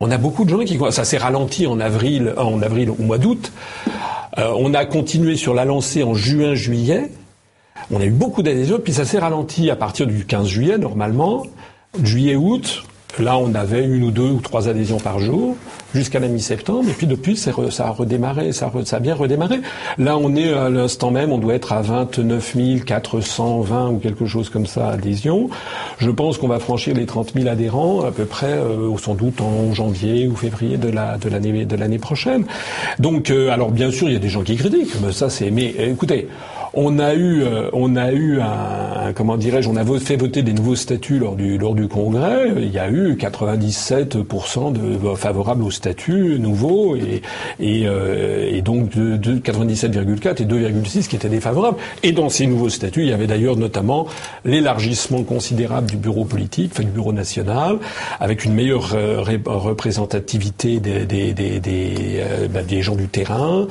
On 0.00 0.10
a 0.10 0.18
beaucoup 0.18 0.44
de 0.44 0.50
gens 0.50 0.64
qui... 0.64 0.78
Ça 0.90 1.04
s'est 1.04 1.18
ralenti 1.18 1.66
en 1.66 1.80
avril, 1.80 2.34
en 2.36 2.60
avril 2.62 2.90
au 2.90 3.02
mois 3.02 3.18
d'août. 3.18 3.52
Euh, 4.38 4.52
on 4.56 4.74
a 4.74 4.84
continué 4.84 5.36
sur 5.36 5.54
la 5.54 5.64
lancée 5.64 6.02
en 6.02 6.14
juin, 6.14 6.54
juillet. 6.54 7.10
On 7.90 8.00
a 8.00 8.04
eu 8.04 8.10
beaucoup 8.10 8.42
d'adhésions, 8.42 8.78
puis 8.82 8.92
ça 8.92 9.04
s'est 9.04 9.18
ralenti 9.18 9.70
à 9.70 9.76
partir 9.76 10.06
du 10.06 10.26
15 10.26 10.46
juillet, 10.48 10.78
normalement. 10.78 11.46
Juillet, 12.02 12.36
août, 12.36 12.84
là, 13.18 13.38
on 13.38 13.54
avait 13.54 13.84
une 13.84 14.02
ou 14.04 14.10
deux 14.10 14.30
ou 14.30 14.40
trois 14.40 14.68
adhésions 14.68 14.98
par 14.98 15.18
jour 15.18 15.56
jusqu'à 15.96 16.20
la 16.20 16.28
mi-septembre. 16.28 16.88
Et 16.90 16.92
puis 16.92 17.06
depuis, 17.06 17.36
ça 17.36 17.52
a 17.78 17.90
redémarré, 17.90 18.52
ça 18.52 18.70
a, 18.92 19.00
bien 19.00 19.14
redémarré. 19.14 19.60
Là, 19.98 20.18
on 20.18 20.34
est 20.36 20.52
à 20.52 20.68
l'instant 20.68 21.10
même, 21.10 21.32
on 21.32 21.38
doit 21.38 21.54
être 21.54 21.72
à 21.72 21.80
29 21.80 22.56
420 22.84 23.90
ou 23.90 23.98
quelque 23.98 24.26
chose 24.26 24.50
comme 24.50 24.66
ça 24.66 24.90
adhésions. 24.90 25.48
Je 25.98 26.10
pense 26.10 26.38
qu'on 26.38 26.48
va 26.48 26.58
franchir 26.58 26.94
les 26.94 27.06
30 27.06 27.32
000 27.34 27.48
adhérents 27.48 28.04
à 28.04 28.10
peu 28.10 28.26
près, 28.26 28.52
euh, 28.52 28.96
sans 28.98 29.14
doute 29.14 29.40
en 29.40 29.72
janvier 29.72 30.28
ou 30.28 30.36
février 30.36 30.76
de 30.76 30.88
la 30.88 31.16
de 31.16 31.76
l'année 31.76 31.98
prochaine. 31.98 32.44
Donc, 32.98 33.30
euh, 33.30 33.50
alors 33.50 33.70
bien 33.70 33.90
sûr, 33.90 34.08
il 34.08 34.12
y 34.12 34.16
a 34.16 34.20
des 34.20 34.28
gens 34.28 34.42
qui 34.42 34.56
critiquent, 34.56 35.00
mais 35.02 35.12
ça 35.12 35.30
c'est. 35.30 35.50
Mais 35.50 35.74
écoutez. 35.78 36.28
On 36.78 36.98
a 36.98 37.14
eu, 37.14 37.42
euh, 37.42 37.70
on 37.72 37.96
a 37.96 38.12
eu 38.12 38.38
un, 38.38 39.14
comment 39.14 39.38
dirais-je, 39.38 39.66
on 39.70 39.76
a 39.76 39.98
fait 39.98 40.16
voter 40.16 40.42
des 40.42 40.52
nouveaux 40.52 40.76
statuts 40.76 41.18
lors 41.18 41.34
du 41.34 41.56
lors 41.56 41.74
du 41.74 41.88
congrès. 41.88 42.52
Il 42.54 42.70
y 42.70 42.78
a 42.78 42.90
eu 42.90 43.14
97% 43.14 44.72
de 44.74 45.14
favorables 45.14 45.62
aux 45.62 45.70
et 45.86 47.22
et, 47.60 47.86
euh, 47.86 48.50
et 48.50 48.62
donc 48.62 48.90
de, 48.90 49.16
de 49.16 49.38
97,4 49.38 50.42
et 50.42 50.46
2,6 50.46 51.08
qui 51.08 51.16
étaient 51.16 51.28
défavorables. 51.28 51.78
Et 52.02 52.12
dans 52.12 52.28
ces 52.28 52.46
nouveaux 52.46 52.68
statuts, 52.68 53.02
il 53.02 53.08
y 53.08 53.12
avait 53.12 53.26
d'ailleurs 53.26 53.56
notamment 53.56 54.06
l'élargissement 54.44 55.22
considérable 55.22 55.90
du 55.90 55.96
bureau 55.96 56.24
politique, 56.24 56.72
enfin 56.72 56.84
du 56.84 56.90
bureau 56.90 57.12
national, 57.12 57.78
avec 58.20 58.44
une 58.44 58.54
meilleure 58.54 58.94
euh, 58.94 59.20
représentativité 59.20 60.80
des 60.80 61.06
des, 61.06 61.32
des, 61.32 61.60
des, 61.60 62.22
bah, 62.50 62.62
des 62.62 62.82
gens 62.82 62.96
du 62.96 63.08
terrain, 63.08 63.66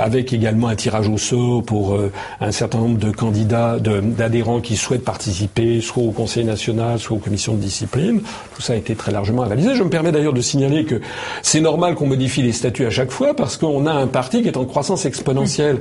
avec 0.00 0.32
également 0.32 0.68
un 0.68 0.76
tirage 0.76 1.08
au 1.08 1.18
sort 1.18 1.62
pour 1.62 1.98
un 2.40 2.52
certain 2.52 2.78
nombre 2.78 2.98
de 2.98 3.10
candidats, 3.10 3.78
d'adhérents 3.78 4.60
qui 4.60 4.76
souhaitent 4.76 5.04
participer 5.04 5.80
soit 5.80 6.02
au 6.02 6.10
Conseil 6.10 6.44
national, 6.44 6.98
soit 6.98 7.16
aux 7.16 7.20
commissions 7.20 7.54
de 7.54 7.60
discipline. 7.60 8.20
Tout 8.54 8.62
ça 8.62 8.72
a 8.72 8.76
été 8.76 8.94
très 8.94 9.12
largement 9.12 9.42
avalisé. 9.42 9.74
Je 9.74 9.82
me 9.82 9.90
permets 9.90 10.12
d'ailleurs 10.12 10.32
de 10.32 10.40
signaler 10.40 10.84
que 10.84 11.00
c'est 11.42 11.60
normal 11.60 11.94
qu'on 11.94 12.06
modifie 12.06 12.42
les 12.42 12.52
statuts 12.52 12.86
à 12.86 12.90
chaque 12.90 13.10
fois 13.10 13.34
parce 13.34 13.56
qu'on 13.56 13.86
a 13.86 13.92
un 13.92 14.06
parti 14.06 14.42
qui 14.42 14.48
est 14.48 14.56
en 14.56 14.64
croissance 14.64 15.06
exponentielle. 15.06 15.80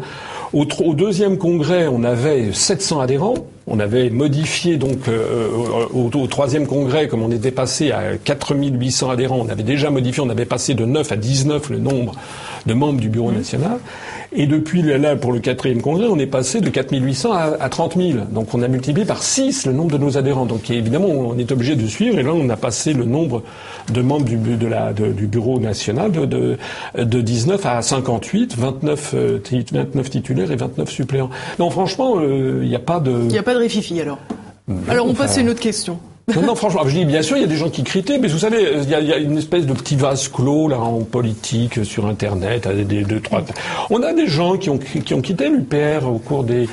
Au, 0.53 0.65
au 0.83 0.93
deuxième 0.93 1.37
congrès, 1.37 1.87
on 1.87 2.03
avait 2.03 2.51
700 2.53 2.99
adhérents. 2.99 3.35
On 3.65 3.79
avait 3.79 4.09
modifié 4.09 4.75
donc 4.75 5.07
euh, 5.07 5.47
au, 5.93 6.09
au, 6.13 6.27
troisième 6.27 6.67
congrès, 6.67 7.07
comme 7.07 7.23
on 7.23 7.31
était 7.31 7.51
passé 7.51 7.91
à 7.91 8.17
4800 8.21 9.09
adhérents, 9.09 9.39
on 9.39 9.47
avait 9.47 9.63
déjà 9.63 9.89
modifié, 9.89 10.21
on 10.21 10.29
avait 10.29 10.45
passé 10.45 10.73
de 10.73 10.83
9 10.83 11.13
à 11.13 11.15
19 11.15 11.69
le 11.69 11.79
nombre 11.79 12.13
de 12.65 12.73
membres 12.73 12.99
du 12.99 13.07
bureau 13.07 13.31
national. 13.31 13.79
Et 14.35 14.47
depuis 14.47 14.81
là, 14.81 15.15
pour 15.15 15.31
le 15.31 15.39
quatrième 15.39 15.81
congrès, 15.81 16.07
on 16.09 16.17
est 16.17 16.25
passé 16.25 16.59
de 16.59 16.69
4800 16.69 17.31
à, 17.31 17.37
à 17.59 17.69
30 17.69 17.95
000. 17.95 18.19
Donc 18.31 18.53
on 18.53 18.61
a 18.61 18.67
multiplié 18.67 19.05
par 19.05 19.21
6 19.21 19.67
le 19.67 19.73
nombre 19.73 19.91
de 19.91 19.97
nos 19.97 20.17
adhérents. 20.17 20.45
Donc 20.45 20.69
évidemment, 20.71 21.07
on 21.07 21.37
est 21.37 21.51
obligé 21.51 21.75
de 21.75 21.85
suivre. 21.85 22.17
Et 22.17 22.23
là, 22.23 22.33
on 22.33 22.49
a 22.49 22.57
passé 22.57 22.93
le 22.93 23.05
nombre 23.05 23.43
de 23.91 24.01
membres 24.01 24.25
du, 24.25 24.37
de 24.37 24.67
la, 24.67 24.93
de, 24.93 25.11
du 25.11 25.27
bureau 25.27 25.59
national 25.59 26.11
de, 26.11 26.25
de, 26.25 26.57
de, 26.97 27.21
19 27.21 27.65
à 27.65 27.81
58, 27.81 28.57
29, 28.57 29.15
29 29.71 30.09
titulaires 30.09 30.51
et 30.51 30.55
29 30.55 30.89
suppléants. 30.89 31.29
Non, 31.59 31.69
franchement, 31.69 32.19
il 32.21 32.67
n'y 32.67 32.75
a 32.75 32.79
pas 32.79 32.99
de... 32.99 33.11
Il 33.11 33.27
n'y 33.27 33.37
a 33.37 33.43
pas 33.43 33.53
de 33.53 33.59
réfifi 33.59 33.99
alors. 34.01 34.19
alors 34.87 35.07
on 35.07 35.13
passe 35.13 35.37
à 35.37 35.41
une 35.41 35.49
autre 35.49 35.59
question. 35.59 35.99
Non, 36.33 36.41
non, 36.41 36.55
franchement, 36.55 36.87
je 36.87 36.97
dis 36.97 37.05
bien 37.05 37.21
sûr, 37.21 37.35
il 37.35 37.41
y 37.41 37.43
a 37.43 37.47
des 37.47 37.57
gens 37.57 37.69
qui 37.69 37.83
critiquent, 37.83 38.21
mais 38.21 38.29
vous 38.29 38.39
savez, 38.39 38.79
il 38.81 38.89
y 38.89 38.95
a, 38.95 39.17
une 39.17 39.37
espèce 39.37 39.65
de 39.65 39.73
petit 39.73 39.97
vase 39.97 40.29
clos 40.29 40.69
là 40.69 40.79
en 40.79 41.01
politique 41.01 41.83
sur 41.83 42.05
Internet, 42.05 42.67
des, 42.67 43.03
deux, 43.03 43.19
trois. 43.19 43.43
On 43.89 44.01
a 44.03 44.13
des 44.13 44.27
gens 44.27 44.57
qui 44.57 44.69
ont 44.69 44.77
qui 44.77 45.13
ont 45.13 45.21
quitté 45.21 45.49
l'UPR 45.49 46.07
au 46.07 46.19
cours 46.19 46.45
des 46.45 46.69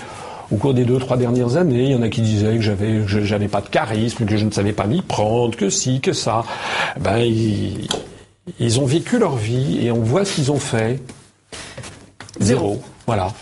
au 0.52 0.56
cours 0.56 0.72
des 0.72 0.84
deux 0.84 0.98
trois 0.98 1.16
dernières 1.16 1.56
années. 1.56 1.82
Il 1.82 1.90
y 1.90 1.94
en 1.96 2.02
a 2.02 2.08
qui 2.08 2.20
disaient 2.20 2.56
que 2.56 2.62
j'avais 2.62 3.06
j'avais 3.06 3.48
pas 3.48 3.60
de 3.60 3.68
charisme, 3.68 4.24
que 4.24 4.36
je 4.36 4.44
ne 4.44 4.52
savais 4.52 4.72
pas 4.72 4.86
m'y 4.86 5.02
prendre, 5.02 5.56
que 5.56 5.68
si, 5.68 6.00
que 6.00 6.12
ça. 6.12 6.44
Ben 7.00 7.18
ils, 7.18 7.88
ils 8.60 8.80
ont 8.80 8.86
vécu 8.86 9.18
leur 9.18 9.36
vie 9.36 9.84
et 9.84 9.90
on 9.90 10.00
voit 10.00 10.24
ce 10.24 10.34
qu'ils 10.34 10.52
ont 10.52 10.60
fait. 10.60 11.00
Zéro. 12.38 12.80
Voilà. 13.06 13.32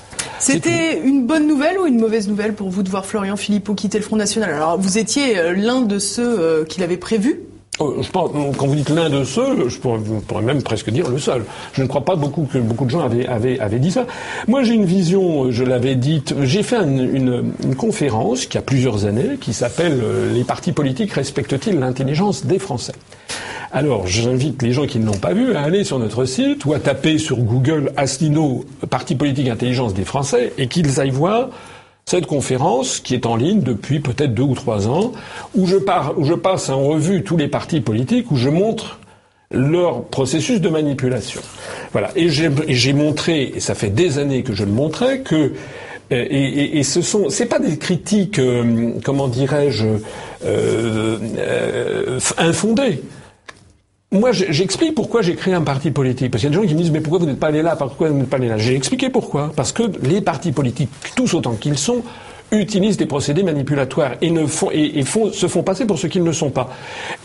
C'était 0.41 1.01
une 1.01 1.27
bonne 1.27 1.47
nouvelle 1.47 1.79
ou 1.79 1.87
une 1.87 1.99
mauvaise 1.99 2.29
nouvelle 2.29 2.55
pour 2.55 2.71
vous 2.71 2.83
de 2.83 2.89
voir 2.89 3.05
Florian 3.07 3.37
Philippot 3.37 3.75
quitter 3.75 3.99
le 3.99 4.05
Front 4.05 4.17
National? 4.17 4.51
Alors, 4.51 4.79
vous 4.79 4.99
étiez 4.99 5.53
l'un 5.55 5.83
de 5.83 5.99
ceux 5.99 6.65
qu'il 6.69 6.83
avait 6.83 6.97
prévu 6.97 7.41
pense, 7.79 8.31
quand 8.57 8.67
vous 8.67 8.75
dites 8.75 8.91
l'un 8.91 9.09
de 9.09 9.25
ceux, 9.25 9.69
je 9.69 9.79
pourrais, 9.79 10.01
pourrais, 10.27 10.43
même 10.43 10.63
presque 10.63 10.91
dire 10.91 11.09
le 11.09 11.19
seul. 11.19 11.45
Je 11.73 11.83
ne 11.83 11.89
crois 11.89 12.05
pas 12.05 12.17
beaucoup 12.17 12.49
que 12.53 12.59
beaucoup 12.59 12.85
de 12.85 12.91
gens 12.91 13.01
avaient, 13.01 13.79
dit 13.79 13.91
ça. 13.91 14.07
Moi, 14.47 14.63
j'ai 14.63 14.75
une 14.75 14.85
vision, 14.85 15.51
je 15.51 15.65
l'avais 15.65 15.95
dite, 15.95 16.35
j'ai 16.43 16.63
fait 16.63 16.77
une, 16.77 17.01
une, 17.15 17.53
une, 17.65 17.75
conférence 17.75 18.47
qui 18.47 18.59
a 18.59 18.63
plusieurs 18.63 19.07
années, 19.07 19.37
qui 19.41 19.53
s'appelle 19.53 20.01
Les 20.35 20.45
partis 20.45 20.73
politiques 20.73 21.13
respectent-ils 21.13 21.79
l'intelligence 21.79 22.45
des 22.45 22.59
Français? 22.59 22.95
Alors, 23.71 24.07
j'invite 24.07 24.63
les 24.63 24.73
gens 24.73 24.87
qui 24.87 24.99
ne 24.99 25.05
l'ont 25.05 25.19
pas 25.19 25.35
vu 25.35 25.55
à 25.55 25.61
aller 25.61 25.85
sur 25.85 25.99
notre 25.99 26.25
site 26.25 26.65
ou 26.65 26.73
à 26.73 26.79
taper 26.79 27.19
sur 27.19 27.37
Google 27.37 27.93
Asselineau 27.97 28.65
Parti 28.89 29.15
politique 29.15 29.49
intelligence 29.49 29.93
des 29.93 30.05
Français 30.05 30.53
et 30.57 30.69
qu'ils 30.69 31.01
aillent 31.01 31.11
voir 31.11 31.51
cette 32.09 32.25
conférence 32.25 33.01
qui 33.01 33.13
est 33.13 33.27
en 33.27 33.37
ligne 33.37 33.61
depuis 33.61 34.01
peut-être 34.01 34.33
deux 34.33 34.43
ou 34.43 34.55
trois 34.55 34.89
ans, 34.89 35.13
où 35.55 35.67
je, 35.67 35.77
où 36.17 36.25
je 36.25 36.33
passe 36.33 36.71
en 36.71 36.83
revue 36.83 37.23
tous 37.23 37.37
les 37.37 37.49
partis 37.49 37.83
politiques, 37.83 38.31
où 38.31 38.37
je 38.37 38.49
montre 38.49 38.99
leur 39.51 40.05
processus 40.05 40.63
de 40.63 40.71
manipulation. 40.71 41.43
Voilà. 41.93 42.11
Et 42.17 42.31
j'ai 42.31 42.93
montré, 42.95 43.53
et 43.57 43.61
ça 43.61 43.75
fait 43.75 43.91
des 43.91 44.19
années 44.19 44.43
que 44.43 44.55
je 44.55 44.65
le 44.65 44.73
montrais, 44.73 45.21
que 45.21 45.35
euh, 45.35 45.51
et, 46.11 46.45
et, 46.45 46.79
et, 46.79 46.83
ce 46.83 47.03
sont, 47.03 47.29
c'est 47.29 47.45
pas 47.45 47.59
des 47.59 47.77
critiques, 47.77 48.39
euh, 48.39 48.93
comment 49.05 49.29
dirais-je, 49.29 49.87
euh, 50.47 51.19
euh, 51.37 52.21
infondées. 52.39 53.03
Moi, 54.11 54.33
j'explique 54.33 54.95
pourquoi 54.95 55.21
j'ai 55.21 55.35
créé 55.35 55.53
un 55.53 55.61
parti 55.61 55.91
politique. 55.91 56.31
Parce 56.31 56.41
qu'il 56.41 56.51
y 56.51 56.55
a 56.55 56.57
des 56.57 56.63
gens 56.63 56.69
qui 56.69 56.75
me 56.75 56.81
disent, 56.81 56.91
mais 56.91 57.01
pourquoi 57.01 57.19
vous 57.19 57.27
n'êtes 57.27 57.39
pas 57.39 57.49
allé 57.49 57.61
là? 57.61 57.77
Pourquoi 57.77 58.09
vous 58.09 58.17
n'êtes 58.17 58.31
pas 58.31 58.39
allé 58.39 58.49
là? 58.49 58.57
J'ai 58.57 58.75
expliqué 58.75 59.11
pourquoi. 59.11 59.53
Parce 59.55 59.73
que 59.73 59.83
les 60.03 60.23
partis 60.23 60.53
politiques, 60.53 60.89
tous 61.15 61.35
autant 61.35 61.53
qu'ils 61.55 61.77
sont, 61.77 62.03
utilisent 62.51 62.97
des 62.97 63.05
procédés 63.05 63.43
manipulatoires 63.43 64.13
et, 64.23 64.31
ne 64.31 64.47
font, 64.47 64.71
et, 64.71 65.05
se 65.05 65.47
font 65.47 65.63
passer 65.63 65.85
pour 65.85 65.99
ce 65.99 66.07
qu'ils 66.07 66.25
ne 66.25 66.33
sont 66.33 66.49
pas. 66.49 66.71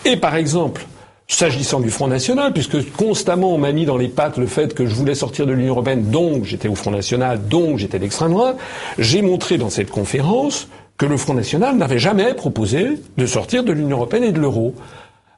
Et 0.03 0.17
par 0.17 0.36
exemple, 0.36 0.86
S'agissant 1.25 1.79
du 1.79 1.89
Front 1.89 2.07
National, 2.07 2.51
puisque 2.51 2.91
constamment 2.91 3.55
on 3.55 3.57
m'a 3.57 3.71
mis 3.71 3.86
dans 3.86 3.95
les 3.95 4.09
pattes 4.09 4.38
le 4.38 4.45
fait 4.45 4.73
que 4.73 4.86
je 4.86 4.93
voulais 4.93 5.15
sortir 5.15 5.47
de 5.47 5.53
l'Union 5.53 5.69
Européenne, 5.69 6.11
donc 6.11 6.43
j'étais 6.43 6.67
au 6.67 6.75
Front 6.75 6.91
National, 6.91 7.47
donc 7.47 7.77
j'étais 7.77 7.97
d'extrême 7.97 8.34
droite, 8.34 8.57
j'ai 8.99 9.21
montré 9.21 9.57
dans 9.57 9.69
cette 9.69 9.89
conférence 9.89 10.67
que 10.97 11.05
le 11.05 11.15
Front 11.15 11.34
National 11.34 11.77
n'avait 11.77 11.97
jamais 11.97 12.34
proposé 12.34 12.99
de 13.17 13.25
sortir 13.25 13.63
de 13.63 13.71
l'Union 13.71 13.97
Européenne 13.97 14.25
et 14.25 14.31
de 14.34 14.39
l'euro. 14.39 14.75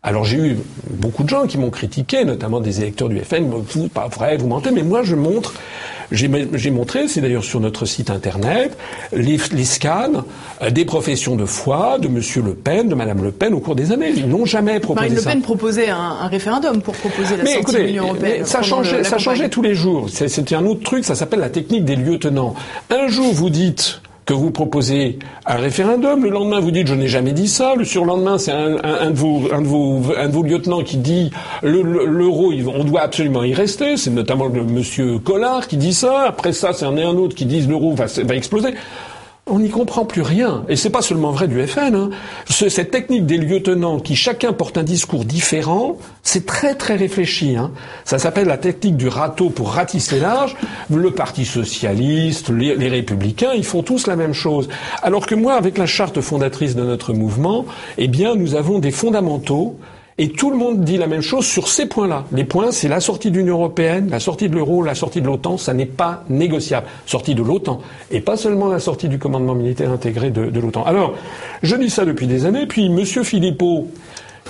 Alors 0.06 0.24
j'ai 0.24 0.38
eu 0.38 0.58
beaucoup 0.88 1.24
de 1.24 1.30
gens 1.30 1.48
qui 1.48 1.58
m'ont 1.58 1.72
critiqué, 1.72 2.26
notamment 2.26 2.60
des 2.60 2.80
électeurs 2.82 3.10
du 3.10 3.20
FN, 3.20 3.46
vous, 3.50 3.88
pas 3.88 4.08
vrai, 4.08 4.38
vous 4.38 4.48
mentez, 4.48 4.70
mais 4.70 4.84
moi 4.84 5.02
je 5.02 5.16
montre, 5.16 5.56
j'ai 6.12 6.70
montré, 6.70 7.08
c'est 7.08 7.22
d'ailleurs 7.22 7.44
sur 7.44 7.60
notre 7.60 7.88
site 7.88 8.12
internet, 8.12 8.78
les, 9.12 9.40
scans 9.66 10.24
euh, 10.62 10.70
des 10.70 10.86
professions 10.86 11.36
de 11.36 11.46
foi 11.46 11.98
de 11.98 12.08
Monsieur 12.08 12.44
Le 12.44 12.54
Pen, 12.54 12.88
de 12.88 12.94
Madame 12.94 13.24
Le 13.24 13.32
Pen 13.32 13.56
au 13.56 13.60
cours 13.60 13.76
des 13.76 13.92
années. 13.92 14.14
Ils 14.16 14.28
n'ont 14.28 14.46
jamais 14.46 14.80
proposé 14.80 15.08
Marine 15.08 15.24
ça. 15.24 15.30
Le 15.32 15.36
Pen 15.38 15.42
proposait 15.42 15.90
un, 15.90 16.28
référendum 16.28 16.84
pour 16.84 16.94
proposer 16.94 17.38
la 17.38 17.44
mais 17.44 17.54
sortie 17.54 17.74
de 17.74 17.82
l'Union 17.82 18.04
européenne. 18.04 18.46
ça 18.46 18.62
changeait, 18.62 19.04
ça 19.04 19.18
changeait 19.18 19.50
tous 19.50 19.64
les 19.64 19.74
jours. 19.74 20.08
C'était 20.12 20.54
un 20.54 20.68
autre 20.68 20.84
truc, 20.84 21.04
ça 21.04 21.16
s'appelle 21.16 21.40
la 21.40 21.50
technique 21.50 21.84
des 21.84 21.96
lieutenants. 21.96 22.54
Un 22.92 23.08
jour 23.08 23.34
vous 23.34 23.50
dites 23.50 24.02
que 24.26 24.34
vous 24.34 24.52
proposez 24.52 25.20
un 25.46 25.56
référendum. 25.56 26.24
Le 26.24 26.30
lendemain, 26.30 26.60
vous 26.60 26.72
dites 26.72 26.88
je 26.88 26.96
n'ai 26.96 27.08
jamais 27.08 27.32
dit 27.32 27.48
ça. 27.48 27.76
Le 27.76 27.86
surlendemain, 27.86 28.38
c'est 28.38 28.52
un, 28.52 28.78
un, 28.84 29.12
de 29.12 29.16
vos, 29.16 29.44
un, 29.54 29.62
de 29.62 29.68
vos, 29.68 30.02
un 30.18 30.28
de 30.28 30.34
vos 30.34 30.44
lieutenants 30.44 30.84
qui 30.84 30.98
dit 30.98 31.32
l'euro, 31.62 32.52
on 32.74 32.84
doit 32.84 33.02
absolument 33.02 33.44
y 33.44 33.54
rester. 33.54 33.98
C'est 33.98 34.12
notamment 34.12 34.48
le 34.48 34.64
monsieur 34.64 35.20
Collard 35.20 35.68
qui 35.68 35.78
dit 35.78 35.94
ça. 35.94 36.24
Après 36.28 36.54
ça, 36.54 36.74
c'est 36.74 36.86
un 36.86 36.98
et 36.98 37.04
un 37.04 37.16
autre 37.16 37.36
qui 37.36 37.46
disent 37.46 37.68
l'euro 37.68 37.94
va, 37.94 38.06
va 38.06 38.36
exploser 38.36 38.74
on 39.48 39.60
n'y 39.60 39.70
comprend 39.70 40.06
plus 40.06 40.24
rien. 40.24 40.64
Et 40.70 40.76
c'est 40.76 40.90
pas 40.90 41.04
seulement 41.04 41.32
vrai 41.32 41.48
du 41.48 41.66
FN. 41.68 41.94
Hein. 41.94 42.10
cette 42.48 42.90
technique 42.90 43.28
des 43.28 43.38
lieutenants 43.38 44.00
qui 44.00 44.16
chacun 44.16 44.54
porte 44.54 44.78
un 44.78 44.84
discours 44.84 45.24
différent, 45.24 45.98
c'est 46.24 46.48
très 46.48 46.74
très 46.74 46.96
réfléchi. 46.96 47.56
Hein. 47.56 47.72
Ça 48.06 48.18
s'appelle 48.18 48.48
la 48.48 48.58
technique 48.58 48.98
du 48.98 49.08
râteau 49.08 49.52
pour 49.52 49.70
ratisser 49.70 50.20
large. 50.20 50.56
Le 50.90 51.12
Parti 51.12 51.46
socialiste, 51.46 52.50
les, 52.50 52.76
les, 52.76 52.90
républicains, 52.90 53.54
ils 53.54 53.64
font 53.64 53.84
tous 53.84 54.08
la 54.08 54.16
même 54.16 54.34
chose. 54.34 54.68
Alors 55.04 55.28
que 55.28 55.36
moi, 55.36 55.54
avec 55.54 55.78
la 55.78 55.86
charte 55.86 56.22
fondatrice 56.22 56.76
de 56.76 56.84
notre 56.84 57.14
mouvement, 57.14 57.66
eh 58.00 58.08
bien, 58.08 58.36
nous 58.36 58.56
avons 58.56 58.80
des 58.80 58.92
fondamentaux 58.92 59.78
et 60.18 60.30
tout 60.30 60.50
le 60.50 60.56
monde 60.56 60.86
dit 60.86 60.98
la 60.98 61.08
même 61.08 61.22
chose 61.22 61.46
sur 61.46 61.68
ces 61.68 61.88
points-là. 61.88 62.24
Les 62.32 62.46
points, 62.46 62.72
c'est 62.72 62.88
la 62.88 63.02
sortie 63.02 63.32
de 63.32 63.38
l'Union 63.38 63.56
européenne, 63.56 64.08
la 64.10 64.22
sortie 64.22 64.48
de 64.48 64.56
l'euro, 64.56 64.82
la 64.82 64.96
sortie 64.96 65.20
de 65.20 65.26
l'OTAN, 65.26 65.58
ça 65.58 65.74
n'est 65.74 65.86
pas 65.86 66.24
négociable. 66.30 66.88
Sortie 67.06 67.36
de 67.36 67.44
l'OTAN. 67.44 67.82
Et 68.12 68.22
pas 68.22 68.38
seulement 68.38 68.70
la 68.70 68.80
sortie 68.80 69.10
du 69.10 69.20
commandement 69.20 69.56
militaire 69.56 69.92
intégré 69.92 70.32
de, 70.32 70.58
l'OTAN. 70.58 70.84
Alors, 70.84 71.16
je 71.64 71.76
dis 71.76 71.90
ça 71.90 72.06
depuis 72.06 72.28
des 72.28 72.46
années, 72.46 72.66
puis 72.66 72.88
Monsieur 72.88 73.24
Philippot, 73.24 73.90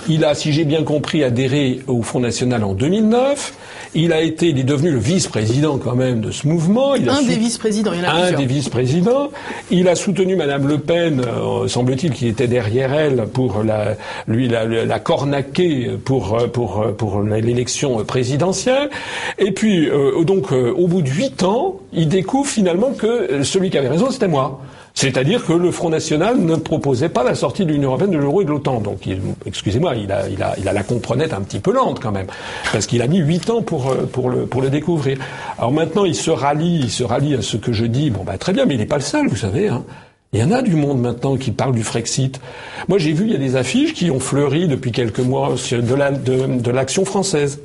il 0.08 0.24
a, 0.24 0.34
si 0.34 0.52
j'ai 0.52 0.64
bien 0.64 0.84
compris, 0.84 1.24
adhéré 1.24 1.80
au 1.86 2.02
Front 2.02 2.20
National 2.20 2.62
en 2.64 2.74
2009. 2.74 3.54
Il 3.94 4.12
a 4.12 4.20
été, 4.20 4.48
il 4.48 4.58
est 4.58 4.64
devenu 4.64 4.90
le 4.90 4.98
vice-président 4.98 5.78
quand 5.78 5.94
même 5.94 6.20
de 6.20 6.30
ce 6.30 6.46
mouvement. 6.46 6.94
Il 6.94 7.08
un 7.08 7.22
des 7.22 7.36
vice-présidents, 7.36 7.92
il 7.92 8.00
y 8.00 8.02
en 8.02 8.08
a 8.08 8.12
Un 8.12 8.32
des 8.32 8.44
vice-présidents. 8.44 9.30
Il 9.70 9.88
a 9.88 9.94
soutenu 9.94 10.36
Madame 10.36 10.68
Le 10.68 10.78
Pen, 10.78 11.20
euh, 11.20 11.66
semble-t-il, 11.66 12.12
qui 12.12 12.28
était 12.28 12.46
derrière 12.46 12.92
elle 12.92 13.26
pour 13.32 13.62
la, 13.62 13.96
lui 14.28 14.48
la, 14.48 14.66
la 14.66 14.98
cornaquer 14.98 15.90
pour 16.04 16.36
pour 16.52 16.94
pour 16.96 17.22
l'élection 17.22 18.04
présidentielle. 18.04 18.90
Et 19.38 19.52
puis 19.52 19.88
euh, 19.88 20.22
donc 20.24 20.52
euh, 20.52 20.72
au 20.76 20.86
bout 20.88 21.02
de 21.02 21.08
huit 21.08 21.42
ans, 21.42 21.80
il 21.92 22.08
découvre 22.08 22.48
finalement 22.48 22.92
que 22.92 23.42
celui 23.42 23.70
qui 23.70 23.78
avait 23.78 23.88
raison, 23.88 24.10
c'était 24.10 24.28
moi. 24.28 24.60
C'est-à-dire 24.96 25.44
que 25.44 25.52
le 25.52 25.70
Front 25.70 25.90
National 25.90 26.38
ne 26.38 26.56
proposait 26.56 27.10
pas 27.10 27.22
la 27.22 27.34
sortie 27.34 27.66
de 27.66 27.72
l'Union 27.72 27.90
européenne, 27.90 28.12
de 28.12 28.16
l'euro 28.16 28.40
et 28.40 28.46
de 28.46 28.50
l'OTAN. 28.50 28.80
Donc, 28.80 29.00
excusez-moi, 29.44 29.94
il 29.94 30.10
a, 30.10 30.26
il, 30.26 30.42
a, 30.42 30.54
il 30.58 30.66
a 30.66 30.72
la 30.72 30.82
comprenette 30.82 31.34
un 31.34 31.42
petit 31.42 31.60
peu 31.60 31.70
lente 31.70 32.00
quand 32.00 32.12
même, 32.12 32.28
parce 32.72 32.86
qu'il 32.86 33.02
a 33.02 33.06
mis 33.06 33.18
huit 33.18 33.50
ans 33.50 33.60
pour, 33.60 33.90
euh, 33.90 34.08
pour, 34.10 34.30
le, 34.30 34.46
pour 34.46 34.62
le 34.62 34.70
découvrir. 34.70 35.18
Alors 35.58 35.70
maintenant, 35.70 36.06
il 36.06 36.14
se 36.14 36.30
rallie, 36.30 36.80
il 36.84 36.90
se 36.90 37.04
rallie 37.04 37.34
à 37.34 37.42
ce 37.42 37.58
que 37.58 37.74
je 37.74 37.84
dis. 37.84 38.08
Bon, 38.08 38.24
bah 38.24 38.38
très 38.38 38.54
bien, 38.54 38.64
mais 38.64 38.72
il 38.72 38.78
n'est 38.78 38.86
pas 38.86 38.96
le 38.96 39.02
seul, 39.02 39.28
vous 39.28 39.36
savez. 39.36 39.68
Hein. 39.68 39.84
Il 40.32 40.40
y 40.40 40.42
en 40.42 40.50
a 40.50 40.62
du 40.62 40.76
monde 40.76 40.98
maintenant 40.98 41.36
qui 41.36 41.50
parle 41.50 41.74
du 41.74 41.82
Frexit. 41.82 42.40
Moi, 42.88 42.96
j'ai 42.96 43.12
vu, 43.12 43.26
il 43.26 43.32
y 43.32 43.36
a 43.36 43.38
des 43.38 43.56
affiches 43.56 43.92
qui 43.92 44.10
ont 44.10 44.18
fleuri 44.18 44.66
depuis 44.66 44.92
quelques 44.92 45.20
mois 45.20 45.50
de 45.50 46.70
l'action 46.70 47.02
de, 47.02 47.06
française. 47.06 47.60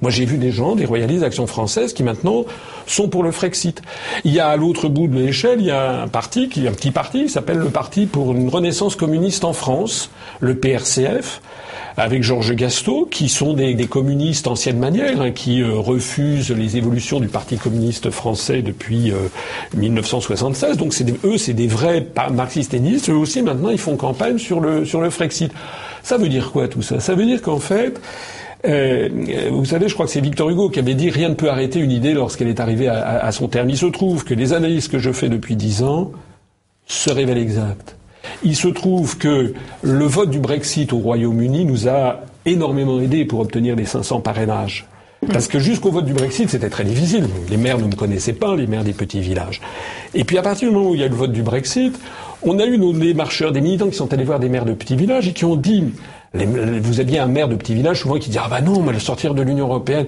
Moi, 0.00 0.10
j'ai 0.10 0.24
vu 0.24 0.38
des 0.38 0.50
gens, 0.50 0.74
des 0.74 0.84
royalistes 0.84 1.20
d'Action 1.20 1.46
française, 1.46 1.92
qui 1.92 2.02
maintenant 2.02 2.44
sont 2.86 3.08
pour 3.08 3.22
le 3.22 3.30
Frexit. 3.30 3.82
Il 4.24 4.32
y 4.32 4.40
a 4.40 4.48
à 4.48 4.56
l'autre 4.56 4.88
bout 4.88 5.08
de 5.08 5.18
l'échelle, 5.18 5.60
il 5.60 5.66
y 5.66 5.70
a 5.70 6.02
un 6.02 6.08
parti, 6.08 6.48
qui, 6.48 6.66
un 6.66 6.72
petit 6.72 6.90
parti, 6.90 7.24
qui 7.24 7.28
s'appelle 7.28 7.58
le 7.58 7.70
Parti 7.70 8.06
pour 8.06 8.32
une 8.32 8.48
Renaissance 8.48 8.96
communiste 8.96 9.44
en 9.44 9.52
France, 9.52 10.10
le 10.40 10.56
PRCF, 10.56 11.40
avec 11.96 12.22
Georges 12.22 12.54
Gasto, 12.54 13.06
qui 13.10 13.28
sont 13.28 13.52
des, 13.52 13.76
communistes 13.86 14.46
ancienne 14.46 14.78
manière, 14.78 15.20
hein, 15.20 15.30
qui 15.30 15.60
euh, 15.60 15.74
refusent 15.74 16.50
les 16.50 16.76
évolutions 16.76 17.20
du 17.20 17.28
Parti 17.28 17.56
communiste 17.56 18.10
français 18.10 18.62
depuis 18.62 19.12
1976. 19.74 20.70
Euh, 20.72 20.74
Donc, 20.76 20.94
c'est 20.94 21.06
eux, 21.24 21.36
c'est 21.36 21.52
des 21.52 21.66
vrais 21.66 22.06
marxistes-léninistes. 22.32 23.10
Eux 23.10 23.14
aussi, 23.14 23.42
maintenant, 23.42 23.70
ils 23.70 23.78
font 23.78 23.96
campagne 23.96 24.38
sur 24.38 24.60
le 24.60 24.84
sur 24.84 25.00
le 25.00 25.10
Frexit. 25.10 25.52
Ça 26.02 26.16
veut 26.16 26.28
dire 26.28 26.50
quoi 26.50 26.68
tout 26.68 26.82
ça? 26.82 27.00
Ça 27.00 27.14
veut 27.14 27.26
dire 27.26 27.42
qu'en 27.42 27.58
fait 27.58 28.00
euh, 28.64 29.08
vous 29.50 29.64
savez, 29.64 29.88
je 29.88 29.94
crois 29.94 30.06
que 30.06 30.12
c'est 30.12 30.20
Victor 30.20 30.48
Hugo 30.48 30.68
qui 30.68 30.78
avait 30.78 30.94
dit 30.94 31.10
rien 31.10 31.28
ne 31.28 31.34
peut 31.34 31.50
arrêter 31.50 31.80
une 31.80 31.90
idée 31.90 32.14
lorsqu'elle 32.14 32.48
est 32.48 32.60
arrivée 32.60 32.88
à, 32.88 33.30
son 33.32 33.48
terme. 33.48 33.70
Il 33.70 33.76
se 33.76 33.86
trouve 33.86 34.24
que 34.24 34.34
les 34.34 34.52
analyses 34.52 34.88
que 34.88 34.98
je 34.98 35.12
fais 35.12 35.28
depuis 35.28 35.56
dix 35.56 35.82
ans 35.82 36.12
se 36.86 37.10
révèlent 37.10 37.38
exactes. 37.38 37.96
Il 38.44 38.56
se 38.56 38.68
trouve 38.68 39.18
que 39.18 39.54
le 39.82 40.04
vote 40.04 40.30
du 40.30 40.38
Brexit 40.38 40.92
au 40.92 40.98
Royaume-Uni 40.98 41.64
nous 41.64 41.88
a 41.88 42.20
énormément 42.46 43.00
aidé 43.00 43.24
pour 43.24 43.40
obtenir 43.40 43.74
les 43.76 43.84
500 43.84 44.20
parrainages. 44.20 44.86
Parce 45.32 45.46
que 45.46 45.60
jusqu'au 45.60 45.92
vote 45.92 46.04
du 46.04 46.14
Brexit, 46.14 46.50
c'était 46.50 46.68
très 46.68 46.82
difficile. 46.82 47.28
Les 47.48 47.56
maires 47.56 47.78
ne 47.78 47.86
me 47.86 47.94
connaissaient 47.94 48.32
pas, 48.32 48.56
les 48.56 48.66
maires 48.66 48.82
des 48.82 48.92
petits 48.92 49.20
villages. 49.20 49.60
Et 50.14 50.24
puis 50.24 50.36
à 50.36 50.42
partir 50.42 50.68
du 50.68 50.74
moment 50.74 50.90
où 50.90 50.94
il 50.94 51.00
y 51.00 51.04
a 51.04 51.08
le 51.08 51.14
vote 51.14 51.30
du 51.30 51.42
Brexit, 51.42 51.96
on 52.42 52.58
a 52.58 52.66
eu 52.66 52.76
nos, 52.76 52.92
marcheurs, 53.14 53.52
des 53.52 53.60
militants 53.60 53.88
qui 53.88 53.94
sont 53.94 54.12
allés 54.12 54.24
voir 54.24 54.40
des 54.40 54.48
maires 54.48 54.64
de 54.64 54.72
petits 54.72 54.96
villages 54.96 55.28
et 55.28 55.32
qui 55.32 55.44
ont 55.44 55.54
dit 55.54 55.84
vous 56.34 57.00
aviez 57.00 57.18
un 57.18 57.26
maire 57.26 57.48
de 57.48 57.56
petit 57.56 57.74
village 57.74 58.00
souvent 58.00 58.18
qui 58.18 58.30
dit 58.30 58.38
ah 58.38 58.48
bah 58.48 58.60
non, 58.60 58.76
on 58.76 58.82
va 58.82 58.98
sortir 58.98 59.34
de 59.34 59.42
l'Union 59.42 59.66
européenne. 59.66 60.06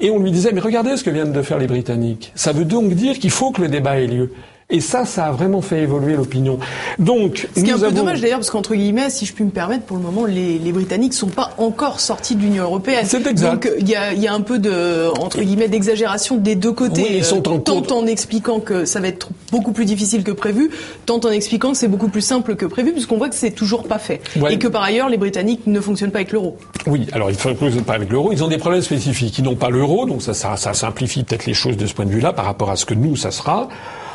Et 0.00 0.10
on 0.10 0.18
lui 0.18 0.30
disait 0.30 0.52
mais 0.52 0.60
regardez 0.60 0.96
ce 0.96 1.04
que 1.04 1.10
viennent 1.10 1.32
de 1.32 1.42
faire 1.42 1.58
les 1.58 1.66
Britanniques. 1.66 2.32
Ça 2.34 2.52
veut 2.52 2.64
donc 2.64 2.92
dire 2.94 3.18
qu'il 3.18 3.30
faut 3.30 3.52
que 3.52 3.62
le 3.62 3.68
débat 3.68 3.98
ait 3.98 4.06
lieu. 4.06 4.32
Et 4.72 4.80
ça, 4.80 5.04
ça 5.04 5.26
a 5.26 5.32
vraiment 5.32 5.60
fait 5.60 5.82
évoluer 5.82 6.14
l'opinion. 6.14 6.58
Donc, 6.98 7.46
ce 7.54 7.62
qui 7.62 7.68
est 7.70 7.74
un 7.74 7.78
peu 7.78 7.92
dommage 7.92 8.22
d'ailleurs, 8.22 8.38
parce 8.38 8.50
qu'entre 8.50 8.74
guillemets, 8.74 9.10
si 9.10 9.26
je 9.26 9.34
puis 9.34 9.44
me 9.44 9.50
permettre, 9.50 9.84
pour 9.84 9.98
le 9.98 10.02
moment, 10.02 10.24
les, 10.24 10.58
les 10.58 10.72
Britanniques 10.72 11.12
sont 11.12 11.28
pas 11.28 11.50
encore 11.58 12.00
sortis 12.00 12.36
de 12.36 12.40
l'Union 12.40 12.64
européenne. 12.64 13.04
C'est 13.06 13.26
exact. 13.26 13.52
Donc 13.52 13.70
il 13.78 13.88
y 13.88 13.94
a, 13.94 14.14
y 14.14 14.26
a, 14.26 14.32
un 14.32 14.40
peu 14.40 14.58
de 14.58 15.08
entre 15.20 15.42
guillemets 15.42 15.68
d'exagération 15.68 16.36
des 16.36 16.54
deux 16.54 16.72
côtés. 16.72 17.02
Oui, 17.02 17.16
ils 17.18 17.24
sont 17.24 17.46
en 17.48 17.58
tant 17.58 17.82
en 17.94 18.06
expliquant 18.06 18.60
que 18.60 18.86
ça 18.86 19.00
va 19.00 19.08
être 19.08 19.28
beaucoup 19.50 19.72
plus 19.72 19.84
difficile 19.84 20.24
que 20.24 20.32
prévu, 20.32 20.70
tant 21.04 21.20
en 21.22 21.30
expliquant 21.30 21.72
que 21.72 21.76
c'est 21.76 21.88
beaucoup 21.88 22.08
plus 22.08 22.22
simple 22.22 22.56
que 22.56 22.64
prévu, 22.64 22.92
puisqu'on 22.92 23.18
voit 23.18 23.28
que 23.28 23.34
c'est 23.34 23.50
toujours 23.50 23.84
pas 23.84 23.98
fait, 23.98 24.22
et 24.48 24.58
que 24.58 24.68
par 24.68 24.82
ailleurs 24.82 25.10
les 25.10 25.18
Britanniques 25.18 25.66
ne 25.66 25.80
fonctionnent 25.80 26.12
pas 26.12 26.20
avec 26.20 26.32
l'euro. 26.32 26.56
Oui, 26.86 27.06
alors 27.12 27.30
ils 27.30 27.34
ne 27.34 27.54
fonctionnent 27.54 27.84
pas 27.84 27.94
avec 27.94 28.10
l'euro. 28.10 28.32
Ils 28.32 28.42
ont 28.42 28.48
des 28.48 28.58
problèmes 28.58 28.82
spécifiques. 28.82 29.38
Ils 29.38 29.44
n'ont 29.44 29.56
pas 29.56 29.68
l'euro, 29.68 30.06
donc 30.06 30.22
ça, 30.22 30.32
ça, 30.32 30.56
ça 30.56 30.72
simplifie 30.72 31.24
peut-être 31.24 31.44
les 31.44 31.54
choses 31.54 31.76
de 31.76 31.86
ce 31.86 31.92
point 31.92 32.06
de 32.06 32.10
vue-là 32.10 32.32
par 32.32 32.46
rapport 32.46 32.70
à 32.70 32.76
ce 32.76 32.86
que 32.86 32.94
nous 32.94 33.16
ça 33.16 33.30
sera. 33.30 33.68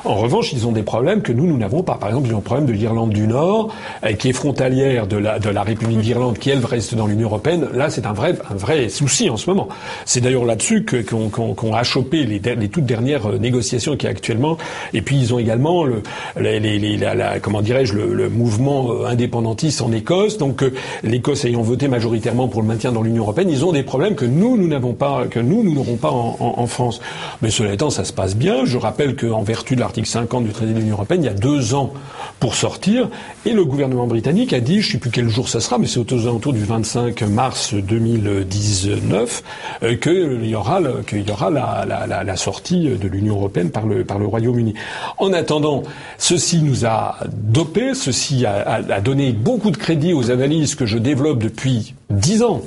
En 0.05 0.15
revanche, 0.15 0.53
ils 0.53 0.67
ont 0.67 0.71
des 0.71 0.83
problèmes 0.83 1.21
que 1.21 1.31
nous, 1.31 1.47
nous 1.47 1.57
n'avons 1.57 1.83
pas. 1.83 1.95
Par 1.95 2.09
exemple, 2.09 2.27
ils 2.27 2.33
ont 2.33 2.37
le 2.37 2.43
problème 2.43 2.67
de 2.67 2.73
l'Irlande 2.73 3.09
du 3.09 3.27
Nord, 3.27 3.73
euh, 4.05 4.13
qui 4.13 4.29
est 4.29 4.33
frontalière 4.33 5.07
de 5.07 5.17
la, 5.17 5.39
la 5.39 5.63
République 5.63 5.99
d'Irlande, 5.99 6.37
qui 6.37 6.49
elle 6.49 6.63
reste 6.63 6.95
dans 6.95 7.07
l'Union 7.07 7.27
européenne. 7.27 7.67
Là, 7.73 7.89
c'est 7.89 8.05
un 8.05 8.13
vrai, 8.13 8.37
un 8.49 8.55
vrai 8.55 8.89
souci 8.89 9.29
en 9.29 9.37
ce 9.37 9.49
moment. 9.49 9.67
C'est 10.05 10.21
d'ailleurs 10.21 10.45
là-dessus 10.45 10.85
qu'on 10.85 11.29
qu 11.29 11.73
a 11.73 11.83
chopé 11.83 12.23
les, 12.23 12.39
toutes 12.69 12.85
dernières 12.85 13.27
euh, 13.27 13.37
négociations 13.37 13.97
qui 13.97 14.05
y 14.05 14.07
a 14.07 14.11
actuellement. 14.11 14.57
Et 14.93 15.01
puis, 15.01 15.17
ils 15.17 15.33
ont 15.33 15.39
également 15.39 15.83
le, 15.83 16.01
les, 16.37 16.97
la, 16.97 17.39
comment 17.39 17.61
dirais-je, 17.61 17.93
le, 17.93 18.29
mouvement 18.29 18.91
euh, 18.91 19.05
indépendantiste 19.07 19.81
en 19.81 19.91
Écosse. 19.91 20.37
Donc, 20.37 20.63
l'Écosse 21.03 21.45
ayant 21.45 21.61
voté 21.61 21.87
majoritairement 21.87 22.47
pour 22.47 22.61
le 22.61 22.67
maintien 22.67 22.91
dans 22.91 23.01
l'Union 23.01 23.23
européenne, 23.23 23.49
ils 23.49 23.65
ont 23.65 23.71
des 23.71 23.83
problèmes 23.83 24.15
que 24.15 24.25
nous, 24.25 24.57
nous 24.57 24.67
n'avons 24.67 24.93
pas, 24.93 25.25
que 25.29 25.39
nous, 25.39 25.63
nous 25.63 25.73
n'aurons 25.73 25.95
pas 25.95 26.11
en, 26.11 26.37
en, 26.39 26.67
France. 26.67 26.99
Mais 27.41 27.49
cela 27.49 27.73
étant, 27.73 27.89
ça 27.89 28.03
se 28.03 28.13
passe 28.13 28.35
bien. 28.35 28.65
Je 28.65 28.77
rappelle 28.77 29.15
qu'en 29.15 29.41
vertu 29.41 29.75
de 29.75 29.79
l'article 29.79 29.86
l'article 29.87 30.07
50 30.07 30.43
du 30.43 30.51
traité 30.51 30.73
de 30.73 30.79
l'Union 30.79 30.95
européenne, 30.95 31.23
il 31.23 31.27
y 31.27 31.29
a 31.29 31.33
deux 31.33 31.73
ans 31.73 31.93
pour 32.41 32.55
sortir. 32.55 33.09
Et 33.45 33.53
le 33.53 33.63
gouvernement 33.63 34.05
britannique 34.05 34.51
a 34.51 34.59
dit, 34.59 34.81
je 34.81 34.87
ne 34.87 34.91
sais 34.93 34.97
plus 34.97 35.11
quel 35.11 35.29
jour 35.29 35.47
ça 35.47 35.61
sera, 35.61 35.77
mais 35.77 35.87
c'est 35.87 36.11
aux 36.11 36.27
alentours 36.27 36.51
du 36.51 36.63
25 36.63 37.21
mars 37.23 37.73
2019, 37.73 39.43
euh, 39.83 39.95
qu'il 39.95 40.45
y 40.45 40.55
aura, 40.55 40.81
y 40.81 41.31
aura 41.31 41.49
la, 41.49 42.35
sortie 42.35 42.89
de 42.89 43.07
l'Union 43.07 43.35
européenne 43.35 43.71
par 43.71 43.85
le, 43.85 44.05
Royaume-Uni. 44.27 44.73
En 45.19 45.31
attendant, 45.31 45.83
ceci 46.17 46.61
nous 46.61 46.85
a 46.85 47.17
dopé, 47.31 47.93
ceci 47.93 48.45
a, 48.45 48.99
donné 48.99 49.31
beaucoup 49.31 49.71
de 49.71 49.77
crédit 49.77 50.13
aux 50.13 50.31
analyses 50.31 50.75
que 50.75 50.85
je 50.85 50.97
développe 50.97 51.39
depuis 51.39 51.95
dix 52.09 52.43
ans 52.43 52.61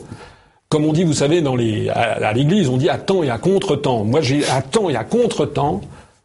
comme 0.71 0.85
on 0.85 0.93
dit, 0.93 1.03
vous 1.03 1.15
savez, 1.15 1.43
les, 1.59 1.89
à, 1.89 2.33
l'église, 2.33 2.69
on 2.69 2.77
dit 2.77 2.89
à 2.89 2.97
temps 2.97 3.25
et 3.25 3.29
à 3.29 3.39
contre-temps. 3.39 4.05
Moi, 4.05 4.21
j'ai 4.21 4.49
à 4.51 4.63
temps 4.63 4.89
et 4.89 4.95
à 4.95 5.03
contre-temps 5.03 5.81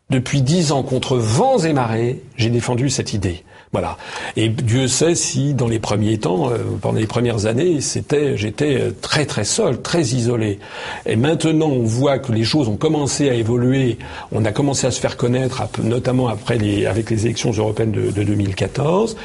depuis 0.09 0.41
dix 0.41 0.71
ans, 0.71 0.83
contre 0.83 1.17
vents 1.17 1.57
et 1.59 1.73
marées, 1.73 2.21
j'ai 2.37 2.49
défendu 2.49 2.89
cette 2.89 3.13
idée. 3.13 3.43
Voilà. 3.71 3.97
Et 4.37 4.47
Dieu 4.47 4.87
sait 4.87 5.15
si 5.15 5.53
dans 5.53 5.67
les 5.67 5.79
premiers 5.79 6.17
temps, 6.17 6.49
euh, 6.49 6.59
pendant 6.79 6.97
les 6.97 7.07
premières 7.07 7.45
années, 7.45 7.81
c'était, 7.81 8.37
j'étais 8.37 8.79
euh, 8.79 8.91
très 9.01 9.25
très 9.25 9.43
seul, 9.43 9.81
très 9.81 10.01
isolé. 10.01 10.59
Et 11.05 11.17
maintenant, 11.17 11.67
on 11.67 11.83
voit 11.83 12.19
que 12.19 12.31
les 12.31 12.45
choses 12.45 12.69
ont 12.69 12.77
commencé 12.77 13.29
à 13.29 13.33
évoluer. 13.33 13.97
On 14.31 14.45
a 14.45 14.53
commencé 14.53 14.87
à 14.87 14.91
se 14.91 15.01
faire 15.01 15.17
connaître, 15.17 15.63
notamment 15.83 16.29
après 16.29 16.57
les, 16.57 16.85
avec 16.85 17.09
les 17.09 17.25
élections 17.25 17.51
européennes 17.51 17.91
de, 17.91 18.11
de 18.11 18.23
2014. 18.23 19.17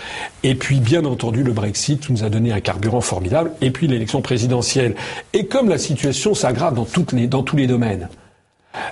Et 0.42 0.56
puis, 0.56 0.80
bien 0.80 1.04
entendu, 1.04 1.44
le 1.44 1.52
Brexit 1.52 2.10
nous 2.10 2.24
a 2.24 2.28
donné 2.28 2.50
un 2.52 2.60
carburant 2.60 3.02
formidable. 3.02 3.52
Et 3.60 3.70
puis 3.70 3.86
l'élection 3.86 4.20
présidentielle. 4.20 4.96
Et 5.32 5.46
comme 5.46 5.68
la 5.68 5.78
situation 5.78 6.34
s'aggrave 6.34 6.74
dans 6.74 6.86
dans 7.28 7.42
tous 7.42 7.56
les 7.56 7.66
domaines. 7.68 8.08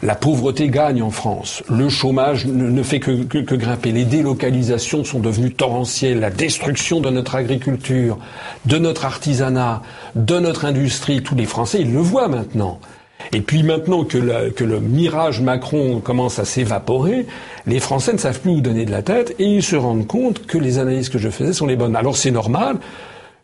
La 0.02 0.16
pauvreté 0.16 0.68
gagne 0.68 1.02
en 1.02 1.10
France. 1.10 1.62
Le 1.70 1.88
chômage 1.88 2.46
ne, 2.46 2.82
fait 2.82 2.98
que, 2.98 3.54
grimper. 3.54 3.92
Les 3.92 4.04
délocalisations 4.04 5.04
sont 5.04 5.20
devenues 5.20 5.52
torrentielles. 5.52 6.20
La 6.20 6.30
destruction 6.30 7.00
de 7.00 7.10
notre 7.10 7.36
agriculture, 7.36 8.18
de 8.66 8.78
notre 8.78 9.04
artisanat, 9.04 9.82
de 10.16 10.38
notre 10.40 10.64
industrie. 10.64 11.22
Tous 11.22 11.36
les 11.36 11.46
Français, 11.46 11.80
ils 11.80 11.92
le 11.92 12.00
voient 12.00 12.28
maintenant. 12.28 12.80
Et 13.32 13.40
puis 13.40 13.62
maintenant 13.62 14.04
que, 14.04 14.50
que 14.50 14.64
le 14.64 14.80
mirage 14.80 15.40
Macron 15.40 16.00
commence 16.00 16.38
à 16.38 16.44
s'évaporer, 16.44 17.26
les 17.66 17.80
Français 17.80 18.12
ne 18.12 18.18
savent 18.18 18.40
plus 18.40 18.52
où 18.52 18.60
donner 18.60 18.84
de 18.84 18.92
la 18.92 19.02
tête 19.02 19.34
et 19.38 19.44
ils 19.44 19.62
se 19.62 19.76
rendent 19.76 20.06
compte 20.06 20.46
que 20.46 20.56
les 20.56 20.78
analyses 20.78 21.08
que 21.08 21.18
je 21.18 21.28
faisais 21.28 21.52
sont 21.52 21.66
les 21.66 21.76
bonnes. 21.76 21.96
Alors 21.96 22.16
c'est 22.16 22.30
normal 22.30 22.78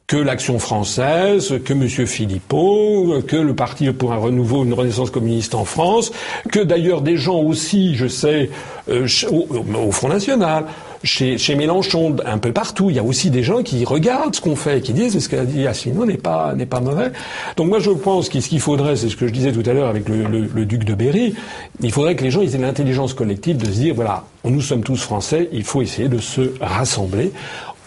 que 0.07 0.17
l'Action 0.17 0.59
française, 0.59 1.55
que 1.65 1.73
M. 1.73 1.89
Philippot, 1.89 3.23
que 3.27 3.37
le 3.37 3.55
Parti 3.55 3.91
pour 3.91 4.13
un 4.13 4.19
renouveau, 4.19 4.65
une 4.65 4.75
renaissance 4.75 5.11
communiste 5.11 5.55
en 5.55 5.65
France, 5.65 6.13
que 6.53 6.61
d'ailleurs 6.61 7.01
des 7.01 7.17
gens 7.17 7.39
aussi, 7.39 7.95
je 7.95 8.07
sais, 8.07 8.51
euh, 8.91 9.07
au, 9.31 9.91
Front 9.93 10.09
National, 10.09 10.67
chez, 11.03 11.39
chez, 11.39 11.55
Mélenchon, 11.55 12.17
un 12.27 12.37
peu 12.37 12.53
partout, 12.53 12.91
il 12.91 12.97
y 12.97 12.99
a 12.99 13.03
aussi 13.03 13.31
des 13.31 13.43
gens 13.43 13.63
qui 13.63 13.83
regardent 13.87 14.35
ce 14.35 14.43
qu'on 14.43 14.57
fait, 14.57 14.83
qui 14.83 14.93
disent 14.93 15.19
ce 15.19 15.29
qu'a 15.29 15.45
dit 15.45 15.67
Asselineau 15.67 16.05
n'est 16.05 16.19
pas 16.19 16.55
n'est 16.55 16.67
pas 16.67 16.81
mauvais. 16.81 17.11
Donc 17.57 17.69
moi 17.69 17.79
je 17.79 17.91
pense 17.91 18.29
que 18.29 18.41
ce 18.41 18.49
qu'il 18.49 18.61
faudrait, 18.61 18.97
c'est 18.97 19.09
ce 19.09 19.17
que 19.17 19.27
je 19.27 19.33
disais 19.33 19.53
tout 19.53 19.63
à 19.65 19.73
l'heure 19.73 19.89
avec 19.89 20.09
le, 20.09 20.25
le, 20.27 20.67
duc 20.67 20.85
de 20.85 20.95
Berry, 20.95 21.35
il 21.81 21.93
faudrait 21.93 22.15
que 22.15 22.25
les 22.25 22.31
gens 22.31 22.43
aient 22.43 22.59
l'intelligence 22.59 23.15
collective 23.15 23.57
de 23.57 23.67
se 23.67 23.79
dire 23.79 23.95
voilà, 23.95 24.25
nous 24.45 24.61
sommes 24.61 24.83
tous 24.83 25.01
français, 25.01 25.49
il 25.53 25.65
faut 25.65 25.81
essayer 25.81 26.09
de 26.09 26.19
se 26.19 26.53
rassembler 26.61 27.33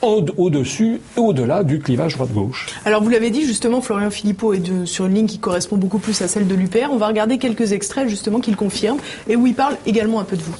au-dessus 0.01 1.01
et 1.15 1.19
au-delà 1.19 1.63
du 1.63 1.79
clivage 1.79 2.15
droite-gauche. 2.15 2.67
Alors 2.85 3.03
vous 3.03 3.09
l'avez 3.09 3.29
dit 3.29 3.45
justement, 3.45 3.81
Florian 3.81 4.09
Philippot 4.09 4.53
est 4.53 4.59
de, 4.59 4.85
sur 4.85 5.05
une 5.05 5.15
ligne 5.15 5.27
qui 5.27 5.39
correspond 5.39 5.77
beaucoup 5.77 5.99
plus 5.99 6.21
à 6.21 6.27
celle 6.27 6.47
de 6.47 6.55
l'UPR. 6.55 6.89
On 6.91 6.97
va 6.97 7.07
regarder 7.07 7.37
quelques 7.37 7.71
extraits 7.71 8.07
justement 8.07 8.39
qu'il 8.39 8.55
confirme 8.55 8.97
et 9.27 9.35
où 9.35 9.47
il 9.47 9.55
parle 9.55 9.77
également 9.85 10.19
un 10.19 10.23
peu 10.23 10.37
de 10.37 10.41
vous. 10.41 10.55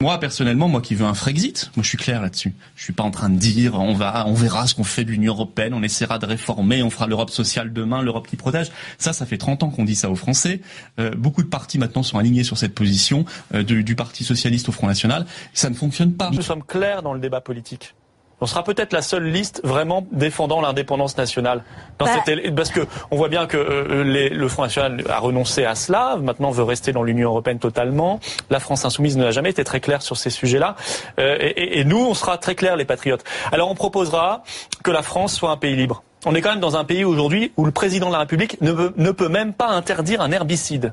Moi 0.00 0.20
personnellement, 0.20 0.68
moi 0.68 0.80
qui 0.80 0.94
veux 0.94 1.06
un 1.06 1.14
Frexit, 1.14 1.72
moi 1.74 1.82
je 1.82 1.88
suis 1.88 1.98
clair 1.98 2.22
là-dessus. 2.22 2.54
Je 2.76 2.84
suis 2.84 2.92
pas 2.92 3.02
en 3.02 3.10
train 3.10 3.28
de 3.28 3.36
dire 3.36 3.74
on 3.74 3.94
va, 3.94 4.28
on 4.28 4.32
verra 4.32 4.68
ce 4.68 4.76
qu'on 4.76 4.84
fait 4.84 5.04
de 5.04 5.10
l'Union 5.10 5.32
européenne, 5.32 5.74
on 5.74 5.82
essaiera 5.82 6.20
de 6.20 6.26
réformer, 6.26 6.84
on 6.84 6.90
fera 6.90 7.08
l'Europe 7.08 7.30
sociale 7.30 7.72
demain, 7.72 8.00
l'Europe 8.00 8.28
qui 8.28 8.36
protège. 8.36 8.70
Ça, 8.98 9.12
ça 9.12 9.26
fait 9.26 9.38
30 9.38 9.64
ans 9.64 9.70
qu'on 9.70 9.82
dit 9.82 9.96
ça 9.96 10.08
aux 10.08 10.14
Français. 10.14 10.60
Euh, 11.00 11.10
beaucoup 11.16 11.42
de 11.42 11.48
partis 11.48 11.78
maintenant 11.78 12.04
sont 12.04 12.16
alignés 12.16 12.44
sur 12.44 12.56
cette 12.56 12.76
position 12.76 13.24
euh, 13.54 13.64
du, 13.64 13.82
du 13.82 13.96
Parti 13.96 14.22
socialiste 14.22 14.68
au 14.68 14.72
Front 14.72 14.86
national. 14.86 15.26
Ça 15.52 15.68
ne 15.68 15.74
fonctionne 15.74 16.12
pas. 16.12 16.30
Nous 16.30 16.42
sommes 16.42 16.62
clairs 16.62 17.02
dans 17.02 17.12
le 17.12 17.18
débat 17.18 17.40
politique. 17.40 17.96
On 18.40 18.46
sera 18.46 18.62
peut-être 18.62 18.92
la 18.92 19.02
seule 19.02 19.24
liste 19.24 19.60
vraiment 19.64 20.06
défendant 20.12 20.60
l'indépendance 20.60 21.16
nationale. 21.16 21.64
Dans 21.98 22.06
bah. 22.06 22.12
cette, 22.24 22.54
parce 22.54 22.70
que 22.70 22.80
on 23.10 23.16
voit 23.16 23.28
bien 23.28 23.46
que 23.46 23.56
euh, 23.56 24.04
les, 24.04 24.28
le 24.28 24.48
Front 24.48 24.62
National 24.62 25.02
a 25.08 25.18
renoncé 25.18 25.64
à 25.64 25.74
cela, 25.74 26.16
maintenant 26.20 26.50
veut 26.50 26.62
rester 26.62 26.92
dans 26.92 27.02
l'Union 27.02 27.30
européenne 27.30 27.58
totalement. 27.58 28.20
La 28.50 28.60
France 28.60 28.84
insoumise 28.84 29.16
n'a 29.16 29.30
jamais 29.30 29.50
été 29.50 29.64
très 29.64 29.80
claire 29.80 30.02
sur 30.02 30.16
ces 30.16 30.30
sujets-là. 30.30 30.76
Euh, 31.18 31.36
et, 31.40 31.80
et, 31.80 31.84
nous, 31.84 31.98
on 31.98 32.14
sera 32.14 32.38
très 32.38 32.54
clairs, 32.54 32.76
les 32.76 32.84
patriotes. 32.84 33.24
Alors 33.50 33.70
on 33.70 33.74
proposera 33.74 34.42
que 34.84 34.90
la 34.90 35.02
France 35.02 35.34
soit 35.34 35.50
un 35.50 35.56
pays 35.56 35.74
libre. 35.74 36.02
On 36.26 36.34
est 36.34 36.40
quand 36.40 36.50
même 36.50 36.60
dans 36.60 36.76
un 36.76 36.84
pays 36.84 37.04
aujourd'hui 37.04 37.52
où 37.56 37.64
le 37.64 37.70
président 37.72 38.08
de 38.08 38.12
la 38.12 38.18
République 38.20 38.60
ne 38.60 39.10
peut 39.10 39.28
même 39.28 39.52
pas 39.52 39.68
interdire 39.68 40.20
un 40.20 40.32
herbicide 40.32 40.92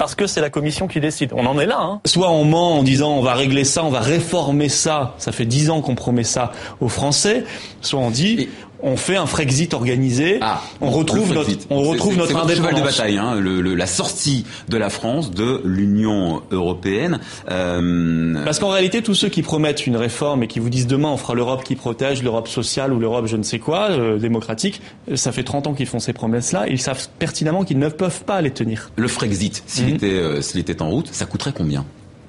parce 0.00 0.14
que 0.14 0.26
c'est 0.26 0.40
la 0.40 0.48
commission 0.48 0.88
qui 0.88 0.98
décide. 0.98 1.34
On 1.34 1.44
en 1.44 1.58
est 1.58 1.66
là. 1.66 1.78
Hein. 1.78 2.00
Soit 2.06 2.30
on 2.30 2.46
ment 2.46 2.78
en 2.78 2.82
disant 2.82 3.10
on 3.10 3.20
va 3.20 3.34
régler 3.34 3.64
ça, 3.64 3.84
on 3.84 3.90
va 3.90 4.00
réformer 4.00 4.70
ça. 4.70 5.12
Ça 5.18 5.30
fait 5.30 5.44
dix 5.44 5.68
ans 5.68 5.82
qu'on 5.82 5.94
promet 5.94 6.24
ça 6.24 6.52
aux 6.80 6.88
Français. 6.88 7.44
Soit 7.82 8.00
on 8.00 8.10
dit 8.10 8.48
on 8.82 8.96
fait 8.96 9.16
un 9.16 9.26
Frexit 9.26 9.74
organisé, 9.74 10.38
ah, 10.40 10.62
on 10.80 10.90
retrouve 10.90 11.32
notre, 11.32 11.50
on 11.70 11.82
retrouve 11.82 12.16
notre 12.16 12.36
indépendance. 12.36 12.80
de 12.80 12.84
bataille, 12.84 13.18
hein, 13.18 13.34
le, 13.34 13.60
le, 13.60 13.74
la 13.74 13.86
sortie 13.86 14.44
de 14.68 14.76
la 14.76 14.90
France 14.90 15.30
de 15.30 15.60
l'Union 15.64 16.42
européenne. 16.50 17.20
Euh... 17.50 18.44
Parce 18.44 18.58
qu'en 18.58 18.70
réalité, 18.70 19.02
tous 19.02 19.14
ceux 19.14 19.28
qui 19.28 19.42
promettent 19.42 19.86
une 19.86 19.96
réforme 19.96 20.42
et 20.42 20.46
qui 20.46 20.58
vous 20.58 20.70
disent 20.70 20.86
demain 20.86 21.08
on 21.08 21.16
fera 21.16 21.34
l'Europe 21.34 21.64
qui 21.64 21.76
protège, 21.76 22.22
l'Europe 22.22 22.48
sociale 22.48 22.92
ou 22.92 22.98
l'Europe 22.98 23.26
je 23.26 23.36
ne 23.36 23.42
sais 23.42 23.58
quoi, 23.58 23.90
euh, 23.90 24.18
démocratique, 24.18 24.80
ça 25.14 25.32
fait 25.32 25.44
30 25.44 25.68
ans 25.68 25.74
qu'ils 25.74 25.86
font 25.86 26.00
ces 26.00 26.12
promesses-là, 26.12 26.66
ils 26.68 26.80
savent 26.80 27.08
pertinemment 27.18 27.64
qu'ils 27.64 27.78
ne 27.78 27.88
peuvent 27.88 28.24
pas 28.24 28.40
les 28.40 28.50
tenir. 28.50 28.90
Le 28.96 29.08
Frexit, 29.08 29.62
s'il 29.66 29.86
mhm. 29.86 29.94
était, 29.94 30.06
euh, 30.06 30.40
s'il 30.40 30.60
était 30.60 30.82
en 30.82 30.90
route, 30.90 31.08
ça 31.12 31.26
coûterait 31.26 31.52
combien? 31.52 31.84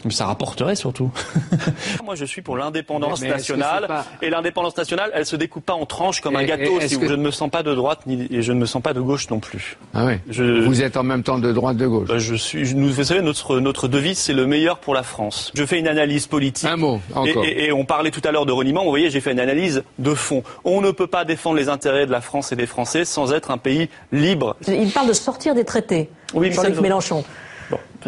Mais 0.06 0.12
ça 0.12 0.26
rapporterait 0.26 0.76
surtout. 0.76 1.12
Moi, 2.06 2.16
je 2.16 2.26
suis 2.26 2.42
pour 2.42 2.58
l'indépendance 2.58 3.22
nationale. 3.22 3.88
Et 4.22 4.30
l'indépendance 4.30 4.78
nationale, 4.78 5.12
elle 5.14 5.26
se 5.26 5.36
découpe 5.36 5.66
pas 5.66 5.74
en 5.74 5.86
tranches 5.86 6.22
comme 6.22 6.36
un 6.36 6.44
gâteau. 6.44 6.80
Si 6.82 6.96
Je 7.02 7.14
ne 7.14 7.22
me 7.22 7.32
sens 7.32 7.50
pas 7.50 7.64
de 7.64 7.74
droite 7.74 8.02
ni 8.06 8.28
et 8.32 8.42
je 8.42 8.54
ne 8.54 8.60
me 8.60 8.66
sens 8.66 8.82
pas 8.82 8.94
de 8.94 9.02
gauche 9.02 9.30
non 9.30 9.40
plus. 9.40 9.78
Ah 9.94 10.06
oui. 10.06 10.14
Vous 10.66 10.82
êtes 10.82 10.98
en 10.98 11.04
même 11.04 11.24
temps 11.24 11.40
de 11.40 11.52
droite 11.52 11.78
de 11.78 11.88
gauche. 11.88 12.08
Bah, 12.08 12.20
je 12.20 12.36
suis. 12.36 12.74
Nous, 12.76 12.90
vous 12.90 13.04
savez, 13.04 13.22
notre 13.22 13.60
notre 13.60 13.88
devise, 13.88 14.18
c'est 14.18 14.34
le 14.34 14.46
meilleur 14.46 14.80
pour 14.80 14.94
la 14.94 15.04
France. 15.04 15.52
Je 15.56 15.66
fais 15.66 15.80
une 15.80 15.88
analyse 15.88 16.28
politique. 16.28 16.70
Un 16.70 16.78
mot 16.78 17.00
encore. 17.14 17.46
Et, 17.46 17.66
et, 17.66 17.72
on 17.72 17.86
parlait 17.86 18.12
tout 18.12 18.22
à 18.24 18.32
l'heure 18.32 18.46
de 18.46 18.52
reniement. 18.52 18.84
Vous 18.84 18.90
voyez, 18.90 19.10
j'ai 19.10 19.22
fait 19.22 19.32
une 19.32 19.40
analyse 19.40 19.84
de 20.00 20.14
fond. 20.14 20.44
On 20.64 20.82
ne 20.82 20.92
peut 20.92 21.08
pas 21.08 21.26
défendre 21.26 21.58
les 21.58 21.70
intérêts 21.70 22.06
de 22.06 22.12
la 22.12 22.22
France 22.22 22.52
et 22.52 22.56
des 22.56 22.68
Français 22.68 23.06
sans 23.06 23.34
être 23.34 23.52
un 23.52 23.58
pays 23.58 23.90
libre. 24.12 24.56
Il 24.68 24.92
parle 24.92 25.08
de 25.08 25.14
sortir 25.14 25.56
des 25.56 25.66
traités. 25.66 26.10
Oui, 26.34 26.52
Jean-Luc 26.52 26.80
Mélenchon. 26.80 27.24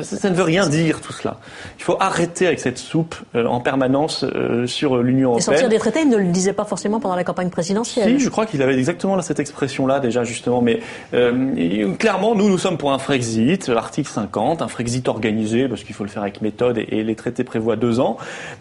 Ça, 0.02 0.30
ne 0.30 0.36
veut 0.36 0.44
rien 0.44 0.68
dire 0.68 1.02
tout 1.02 1.14
cela. 1.14 1.38
Il 1.78 1.84
faut 1.84 1.98
arrêter 2.00 2.48
avec 2.48 2.60
cette 2.60 2.80
soupe 2.80 3.16
euh, 3.36 3.46
en 3.46 3.60
permanence 3.60 4.24
euh, 4.24 4.66
sur 4.66 4.98
l'Union 4.98 5.32
européenne. 5.32 5.54
Et 5.54 5.58
sortir 5.58 5.70
des 5.70 5.78
traités, 5.78 6.02
il 6.02 6.10
ne 6.10 6.18
le 6.18 6.32
disait 6.32 6.54
pas 6.54 6.66
forcément 6.66 7.00
pendant 7.00 7.16
la 7.16 7.24
campagne 7.24 7.50
présidentielle. 7.50 8.18
Si, 8.18 8.20
je 8.20 8.30
crois 8.30 8.48
qu'il 8.48 8.62
avait 8.64 8.76
exactement 8.76 9.22
cette 9.22 9.40
expression-là 9.40 10.00
déjà 10.00 10.24
justement. 10.24 10.62
Mais 10.62 10.80
euh, 11.14 11.94
clairement, 11.96 12.34
nous, 12.34 12.50
nous 12.50 12.58
sommes 12.58 12.78
pour 12.78 12.92
un 12.92 12.98
Frexit, 12.98 13.68
l'article 13.68 14.10
50, 14.10 14.64
un 14.64 14.68
Frexit 14.68 15.08
organisé 15.08 15.68
parce 15.68 15.84
qu'il 15.84 15.94
faut 15.94 16.04
le 16.04 16.10
faire 16.10 16.24
avec 16.24 16.42
méthode 16.42 16.80
et, 16.80 17.04
les 17.04 17.16
traités 17.16 17.44
prévoient 17.44 17.76
deux 17.76 18.00
ans. 18.00 18.18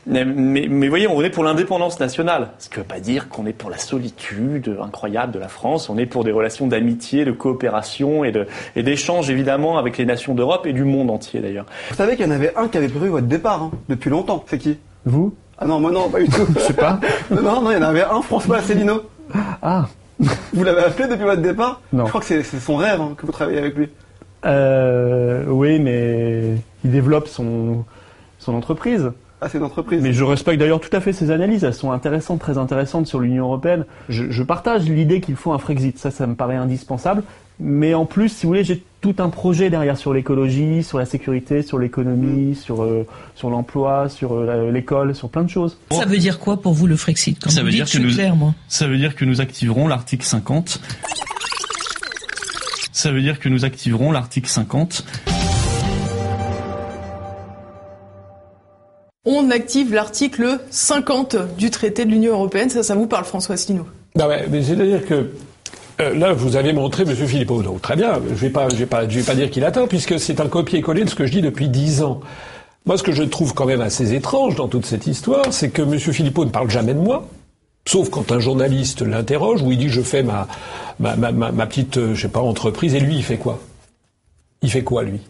Mais, 0.06 0.24
mais, 0.24 0.88
voyez, 0.88 1.06
on 1.06 1.22
est 1.22 1.30
pour 1.30 1.44
l'indépendance 1.44 2.00
nationale. 2.00 2.50
Ce 2.58 2.68
qui 2.68 2.76
ne 2.76 2.82
veut 2.82 2.88
pas 2.88 3.00
dire 3.00 3.28
qu'on 3.28 3.46
est 3.46 3.52
pour 3.52 3.70
la 3.70 3.78
solitude 3.78 4.76
incroyable 4.82 5.32
de 5.32 5.38
la 5.38 5.48
France. 5.48 5.88
On 5.88 5.96
est 5.96 6.06
pour 6.06 6.24
des 6.24 6.32
relations 6.32 6.66
d'amitié, 6.66 7.24
de 7.24 7.32
coopération 7.32 8.24
et 8.24 8.82
d'échange 8.82 9.30
évidemment 9.30 9.78
avec 9.78 9.96
les 9.96 10.04
nations 10.04 10.34
d'Europe 10.34 10.66
et 10.66 10.72
du 10.72 10.84
monde 10.84 11.10
entier 11.10 11.21
d'ailleurs. 11.34 11.66
Vous 11.90 11.96
savez 11.96 12.16
qu'il 12.16 12.26
y 12.26 12.28
en 12.28 12.32
avait 12.32 12.54
un 12.56 12.68
qui 12.68 12.78
avait 12.78 12.88
prévu 12.88 13.08
votre 13.08 13.26
départ 13.26 13.62
hein, 13.62 13.70
depuis 13.88 14.10
longtemps. 14.10 14.44
C'est 14.46 14.58
qui? 14.58 14.78
Vous? 15.04 15.34
Ah 15.58 15.66
non, 15.66 15.80
moi 15.80 15.92
non, 15.92 16.08
pas 16.08 16.20
du 16.20 16.28
tout. 16.28 16.46
Je 16.54 16.60
sais 16.60 16.72
pas. 16.72 16.98
non, 17.30 17.62
non, 17.62 17.70
il 17.70 17.74
y 17.74 17.76
en 17.76 17.82
avait 17.82 18.02
un, 18.02 18.22
François 18.22 18.58
Asselineau. 18.58 19.02
Ah. 19.62 19.86
Vous 20.52 20.64
l'avez 20.64 20.82
appelé 20.82 21.08
depuis 21.08 21.24
votre 21.24 21.42
départ? 21.42 21.80
Non. 21.92 22.04
Je 22.04 22.08
crois 22.08 22.20
que 22.20 22.26
c'est 22.26 22.42
son 22.42 22.76
rêve 22.76 23.00
hein, 23.00 23.14
que 23.16 23.26
vous 23.26 23.32
travaillez 23.32 23.58
avec 23.58 23.76
lui. 23.76 23.88
Euh, 24.44 25.44
oui, 25.48 25.78
mais 25.78 26.56
il 26.84 26.90
développe 26.90 27.28
son, 27.28 27.84
son 28.38 28.54
entreprise. 28.54 29.10
Ah, 29.40 29.48
c'est 29.48 29.58
une 29.58 29.64
entreprise. 29.64 30.02
Mais 30.02 30.12
je 30.12 30.22
respecte 30.22 30.60
d'ailleurs 30.60 30.80
tout 30.80 30.94
à 30.96 31.00
fait 31.00 31.12
ses 31.12 31.30
analyses. 31.30 31.64
Elles 31.64 31.74
sont 31.74 31.90
intéressantes, 31.90 32.40
très 32.40 32.58
intéressantes 32.58 33.06
sur 33.06 33.18
l'Union 33.18 33.46
européenne. 33.46 33.86
Je, 34.08 34.30
je 34.30 34.42
partage 34.42 34.88
l'idée 34.88 35.20
qu'il 35.20 35.34
faut 35.34 35.52
un 35.52 35.58
Frexit. 35.58 35.98
Ça, 35.98 36.12
ça 36.12 36.26
me 36.26 36.34
paraît 36.36 36.56
indispensable. 36.56 37.24
Mais 37.60 37.94
en 37.94 38.06
plus, 38.06 38.28
si 38.28 38.42
vous 38.46 38.48
voulez, 38.50 38.64
j'ai 38.64 38.82
tout 39.00 39.16
un 39.18 39.28
projet 39.28 39.68
derrière 39.68 39.98
sur 39.98 40.14
l'écologie, 40.14 40.82
sur 40.82 40.98
la 40.98 41.04
sécurité, 41.04 41.62
sur 41.62 41.78
l'économie, 41.78 42.52
mm. 42.52 42.54
sur 42.54 42.82
euh, 42.82 43.06
sur 43.34 43.50
l'emploi, 43.50 44.08
sur 44.08 44.32
euh, 44.32 44.70
l'école, 44.70 45.14
sur 45.14 45.28
plein 45.28 45.42
de 45.42 45.50
choses. 45.50 45.78
Ça 45.90 46.06
veut 46.06 46.18
dire 46.18 46.38
quoi 46.38 46.60
pour 46.60 46.72
vous 46.72 46.86
le 46.86 46.96
Frexit? 46.96 47.38
Comme 47.38 47.52
ça 47.52 47.62
veut 47.62 47.70
dire 47.70 47.90
que 47.90 47.98
nous, 47.98 48.10
ça 48.68 48.86
veut 48.86 48.98
dire 48.98 49.14
que 49.14 49.24
nous 49.24 49.40
activerons 49.40 49.88
l'article 49.88 50.24
50. 50.24 50.80
Ça 52.92 53.10
veut 53.10 53.22
dire 53.22 53.40
que 53.40 53.48
nous 53.48 53.64
activerons 53.64 54.12
l'article 54.12 54.48
50. 54.48 55.04
On 59.24 59.50
active 59.50 59.94
l'article 59.94 60.58
50 60.70 61.56
du 61.56 61.70
traité 61.70 62.04
de 62.04 62.10
l'Union 62.10 62.32
européenne. 62.32 62.70
Ça, 62.70 62.82
ça 62.82 62.94
vous 62.94 63.06
parle, 63.06 63.24
François 63.24 63.54
Asselineau? 63.54 63.86
Bah 64.14 64.28
ouais, 64.28 64.46
mais 64.50 64.62
c'est-à-dire 64.62 65.06
que 65.06 65.30
euh, 66.02 66.14
là, 66.14 66.32
vous 66.32 66.56
avez 66.56 66.72
montré 66.72 67.04
M. 67.04 67.14
Philippot. 67.14 67.62
Donc, 67.62 67.80
très 67.82 67.96
bien. 67.96 68.14
Je 68.26 68.30
ne 68.30 68.34
vais 68.34 68.50
pas, 68.50 68.68
je 68.68 68.76
vais 68.76 68.86
pas, 68.86 69.08
je 69.08 69.18
vais 69.18 69.24
pas 69.24 69.34
dire 69.34 69.50
qu'il 69.50 69.64
atteint, 69.64 69.86
puisque 69.86 70.18
c'est 70.18 70.40
un 70.40 70.48
copier-coller 70.48 71.04
de 71.04 71.10
ce 71.10 71.14
que 71.14 71.26
je 71.26 71.32
dis 71.32 71.42
depuis 71.42 71.68
dix 71.68 72.02
ans. 72.02 72.20
Moi, 72.84 72.98
ce 72.98 73.02
que 73.02 73.12
je 73.12 73.22
trouve 73.22 73.54
quand 73.54 73.66
même 73.66 73.80
assez 73.80 74.12
étrange 74.14 74.56
dans 74.56 74.68
toute 74.68 74.86
cette 74.86 75.06
histoire, 75.06 75.52
c'est 75.52 75.70
que 75.70 75.82
M. 75.82 75.98
Philippot 75.98 76.44
ne 76.44 76.50
parle 76.50 76.70
jamais 76.70 76.94
de 76.94 77.00
moi. 77.00 77.28
Sauf 77.86 78.10
quand 78.10 78.30
un 78.30 78.38
journaliste 78.38 79.02
l'interroge, 79.02 79.62
où 79.62 79.72
il 79.72 79.78
dit 79.78 79.88
je 79.88 80.02
fais 80.02 80.22
ma, 80.22 80.46
ma, 81.00 81.16
ma, 81.16 81.32
ma 81.32 81.66
petite, 81.66 81.96
euh, 81.96 82.14
je 82.14 82.22
sais 82.22 82.28
pas, 82.28 82.40
entreprise, 82.40 82.94
et 82.94 83.00
lui, 83.00 83.16
il 83.16 83.24
fait 83.24 83.38
quoi? 83.38 83.58
Il 84.62 84.70
fait 84.70 84.84
quoi, 84.84 85.02
lui? 85.02 85.20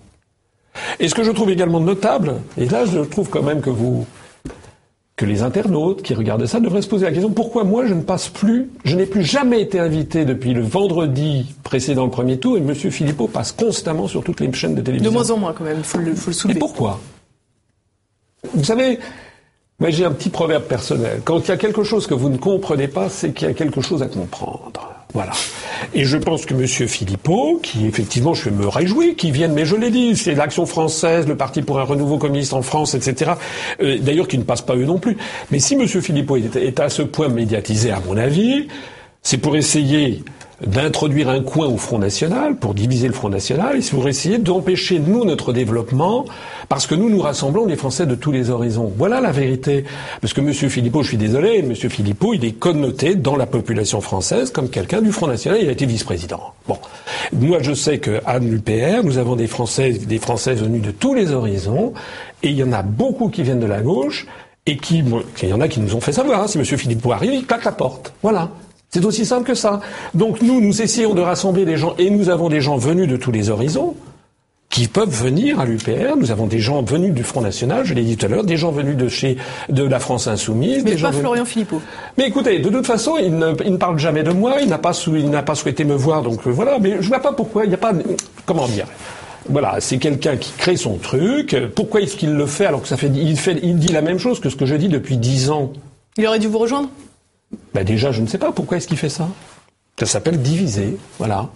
Et 1.01 1.09
ce 1.09 1.15
que 1.15 1.25
je 1.25 1.31
trouve 1.31 1.51
également 1.51 1.81
notable, 1.81 2.35
et 2.59 2.67
là, 2.67 2.85
je 2.85 3.01
trouve 3.01 3.29
quand 3.29 3.43
même 3.43 3.61
que 3.61 3.71
vous, 3.71 4.07
que 5.17 5.25
les 5.27 5.43
internautes 5.43 6.03
qui 6.03 6.15
regardent 6.15 6.47
ça 6.47 6.61
devraient 6.61 6.83
se 6.83 6.89
poser 6.89 7.05
la 7.05 7.13
question 7.13 7.31
pourquoi 7.31 7.65
moi 7.65 7.87
je 7.87 7.95
ne 7.95 8.03
passe 8.03 8.29
plus, 8.29 8.71
je 8.85 8.97
n'ai 8.97 9.07
plus 9.07 9.23
jamais 9.23 9.61
été 9.61 9.79
invité 9.79 10.25
depuis 10.25 10.55
le 10.55 10.63
vendredi 10.63 11.55
précédent 11.63 12.05
le 12.05 12.11
premier 12.11 12.39
tour 12.39 12.57
et 12.57 12.61
M. 12.61 12.75
Philippot 12.75 13.29
passe 13.29 13.53
constamment 13.53 14.09
sur 14.09 14.25
toutes 14.25 14.41
les 14.41 14.53
chaînes 14.53 14.75
de 14.75 14.81
télévision. 14.81 15.11
De 15.11 15.15
moins 15.15 15.31
en 15.31 15.37
moins 15.37 15.53
quand 15.53 15.65
même, 15.65 15.79
il 15.79 15.85
faut 15.85 15.99
le, 15.99 16.15
faut 16.15 16.31
le 16.31 16.35
soulever. 16.35 16.57
Et 16.57 16.61
pourquoi? 16.61 17.01
Vous 18.55 18.65
savez, 18.65 18.99
moi 19.79 19.91
j'ai 19.91 20.05
un 20.05 20.13
petit 20.13 20.31
proverbe 20.31 20.65
personnel. 20.65 21.21
Quand 21.25 21.41
il 21.41 21.49
y 21.49 21.53
a 21.53 21.57
quelque 21.57 21.85
chose 21.85 22.07
que 22.07 22.15
vous 22.15 22.29
ne 22.29 22.39
comprenez 22.39 22.89
pas, 22.89 23.09
c'est 23.09 23.33
qu'il 23.33 23.47
y 23.49 23.51
a 23.51 23.55
quelque 23.55 23.81
chose 23.81 24.03
à 24.03 24.07
comprendre. 24.07 24.92
Voilà. 25.15 25.33
Et 25.93 26.05
je 26.05 26.17
pense 26.17 26.47
que 26.47 26.55
M. 26.55 26.67
Philippot, 26.67 27.61
qui 27.63 27.87
effectivement, 27.87 28.33
je 28.33 28.49
me 28.49 28.67
réjouis 28.67 29.15
qu'il 29.15 29.33
vienne, 29.33 29.53
mais 29.53 29.67
je 29.67 29.77
l'ai 29.77 29.91
dit, 29.91 30.17
c'est 30.17 30.35
l'Action 30.35 30.65
française, 30.65 31.27
le 31.27 31.37
Parti 31.37 31.61
pour 31.63 31.79
un 31.79 31.83
renouveau 31.83 32.19
communiste 32.19 32.55
en 32.55 32.63
France, 32.63 32.95
etc. 32.95 33.33
Euh, 33.83 33.99
D'ailleurs, 33.99 34.29
qui 34.29 34.39
ne 34.39 34.45
passe 34.45 34.63
pas 34.63 34.75
eux 34.75 34.85
non 34.85 34.99
plus. 34.99 35.19
Mais 35.51 35.59
si 35.59 35.75
M. 35.75 35.87
Philippot 35.87 36.37
est, 36.37 36.57
est 36.57 36.81
à 36.81 36.89
ce 36.89 37.03
point 37.03 37.29
médiatisé, 37.29 37.91
à 37.91 38.01
mon 38.07 38.17
avis, 38.17 38.69
c'est 39.23 39.39
pour 39.39 39.55
essayer 39.55 40.25
d'introduire 40.67 41.29
un 41.29 41.43
coin 41.43 41.67
au 41.67 41.77
Front 41.77 41.99
National, 41.99 42.57
pour 42.57 42.75
diviser 42.75 43.07
le 43.07 43.13
Front 43.13 43.29
National, 43.29 43.77
et 43.77 43.83
c'est 43.83 43.95
pour 43.95 44.09
essayer 44.09 44.39
d'empêcher, 44.39 44.99
nous, 44.99 45.25
notre 45.25 45.53
développement, 45.53 46.25
parce 46.69 46.87
que 46.87 46.95
nous, 46.95 47.11
nous 47.11 47.21
rassemblons 47.21 47.67
les 47.67 47.77
Français 47.77 48.07
de 48.07 48.15
tous 48.15 48.33
les 48.33 48.51
horizons. 48.51 48.93
Voilà 48.97 49.21
la 49.21 49.33
vérité. 49.33 49.85
Parce 50.21 50.33
que 50.33 50.41
M. 50.41 50.53
Philippot, 50.53 51.03
je 51.03 51.09
suis 51.09 51.17
désolé, 51.17 51.59
M. 51.59 51.75
Philippot, 51.75 52.35
il 52.35 52.45
est 52.45 52.53
connoté 52.53 53.15
dans 53.15 53.37
la 53.37 53.47
population 53.47 54.01
française 54.01 54.51
comme 54.51 54.69
quelqu'un 54.69 55.03
du 55.03 55.13
Front 55.13 55.27
National, 55.27 55.61
il 55.63 55.69
a 55.69 55.73
été 55.73 55.87
vice-président. 55.87 56.55
Bon. 56.67 56.79
Moi, 57.33 57.59
je 57.61 57.73
sais 57.73 57.99
qu'à 57.99 58.39
l'UPR, 58.39 59.05
nous 59.05 59.19
avons 59.19 59.37
des 59.37 59.47
Français, 59.47 59.91
des 59.91 60.19
Françaises 60.19 60.63
venus 60.63 60.83
de 60.83 60.91
tous 60.91 61.15
les 61.15 61.33
horizons, 61.33 61.93
et 62.43 62.49
il 62.49 62.57
y 62.57 62.65
en 62.65 62.73
a 62.73 62.83
beaucoup 62.83 63.29
qui 63.29 63.43
viennent 63.43 63.61
de 63.61 63.67
la 63.67 63.81
gauche, 63.81 64.27
et 64.67 64.77
qui, 64.77 65.03
il 65.43 65.49
y 65.49 65.53
en 65.53 65.61
a 65.61 65.69
qui 65.69 65.81
nous 65.81 65.97
ont 65.97 66.01
fait 66.01 66.13
savoir, 66.13 66.43
hein, 66.43 66.47
si 66.47 66.59
M. 66.59 66.65
Philippot 66.65 67.13
arrive, 67.13 67.35
il 67.35 67.47
claque 67.47 67.65
la 67.65 67.73
porte. 67.73 68.13
Voilà. 68.23 68.51
C'est 68.93 69.05
aussi 69.05 69.25
simple 69.25 69.45
que 69.47 69.55
ça. 69.55 69.81
Donc 70.15 70.43
nous, 70.43 70.61
nous 70.61 70.83
essayons 70.83 71.15
de 71.15 71.23
rassembler 71.23 71.65
des 71.65 71.77
gens, 71.77 71.95
et 71.99 72.11
nous 72.11 72.29
avons 72.29 72.49
des 72.49 72.61
gens 72.61 72.77
venus 72.77 73.09
de 73.09 73.17
tous 73.17 73.33
les 73.33 73.49
horizons, 73.51 73.95
qui 74.69 74.87
peuvent 74.89 75.11
venir 75.11 75.61
à 75.61 75.65
l'UPR. 75.67 76.17
Nous 76.19 76.31
avons 76.31 76.47
des 76.47 76.59
gens 76.59 76.83
venus 76.83 77.13
du 77.13 77.23
Front 77.25 77.41
National, 77.43 77.85
je 77.85 77.93
l'ai 77.95 78.03
dit 78.03 78.17
tout 78.17 78.27
à 78.27 78.29
l'heure, 78.29 78.45
des 78.45 78.57
gens 78.57 78.71
venus 78.71 78.97
de 78.97 79.09
chez 79.09 79.37
de 79.71 79.83
la 79.85 79.99
France 79.99 80.29
Insoumise. 80.29 80.83
Mais 80.85 80.93
des 80.93 80.97
gens 80.99 81.07
pas 81.09 81.11
venus- 81.13 81.21
Florian 81.23 81.45
Philippot. 81.45 81.81
Mais 82.19 82.27
écoutez, 82.29 82.59
de 82.59 82.69
toute 82.71 82.87
façon, 82.87 83.17
il 83.19 83.37
ne, 83.37 83.53
il 83.65 83.73
ne 83.73 83.77
parle 83.77 83.99
jamais 83.99 84.23
de 84.23 84.31
moi, 84.33 84.57
il 84.63 84.69
n'a 84.69 84.79
pas, 84.79 84.93
sou- 84.93 85.17
il 85.17 85.29
n'a 85.31 85.43
pas 85.43 85.55
souhaité 85.55 85.85
me 85.85 85.95
voir, 85.95 86.23
donc 86.23 86.47
euh, 86.47 86.51
voilà. 86.51 86.79
Mais 86.79 86.97
je 87.01 87.09
vois 87.09 87.21
pas 87.21 87.33
pourquoi. 87.33 87.65
Il 87.65 87.69
n'y 87.69 87.75
a 87.75 87.79
pas, 87.79 87.93
comment 88.47 88.67
dire. 88.69 88.87
Voilà, 89.49 89.77
c'est 89.81 89.99
quelqu'un 89.99 90.37
qui 90.37 90.53
crée 90.53 90.77
son 90.77 90.97
truc. 90.97 91.57
Pourquoi 91.75 92.01
est-ce 92.03 92.17
qu'il 92.17 92.33
le 92.35 92.47
fait 92.47 92.65
alors 92.67 92.81
que 92.83 92.89
ça 92.89 92.97
fait, 92.97 93.09
il 93.15 93.37
fait, 93.39 93.59
il 93.63 93.77
dit 93.79 93.89
la 93.93 94.01
même 94.03 94.19
chose 94.19 94.39
que 94.41 94.49
ce 94.51 94.57
que 94.57 94.67
je 94.67 94.75
dis 94.77 94.89
depuis 94.89 95.17
dix 95.17 95.51
ans? 95.51 95.73
Il 96.17 96.27
aurait 96.27 96.39
dû 96.39 96.47
vous 96.47 96.59
rejoindre? 96.59 96.89
Ben 97.75 97.85
déjà, 97.85 98.13
je 98.13 98.21
ne 98.23 98.27
sais 98.27 98.39
pas 98.39 98.53
pourquoi 98.53 98.77
est-ce 98.77 98.89
qu'il 98.89 98.97
fait 98.97 99.09
ça. 99.09 99.29
Ça 99.99 100.07
s'appelle 100.07 100.41
diviser, 100.41 100.97
voilà. 101.19 101.49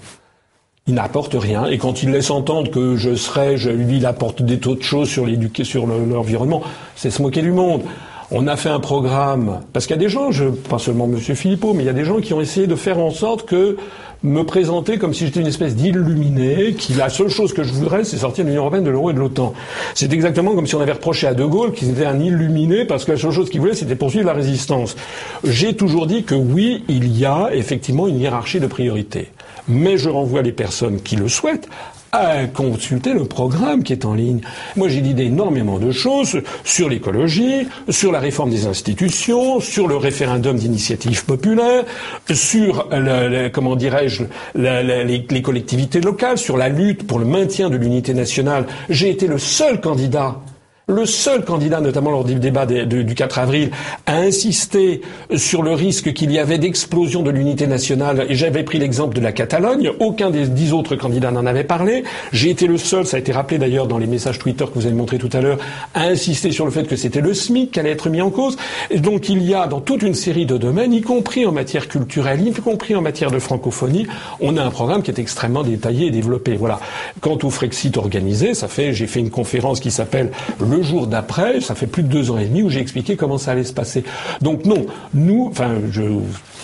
Il 0.86 0.94
n'apporte 0.94 1.34
rien. 1.34 1.66
Et 1.66 1.78
quand 1.78 2.02
il 2.02 2.10
laisse 2.10 2.30
entendre 2.30 2.70
que 2.70 2.96
je 2.96 3.14
serais, 3.16 3.56
je, 3.56 3.70
lui, 3.70 3.96
il 3.96 4.06
apporte 4.06 4.42
des 4.42 4.60
tas 4.60 4.74
de 4.74 4.82
choses 4.82 5.08
sur 5.08 5.26
sur 5.64 5.86
le- 5.86 6.04
l'environnement, 6.04 6.62
c'est 6.94 7.10
se 7.10 7.20
moquer 7.22 7.42
du 7.42 7.50
monde. 7.50 7.82
On 8.32 8.48
a 8.48 8.56
fait 8.56 8.68
un 8.68 8.80
programme, 8.80 9.60
parce 9.72 9.86
qu'il 9.86 9.94
y 9.94 9.98
a 9.98 10.02
des 10.02 10.08
gens, 10.08 10.32
je, 10.32 10.46
pas 10.46 10.78
seulement 10.78 11.04
M. 11.04 11.18
Philippot, 11.20 11.74
mais 11.74 11.84
il 11.84 11.86
y 11.86 11.90
a 11.90 11.92
des 11.92 12.04
gens 12.04 12.20
qui 12.20 12.34
ont 12.34 12.40
essayé 12.40 12.66
de 12.66 12.74
faire 12.74 12.98
en 12.98 13.12
sorte 13.12 13.46
que 13.46 13.76
me 14.24 14.42
présenter 14.42 14.98
comme 14.98 15.14
si 15.14 15.26
j'étais 15.26 15.38
une 15.38 15.46
espèce 15.46 15.76
d'illuminé, 15.76 16.74
qui 16.74 16.94
la 16.94 17.08
seule 17.08 17.28
chose 17.28 17.52
que 17.52 17.62
je 17.62 17.72
voudrais, 17.72 18.02
c'est 18.02 18.16
sortir 18.16 18.44
de 18.44 18.48
l'Union 18.48 18.62
Européenne, 18.62 18.82
de 18.82 18.90
l'euro 18.90 19.10
et 19.10 19.12
de 19.12 19.20
l'OTAN. 19.20 19.54
C'est 19.94 20.12
exactement 20.12 20.56
comme 20.56 20.66
si 20.66 20.74
on 20.74 20.80
avait 20.80 20.92
reproché 20.92 21.28
à 21.28 21.34
De 21.34 21.44
Gaulle 21.44 21.72
qu'il 21.72 21.90
était 21.90 22.04
un 22.06 22.18
illuminé, 22.18 22.84
parce 22.84 23.04
que 23.04 23.12
la 23.12 23.18
seule 23.18 23.30
chose 23.30 23.48
qu'il 23.48 23.60
voulait, 23.60 23.74
c'était 23.74 23.94
poursuivre 23.94 24.26
la 24.26 24.32
résistance. 24.32 24.96
J'ai 25.44 25.76
toujours 25.76 26.08
dit 26.08 26.24
que 26.24 26.34
oui, 26.34 26.82
il 26.88 27.16
y 27.16 27.24
a 27.24 27.50
effectivement 27.52 28.08
une 28.08 28.18
hiérarchie 28.18 28.58
de 28.58 28.66
priorités. 28.66 29.30
Mais 29.68 29.98
je 29.98 30.08
renvoie 30.08 30.42
les 30.42 30.52
personnes 30.52 31.00
qui 31.00 31.14
le 31.14 31.28
souhaitent 31.28 31.68
à 32.16 32.46
consulter 32.46 33.12
le 33.12 33.24
programme 33.24 33.82
qui 33.82 33.92
est 33.92 34.04
en 34.04 34.14
ligne. 34.14 34.40
Moi, 34.76 34.88
j'ai 34.88 35.00
dit 35.00 35.14
énormément 35.22 35.78
de 35.78 35.90
choses 35.90 36.40
sur 36.64 36.88
l'écologie, 36.88 37.68
sur 37.90 38.10
la 38.10 38.20
réforme 38.20 38.50
des 38.50 38.66
institutions, 38.66 39.60
sur 39.60 39.86
le 39.86 39.96
référendum 39.96 40.56
d'initiative 40.56 41.24
populaire, 41.24 41.84
sur, 42.32 42.88
comment 43.52 43.76
dirais-je, 43.76 44.24
les 44.54 45.42
collectivités 45.42 46.00
locales, 46.00 46.38
sur 46.38 46.56
la 46.56 46.68
lutte 46.68 47.06
pour 47.06 47.18
le 47.18 47.26
maintien 47.26 47.70
de 47.70 47.76
l'unité 47.76 48.14
nationale. 48.14 48.66
J'ai 48.88 49.10
été 49.10 49.26
le 49.26 49.38
seul 49.38 49.80
candidat 49.80 50.36
le 50.88 51.04
seul 51.04 51.44
candidat, 51.44 51.80
notamment 51.80 52.12
lors 52.12 52.22
du 52.22 52.36
débat 52.36 52.64
du 52.64 53.14
4 53.16 53.40
avril, 53.40 53.72
a 54.06 54.18
insisté 54.18 55.00
sur 55.34 55.64
le 55.64 55.72
risque 55.72 56.12
qu'il 56.12 56.30
y 56.30 56.38
avait 56.38 56.58
d'explosion 56.58 57.22
de 57.24 57.30
l'unité 57.32 57.66
nationale. 57.66 58.24
Et 58.28 58.36
j'avais 58.36 58.62
pris 58.62 58.78
l'exemple 58.78 59.16
de 59.16 59.20
la 59.20 59.32
Catalogne. 59.32 59.90
Aucun 59.98 60.30
des 60.30 60.46
dix 60.46 60.72
autres 60.72 60.94
candidats 60.94 61.32
n'en 61.32 61.44
avait 61.44 61.64
parlé. 61.64 62.04
J'ai 62.32 62.50
été 62.50 62.68
le 62.68 62.78
seul, 62.78 63.04
ça 63.04 63.16
a 63.16 63.20
été 63.20 63.32
rappelé 63.32 63.58
d'ailleurs 63.58 63.88
dans 63.88 63.98
les 63.98 64.06
messages 64.06 64.38
Twitter 64.38 64.64
que 64.64 64.74
vous 64.78 64.86
avez 64.86 64.94
montrés 64.94 65.18
tout 65.18 65.28
à 65.32 65.40
l'heure, 65.40 65.58
à 65.92 66.04
insister 66.04 66.52
sur 66.52 66.64
le 66.64 66.70
fait 66.70 66.84
que 66.84 66.94
c'était 66.94 67.20
le 67.20 67.34
SMIC 67.34 67.72
qui 67.72 67.80
allait 67.80 67.90
être 67.90 68.08
mis 68.08 68.22
en 68.22 68.30
cause. 68.30 68.56
Donc 68.94 69.28
il 69.28 69.42
y 69.42 69.54
a 69.54 69.66
dans 69.66 69.80
toute 69.80 70.04
une 70.04 70.14
série 70.14 70.46
de 70.46 70.56
domaines, 70.56 70.92
y 70.92 71.00
compris 71.00 71.46
en 71.46 71.52
matière 71.52 71.88
culturelle, 71.88 72.46
y 72.46 72.52
compris 72.52 72.94
en 72.94 73.02
matière 73.02 73.32
de 73.32 73.40
francophonie, 73.40 74.06
on 74.38 74.56
a 74.56 74.62
un 74.62 74.70
programme 74.70 75.02
qui 75.02 75.10
est 75.10 75.18
extrêmement 75.18 75.64
détaillé 75.64 76.06
et 76.06 76.10
développé. 76.12 76.54
Voilà. 76.54 76.78
Quant 77.20 77.38
au 77.42 77.50
Frexit 77.50 77.96
organisé, 77.96 78.54
ça 78.54 78.68
fait, 78.68 78.92
j'ai 78.92 79.08
fait 79.08 79.18
une 79.18 79.30
conférence 79.30 79.80
qui 79.80 79.90
s'appelle 79.90 80.30
Le 80.60 80.75
jour 80.82 81.06
d'après, 81.06 81.60
ça 81.60 81.74
fait 81.74 81.86
plus 81.86 82.02
de 82.02 82.08
deux 82.08 82.30
ans 82.30 82.38
et 82.38 82.46
demi 82.46 82.62
où 82.62 82.70
j'ai 82.70 82.80
expliqué 82.80 83.16
comment 83.16 83.38
ça 83.38 83.52
allait 83.52 83.64
se 83.64 83.72
passer. 83.72 84.04
Donc 84.40 84.64
non, 84.64 84.86
nous, 85.14 85.48
enfin, 85.50 85.76
je, 85.90 86.02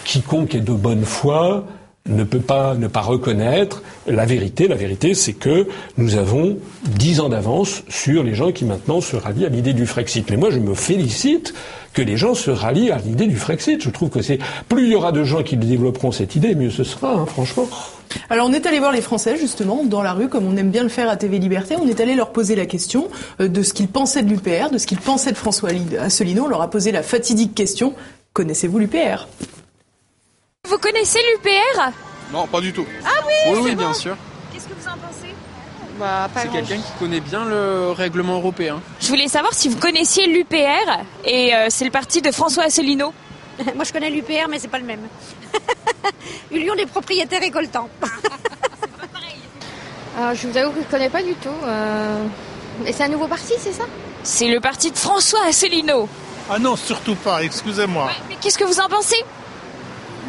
quiconque 0.05 0.55
est 0.55 0.61
de 0.61 0.73
bonne 0.73 1.05
foi 1.05 1.65
ne 2.07 2.25
peut 2.25 2.41
pas 2.41 2.75
ne 2.75 2.89
pas 2.89 3.01
reconnaître 3.01 3.83
la 4.07 4.27
vérité. 4.27 4.67
La 4.67 4.75
vérité, 4.75 5.15
c'est 5.15 5.35
que 5.35 5.69
nous 5.97 6.17
avons 6.17 6.59
dix 6.85 7.21
ans 7.21 7.29
d'avance 7.29 7.85
sur 7.89 8.25
les 8.25 8.35
gens 8.35 8.51
qui 8.51 8.65
maintenant 8.65 9.01
se 9.01 9.15
rallient 9.15 9.47
à 9.47 9.49
l'idée 9.49 9.73
du 9.73 9.87
Frexit. 9.87 10.29
Mais 10.31 10.37
moi, 10.37 10.51
je 10.51 10.59
me 10.59 10.75
félicite 10.75 11.55
que 11.93 12.03
les 12.03 12.17
gens 12.17 12.35
se 12.35 12.51
rallient 12.51 12.91
à 12.91 12.99
l'idée 12.99 13.27
du 13.27 13.37
Frexit. 13.37 13.83
Je 13.83 13.91
trouve 13.91 14.11
que 14.11 14.23
c'est 14.23 14.39
plus 14.69 14.87
il 14.87 14.93
y 14.93 14.95
aura 14.97 15.13
de 15.13 15.23
gens 15.23 15.43
qui 15.43 15.57
développeront 15.57 16.11
cette 16.11 16.35
idée, 16.35 16.55
mieux 16.55 16.71
ce 16.71 16.85
sera, 16.85 17.15
hein, 17.15 17.27
franchement. 17.27 17.69
Alors 18.31 18.47
on 18.49 18.53
est 18.53 18.67
allé 18.67 18.79
voir 18.79 18.93
les 18.93 19.01
Français 19.03 19.37
justement 19.37 19.85
dans 19.85 20.03
la 20.03 20.13
rue 20.13 20.29
comme 20.29 20.47
on 20.47 20.57
aime 20.57 20.71
bien 20.71 20.83
le 20.83 20.89
faire 20.89 21.09
à 21.09 21.17
TV 21.17 21.39
Liberté. 21.39 21.77
On 21.81 21.89
est 21.89 22.01
allé 22.01 22.15
leur 22.15 22.31
poser 22.33 22.57
la 22.57 22.67
question 22.67 23.09
euh, 23.41 23.49
de 23.49 23.63
ce 23.63 23.73
qu'ils 23.75 23.89
pensaient 23.89 24.23
de 24.23 24.31
l'UPR, 24.31 24.71
de 24.71 24.79
ce 24.79 24.87
qu'ils 24.87 24.99
pensaient 25.01 25.33
de 25.33 25.37
François 25.37 25.71
Asselineau. 26.01 26.45
On 26.45 26.49
leur 26.49 26.63
a 26.63 26.71
posé 26.71 26.93
la 26.93 27.03
fatidique 27.03 27.55
question 27.55 27.95
connaissez-vous 28.33 28.79
l'UPR 28.79 29.27
Vous 30.69 30.79
connaissez 30.79 31.19
l'UPR 31.33 31.91
Non, 32.33 32.47
pas 32.47 32.61
du 32.61 32.73
tout. 32.73 32.87
Ah 33.05 33.09
oui, 33.27 33.33
Oui, 33.51 33.55
c'est 33.57 33.63
oui, 33.63 33.71
bon. 33.75 33.83
bien 33.83 33.93
sûr. 33.95 34.17
Qu'est-ce 34.53 34.65
que 34.65 34.75
vous 34.75 34.89
en 34.89 34.93
pensez? 34.93 35.35
Bah, 36.01 36.29
c'est 36.35 36.51
quelqu'un 36.51 36.77
qui 36.77 36.93
connaît 36.99 37.21
bien 37.21 37.45
le 37.45 37.91
règlement 37.93 38.37
européen. 38.37 38.81
Je 39.01 39.09
voulais 39.09 39.29
savoir 39.29 39.53
si 39.53 39.69
vous 39.69 39.77
connaissiez 39.79 40.27
l'UPR 40.27 40.57
et 41.27 41.55
euh, 41.55 41.67
c'est 41.69 41.85
le 41.85 41.91
parti 41.91 42.23
de 42.23 42.31
François 42.33 42.65
Asselineau. 42.65 43.13
Moi, 43.77 43.85
je 43.85 43.93
connais 43.93 44.09
l'UPR, 44.09 44.49
mais 44.49 44.59
c'est 44.59 44.69
pas 44.69 44.79
le 44.79 44.87
même. 44.87 45.01
Union 46.51 46.75
des 46.75 46.87
propriétaires 46.87 47.41
récoltants. 47.41 47.89
Alors, 50.19 50.35
je 50.35 50.47
vous 50.47 50.57
avoue 50.57 50.71
que 50.73 50.81
je 50.81 50.87
ne 50.87 50.91
connais 50.91 51.09
pas 51.09 51.23
du 51.23 51.35
tout. 51.35 51.49
euh. 51.65 52.25
Et 52.87 52.93
c'est 52.93 53.05
un 53.05 53.09
nouveau 53.09 53.29
parti, 53.29 53.53
c'est 53.59 53.73
ça? 53.73 53.85
C'est 54.23 54.49
le 54.49 54.61
parti 54.61 54.91
de 54.91 54.97
François 54.99 55.41
Asselineau. 55.49 56.09
Ah 56.51 56.59
non, 56.59 56.77
surtout 56.77 57.15
pas, 57.15 57.43
excusez-moi. 57.43 58.11
Mais 58.29 58.37
qu'est-ce 58.41 58.59
que 58.59 58.65
vous 58.65 58.81
en 58.81 58.89
pensez? 58.89 59.23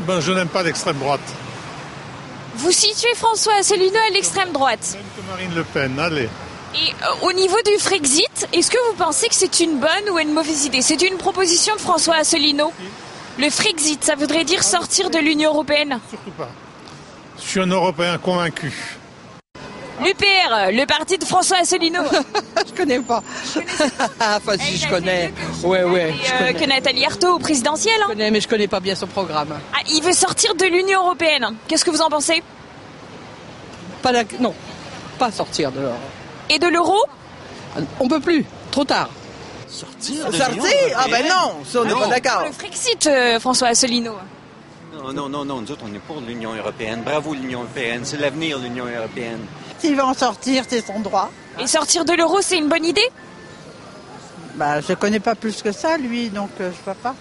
Ben, 0.07 0.19
je 0.19 0.31
n'aime 0.31 0.47
pas 0.47 0.63
l'extrême 0.63 0.97
droite. 0.97 1.21
Vous 2.55 2.71
situez 2.71 3.13
François 3.15 3.53
Asselineau 3.59 3.97
à 4.09 4.13
l'extrême 4.13 4.51
droite. 4.51 4.97
Que 5.17 5.21
Marine 5.31 5.55
Le 5.55 5.63
Pen, 5.63 5.99
allez. 5.99 6.29
Et 6.75 6.89
euh, 7.03 7.27
au 7.27 7.33
niveau 7.33 7.57
du 7.65 7.77
Frexit, 7.79 8.47
est-ce 8.53 8.71
que 8.71 8.77
vous 8.89 8.95
pensez 8.95 9.27
que 9.27 9.35
c'est 9.35 9.59
une 9.59 9.79
bonne 9.79 10.09
ou 10.11 10.19
une 10.19 10.33
mauvaise 10.33 10.65
idée? 10.65 10.81
C'est 10.81 11.01
une 11.01 11.17
proposition 11.17 11.75
de 11.75 11.81
François 11.81 12.15
Asselineau. 12.15 12.71
Le 13.39 13.49
Frexit, 13.49 14.03
ça 14.03 14.15
voudrait 14.15 14.43
dire 14.43 14.63
sortir 14.63 15.09
de 15.09 15.17
l'Union 15.17 15.51
Européenne. 15.51 15.99
Surtout 16.09 16.31
pas. 16.31 16.49
Je 17.37 17.43
suis 17.49 17.59
un 17.59 17.65
Européen 17.67 18.17
convaincu. 18.17 18.71
L'UPR, 20.03 20.71
le 20.71 20.85
parti 20.85 21.17
de 21.17 21.23
François 21.25 21.57
Asselineau. 21.57 22.01
Je 22.67 22.73
connais 22.73 22.99
pas. 22.99 23.23
enfin, 24.19 24.57
si 24.59 24.77
je 24.77 24.87
connais. 24.89 25.31
Ouais, 25.63 25.83
ouais. 25.83 26.13
je 26.23 26.31
Euh, 26.33 26.37
connais. 26.37 26.53
que 26.53 26.65
Nathalie 26.65 27.05
Arthaud 27.05 27.35
au 27.35 27.39
présidentiel. 27.39 27.93
hein. 27.99 28.05
Je 28.09 28.13
connais, 28.13 28.31
mais 28.31 28.41
je 28.41 28.47
connais 28.47 28.67
pas 28.67 28.79
bien 28.79 28.95
son 28.95 29.07
programme. 29.07 29.53
Ah, 29.73 29.77
il 29.91 30.01
veut 30.01 30.13
sortir 30.13 30.55
de 30.55 30.65
l'Union 30.65 31.01
Européenne. 31.05 31.55
Qu'est-ce 31.67 31.85
que 31.85 31.91
vous 31.91 32.01
en 32.01 32.09
pensez? 32.09 32.41
Pas 34.01 34.11
la... 34.11 34.23
Non, 34.39 34.53
pas 35.19 35.31
sortir 35.31 35.71
de 35.71 35.79
l'Europe. 35.81 35.97
Et 36.49 36.59
de 36.59 36.67
l'euro? 36.67 36.97
On 37.99 38.07
peut 38.07 38.19
plus. 38.19 38.45
Trop 38.71 38.83
tard. 38.83 39.09
Sortir 39.73 40.21
Sortir? 40.31 40.63
Ah 40.95 41.05
ben 41.09 41.25
non, 41.27 41.65
ça 41.65 41.81
on 41.81 41.85
n'est 41.85 41.93
pas 41.93 42.07
d'accord. 42.07 42.43
Le 42.45 42.51
Frexit, 42.51 43.07
euh, 43.07 43.39
François 43.39 43.69
Asselineau. 43.69 44.13
Non, 44.93 45.11
non, 45.11 45.27
non, 45.27 45.43
non, 45.43 45.61
nous 45.61 45.71
autres, 45.71 45.83
on 45.89 45.93
est 45.93 45.99
pour 45.99 46.21
l'Union 46.21 46.53
européenne. 46.53 47.01
Bravo 47.03 47.33
l'Union 47.33 47.61
européenne, 47.61 48.01
c'est 48.03 48.17
l'avenir 48.17 48.59
de 48.59 48.65
l'Union 48.65 48.85
européenne. 48.85 49.39
S'il 49.79 49.95
veut 49.95 50.03
en 50.03 50.13
sortir, 50.13 50.63
c'est 50.67 50.85
son 50.85 50.99
droit. 50.99 51.31
Et 51.59 51.65
sortir 51.65 52.05
de 52.05 52.13
l'euro, 52.13 52.39
c'est 52.41 52.59
une 52.59 52.69
bonne 52.69 52.85
idée? 52.85 53.09
Bah, 54.55 54.79
je 54.81 54.93
connais 54.93 55.19
pas 55.19 55.33
plus 55.33 55.63
que 55.63 55.71
ça, 55.71 55.97
lui, 55.97 56.29
donc 56.29 56.51
euh, 56.61 56.69
je 56.71 56.83
vois 56.85 56.93
pas. 56.93 57.15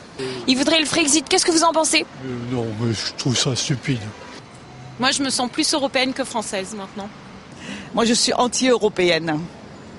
Il 0.47 0.59
voudrait 0.59 0.79
le 0.79 0.85
Frexit. 0.85 1.27
Qu'est-ce 1.27 1.47
que 1.47 1.53
vous 1.53 1.65
en 1.65 1.73
pensez? 1.73 2.05
Euh, 2.27 2.55
non, 2.55 2.67
mais 2.81 2.93
je 2.93 3.15
trouve 3.17 3.37
ça 3.37 3.57
stupide. 3.57 4.03
Moi, 5.01 5.11
je 5.11 5.23
me 5.23 5.31
sens 5.31 5.51
plus 5.51 5.73
européenne 5.73 6.13
que 6.13 6.25
française 6.25 6.75
maintenant. 6.77 7.09
Moi, 7.95 8.05
je 8.05 8.13
suis 8.13 8.35
anti-européenne. 8.35 9.41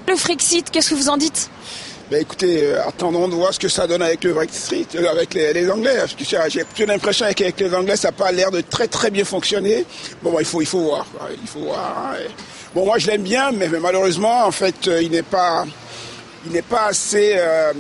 Le 0.08 0.16
Frexit, 0.16 0.70
qu'est-ce 0.70 0.92
que 0.92 0.96
vous 0.96 1.10
en 1.10 1.18
dites? 1.18 1.50
Ben 2.12 2.22
écoutez, 2.22 2.64
euh, 2.64 2.86
attendons 2.88 3.28
de 3.28 3.34
voir 3.34 3.54
ce 3.54 3.60
que 3.60 3.70
ça 3.70 3.88
donne 3.88 4.02
avec 4.02 4.24
le 4.24 4.34
Brexit, 4.34 4.94
euh, 4.96 5.10
avec 5.10 5.34
les, 5.34 5.54
les 5.54 5.72
Anglais. 5.72 5.96
Parce 6.00 6.14
que 6.14 6.26
ça, 6.26 6.48
J'ai 6.50 6.64
plutôt 6.64 6.92
l'impression 6.92 7.26
qu'avec 7.34 7.60
les 7.60 7.74
Anglais, 7.74 7.96
ça 7.96 8.10
n'a 8.10 8.12
pas 8.12 8.32
l'air 8.32 8.52
de 8.52 8.62
très 8.62 8.88
très 8.88 9.10
bien 9.10 9.24
fonctionner. 9.24 9.86
Bon, 10.22 10.32
ben, 10.32 10.40
il 10.42 10.46
faut 10.46 10.62
il 10.62 10.68
faut 10.68 10.80
voir, 10.82 11.06
quoi. 11.12 11.30
il 11.42 11.48
faut 11.48 11.60
voir. 11.62 12.12
hein. 12.14 12.18
Bon, 12.76 12.86
moi 12.86 12.98
je 13.00 13.08
l'aime 13.08 13.22
bien, 13.24 13.52
mais, 13.52 13.68
mais 13.70 13.80
malheureusement, 13.80 14.46
en 14.46 14.52
fait, 14.52 14.88
euh, 14.88 15.02
il 15.02 15.12
n'est 15.12 15.24
pas 15.24 15.66
il 16.46 16.52
n'est 16.52 16.62
pas 16.62 16.88
assez, 16.88 17.36
euh, 17.38 17.72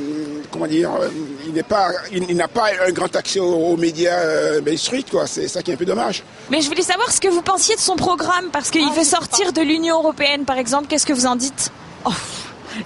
comment 0.49 0.67
dire, 0.67 0.89
euh, 1.01 1.09
il 1.45 1.53
n'est 1.53 1.63
pas, 1.63 1.89
il, 2.13 2.24
il 2.30 2.38
n'a 2.38 2.47
pas 2.47 2.67
un 2.88 2.91
grand 2.91 3.13
accès 3.13 3.39
aux, 3.41 3.53
aux 3.53 3.76
médias 3.76 4.19
euh, 4.19 4.61
Main 4.65 4.78
Street, 4.78 5.03
quoi. 5.11 5.28
C'est 5.28 5.49
ça 5.49 5.61
qui 5.61 5.71
est 5.71 5.74
un 5.74 5.78
peu 5.78 5.84
dommage. 5.84 6.24
Mais 6.49 6.61
je 6.61 6.69
voulais 6.69 6.82
savoir 6.82 7.11
ce 7.11 7.19
que 7.19 7.28
vous 7.28 7.41
pensiez 7.41 7.76
de 7.76 7.82
son 7.82 7.97
programme, 7.97 8.51
parce 8.53 8.71
qu'il 8.71 8.89
veut 8.93 9.03
sortir 9.03 9.51
de 9.51 9.59
l'Union 9.61 9.97
Européenne, 9.99 10.45
par 10.45 10.57
exemple. 10.57 10.88
Qu'est-ce 10.88 11.05
que 11.05 11.11
vous 11.11 11.26
en 11.26 11.36
dites? 11.36 11.71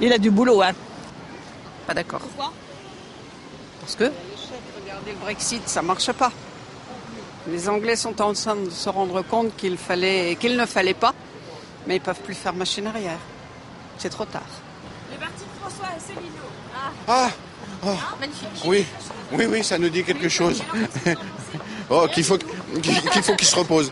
Il 0.02 0.12
a 0.12 0.18
du 0.18 0.32
boulot, 0.32 0.64
hein. 0.64 0.72
Pas 1.88 1.94
d'accord. 1.94 2.20
Pourquoi? 2.20 2.54
Parce 3.82 3.96
que 3.96 4.12
Regardez 4.82 5.12
le 5.12 5.18
Brexit, 5.18 5.68
ça 5.68 5.82
marche 5.82 6.12
pas. 6.12 6.32
Les 7.50 7.70
Anglais 7.70 7.96
sont 7.96 8.22
en 8.22 8.34
train 8.34 8.56
de 8.56 8.70
se 8.70 8.90
rendre 8.90 9.22
compte 9.22 9.56
qu'il 9.56 9.78
fallait, 9.78 10.38
qu'il 10.40 10.58
ne 10.58 10.66
fallait 10.66 10.94
pas, 10.94 11.14
mais 11.88 11.96
ils 11.96 12.02
peuvent 12.02 12.20
plus 12.20 12.36
faire 12.36 12.54
machine 12.54 12.88
arrière. 12.88 13.20
C'est 13.98 14.10
trop 14.10 14.26
tard. 14.26 14.42
Le 15.12 15.18
parti 15.18 15.44
de 15.44 15.60
François 15.62 15.88
Asselineau. 15.96 16.48
Ah, 17.08 17.30
oh, 17.86 17.90
oui, 18.66 18.86
oui, 19.32 19.46
oui, 19.46 19.64
ça 19.64 19.78
nous 19.78 19.90
dit 19.90 20.04
quelque 20.04 20.30
chose. 20.30 20.62
oh, 21.90 22.08
qu'il 22.14 22.24
faut 22.24 22.38
qu'il 22.38 23.02
qu'il 23.10 23.24
faut 23.24 23.36
qu'il 23.36 23.48
se 23.48 23.56
repose. 23.56 23.92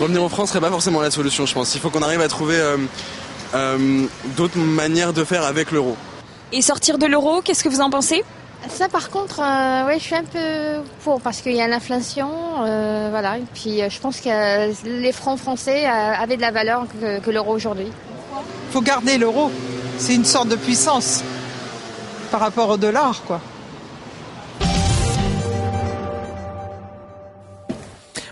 Revenir 0.00 0.22
en 0.22 0.28
France 0.28 0.50
serait 0.50 0.60
pas 0.60 0.70
forcément 0.70 1.00
la 1.00 1.10
solution, 1.10 1.46
je 1.46 1.54
pense. 1.54 1.74
Il 1.74 1.80
faut 1.80 1.90
qu'on 1.90 2.02
arrive 2.02 2.20
à 2.20 2.28
trouver 2.28 2.56
euh, 2.56 2.76
euh, 3.54 4.06
d'autres 4.36 4.58
manières 4.58 5.12
de 5.12 5.24
faire 5.24 5.44
avec 5.44 5.70
l'euro. 5.70 5.96
Et 6.52 6.62
sortir 6.62 6.98
de 6.98 7.06
l'euro, 7.06 7.42
qu'est-ce 7.42 7.62
que 7.64 7.68
vous 7.68 7.80
en 7.80 7.90
pensez? 7.90 8.24
Ça, 8.68 8.88
par 8.88 9.10
contre, 9.10 9.40
euh, 9.40 9.86
ouais, 9.86 9.98
je 9.98 10.04
suis 10.04 10.14
un 10.16 10.24
peu 10.24 10.82
pour 11.04 11.20
parce 11.20 11.40
qu'il 11.42 11.52
y 11.54 11.60
a 11.60 11.68
l'inflation, 11.68 12.30
euh, 12.64 13.08
voilà. 13.10 13.38
Et 13.38 13.44
puis, 13.54 13.80
euh, 13.80 13.88
je 13.88 14.00
pense 14.00 14.20
que 14.20 14.28
euh, 14.28 14.72
les 14.84 15.12
francs 15.12 15.38
français 15.38 15.86
euh, 15.86 15.90
avaient 15.90 16.36
de 16.36 16.42
la 16.42 16.50
valeur 16.50 16.86
que, 17.00 17.20
que 17.20 17.30
l'euro 17.30 17.54
aujourd'hui. 17.54 17.86
faut 18.70 18.80
garder 18.80 19.18
l'euro. 19.18 19.50
C'est 19.98 20.14
une 20.14 20.24
sorte 20.24 20.48
de 20.48 20.56
puissance 20.56 21.22
par 22.30 22.40
rapport 22.40 22.68
au 22.68 22.76
dollar, 22.76 23.22
quoi. 23.26 23.40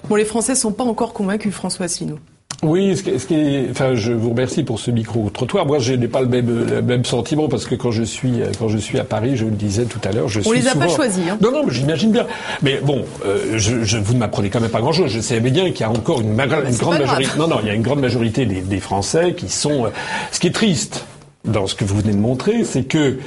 Bon, 0.08 0.14
les 0.14 0.24
Français 0.24 0.54
sont 0.54 0.72
pas 0.72 0.84
encore 0.84 1.12
convaincus, 1.12 1.52
François 1.52 1.86
Asselineau. 1.86 2.18
Oui, 2.66 2.96
ce 2.96 3.02
qui, 3.02 3.18
ce 3.18 3.26
qui 3.26 3.34
est, 3.34 3.68
enfin, 3.70 3.94
je 3.94 4.12
vous 4.12 4.30
remercie 4.30 4.62
pour 4.64 4.78
ce 4.80 4.90
micro 4.90 5.30
trottoir. 5.30 5.64
Moi, 5.66 5.78
je 5.78 5.94
n'ai 5.94 6.08
pas 6.08 6.20
le 6.20 6.26
même, 6.28 6.66
le 6.68 6.82
même 6.82 7.04
sentiment 7.04 7.48
parce 7.48 7.64
que 7.64 7.74
quand 7.74 7.90
je 7.90 8.02
suis, 8.02 8.40
quand 8.58 8.68
je 8.68 8.78
suis 8.78 8.98
à 8.98 9.04
Paris, 9.04 9.36
je 9.36 9.44
le 9.44 9.52
disais 9.52 9.84
tout 9.84 10.00
à 10.04 10.12
l'heure, 10.12 10.28
je 10.28 10.40
On 10.40 10.50
suis 10.50 10.60
les 10.60 10.68
a 10.68 10.74
pas 10.74 10.88
choisis, 10.88 11.22
hein. 11.30 11.38
Non, 11.40 11.50
non, 11.52 11.62
mais 11.66 11.72
j'imagine 11.72 12.10
bien. 12.12 12.26
Mais 12.62 12.80
bon, 12.82 13.04
euh, 13.24 13.54
je, 13.56 13.84
je, 13.84 13.98
vous 13.98 14.14
ne 14.14 14.18
m'apprenez 14.18 14.50
quand 14.50 14.60
même 14.60 14.70
pas 14.70 14.80
grand-chose. 14.80 15.10
Je 15.10 15.20
sais 15.20 15.40
bien 15.40 15.70
qu'il 15.70 15.80
y 15.80 15.84
a 15.84 15.90
encore 15.90 16.20
une, 16.20 16.32
ma- 16.34 16.44
une 16.46 16.72
c'est 16.72 16.80
grande 16.80 16.98
majorité. 16.98 17.30
Non, 17.38 17.48
non, 17.48 17.56
il 17.62 17.68
y 17.68 17.70
a 17.70 17.74
une 17.74 17.82
grande 17.82 18.00
majorité 18.00 18.44
des, 18.46 18.60
des 18.60 18.80
Français 18.80 19.34
qui 19.36 19.48
sont. 19.48 19.86
euh, 19.86 19.88
ce 20.32 20.40
qui 20.40 20.48
est 20.48 20.54
triste 20.54 21.04
dans 21.44 21.66
ce 21.66 21.74
que 21.74 21.84
vous 21.84 21.96
venez 21.98 22.12
de 22.12 22.18
montrer, 22.20 22.64
c'est 22.64 22.82
que 22.82 23.18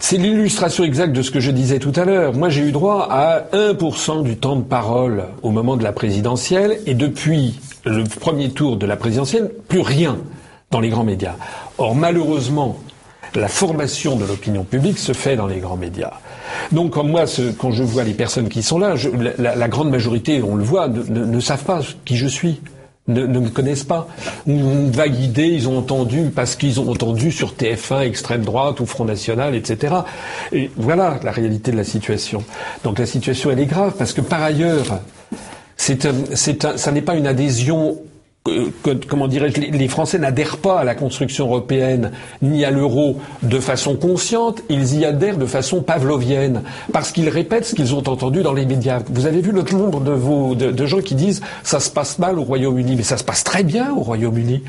c'est 0.00 0.16
l'illustration 0.18 0.84
exacte 0.84 1.12
de 1.12 1.22
ce 1.22 1.30
que 1.30 1.40
je 1.40 1.50
disais 1.50 1.78
tout 1.78 1.92
à 1.96 2.04
l'heure. 2.04 2.34
Moi, 2.34 2.48
j'ai 2.50 2.62
eu 2.62 2.72
droit 2.72 3.06
à 3.10 3.44
1% 3.54 4.22
du 4.22 4.36
temps 4.36 4.56
de 4.56 4.62
parole 4.62 5.24
au 5.42 5.50
moment 5.50 5.76
de 5.76 5.84
la 5.84 5.92
présidentielle, 5.92 6.78
et 6.86 6.94
depuis 6.94 7.54
le 7.84 8.04
premier 8.04 8.50
tour 8.50 8.76
de 8.76 8.86
la 8.86 8.96
présidentielle, 8.96 9.50
plus 9.68 9.80
rien 9.80 10.18
dans 10.70 10.80
les 10.80 10.88
grands 10.88 11.04
médias. 11.04 11.34
Or, 11.78 11.94
malheureusement, 11.94 12.76
la 13.34 13.48
formation 13.48 14.16
de 14.16 14.24
l'opinion 14.24 14.64
publique 14.64 14.98
se 14.98 15.12
fait 15.12 15.36
dans 15.36 15.46
les 15.46 15.58
grands 15.58 15.76
médias. 15.76 16.12
Donc, 16.72 16.92
comme 16.92 17.10
moi, 17.10 17.26
ce- 17.26 17.50
quand 17.52 17.72
je 17.72 17.82
vois 17.82 18.04
les 18.04 18.14
personnes 18.14 18.48
qui 18.48 18.62
sont 18.62 18.78
là, 18.78 18.94
je- 18.96 19.08
la, 19.38 19.56
la- 19.56 19.68
grande 19.68 19.90
majorité, 19.90 20.42
on 20.42 20.54
le 20.54 20.62
voit, 20.64 20.88
ne, 20.88 21.02
ne- 21.02 21.24
ne 21.24 21.40
savent 21.40 21.64
pas 21.64 21.80
qui 22.04 22.16
je 22.16 22.26
suis. 22.28 22.60
Ne, 23.06 23.26
ne 23.26 23.38
me 23.38 23.50
connaissent 23.50 23.84
pas. 23.84 24.08
Une 24.46 24.90
vague 24.90 25.20
idée, 25.20 25.48
ils 25.48 25.68
ont 25.68 25.76
entendu 25.76 26.30
parce 26.34 26.56
qu'ils 26.56 26.80
ont 26.80 26.90
entendu 26.90 27.32
sur 27.32 27.52
TF1 27.54 28.00
extrême 28.00 28.40
droite 28.42 28.80
ou 28.80 28.86
Front 28.86 29.04
National, 29.04 29.54
etc. 29.54 29.94
Et 30.52 30.70
voilà 30.78 31.20
la 31.22 31.30
réalité 31.30 31.70
de 31.70 31.76
la 31.76 31.84
situation. 31.84 32.42
Donc 32.82 32.98
la 32.98 33.04
situation 33.04 33.50
elle 33.50 33.58
est 33.60 33.66
grave 33.66 33.92
parce 33.98 34.14
que 34.14 34.22
par 34.22 34.42
ailleurs, 34.42 35.00
c'est 35.76 36.06
ça 36.76 36.92
n'est 36.92 37.02
pas 37.02 37.14
une 37.16 37.26
adhésion. 37.26 37.98
euh, 38.46 38.66
que- 38.82 38.90
comment 39.08 39.26
dirais-je 39.26 39.58
les, 39.58 39.88
Français 39.88 40.18
n'adhèrent 40.18 40.58
pas 40.58 40.80
à 40.80 40.84
la 40.84 40.94
construction 40.94 41.46
européenne 41.46 42.10
ni 42.42 42.62
à 42.66 42.70
l'euro 42.70 43.16
de 43.42 43.58
façon 43.58 43.96
consciente, 43.96 44.60
ils 44.68 44.96
y 44.98 45.06
adhèrent 45.06 45.38
de 45.38 45.46
façon 45.46 45.80
pavlovienne 45.80 46.60
parce 46.92 47.10
qu'ils 47.10 47.30
répètent 47.30 47.64
ce 47.64 47.74
qu'ils 47.74 47.94
ont 47.94 48.06
entendu 48.06 48.42
dans 48.42 48.52
les 48.52 48.66
médias. 48.66 49.00
Vous 49.08 49.24
avez 49.24 49.40
vu 49.40 49.50
le 49.50 49.62
nombre 49.72 50.00
de, 50.02 50.10
vos, 50.12 50.54
de, 50.54 50.70
de 50.70 50.86
gens 50.86 51.00
qui 51.00 51.14
disent 51.14 51.40
ça 51.62 51.80
se 51.80 51.88
passe 51.88 52.18
mal 52.18 52.38
au 52.38 52.42
Royaume-Uni, 52.42 52.96
mais 52.96 53.02
ça 53.02 53.16
se 53.16 53.24
passe 53.24 53.44
très 53.44 53.64
bien 53.64 53.94
au 53.94 54.00
Royaume-Uni. 54.00 54.62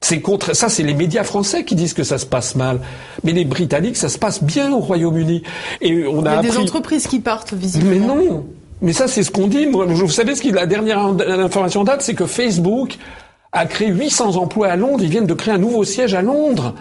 C'est 0.00 0.20
contre 0.20 0.54
ça, 0.54 0.68
c'est 0.68 0.84
les 0.84 0.94
médias 0.94 1.24
français 1.24 1.64
qui 1.64 1.74
disent 1.74 1.94
que 1.94 2.04
ça 2.04 2.18
se 2.18 2.26
passe 2.26 2.54
mal, 2.54 2.78
mais 3.24 3.32
les 3.32 3.44
Britanniques, 3.44 3.96
ça 3.96 4.08
se 4.08 4.18
passe 4.18 4.40
bien 4.40 4.70
au 4.72 4.78
Royaume-Uni. 4.78 5.42
Et 5.80 6.06
on 6.06 6.20
Il 6.20 6.24
y 6.26 6.28
a 6.28 6.38
a 6.38 6.42
des 6.42 6.56
entreprises 6.58 7.08
qui 7.08 7.18
partent, 7.18 7.54
visiblement. 7.54 8.14
mais 8.14 8.24
non 8.28 8.44
Mais 8.82 8.92
ça, 8.92 9.08
c'est 9.08 9.22
ce 9.22 9.30
qu'on 9.30 9.46
dit. 9.46 9.66
Vous 9.66 10.08
savez 10.08 10.34
ce 10.34 10.42
qui 10.42 10.50
la 10.50 10.66
dernière 10.66 10.98
information 10.98 11.84
date, 11.84 12.02
c'est 12.02 12.14
que 12.14 12.26
Facebook 12.26 12.96
a 13.52 13.66
créé 13.66 13.88
800 13.88 14.36
emplois 14.36 14.68
à 14.68 14.76
Londres. 14.76 15.02
Ils 15.02 15.10
viennent 15.10 15.26
de 15.26 15.34
créer 15.34 15.54
un 15.54 15.58
nouveau 15.58 15.84
siège 15.84 16.14
à 16.14 16.22
Londres. 16.22 16.74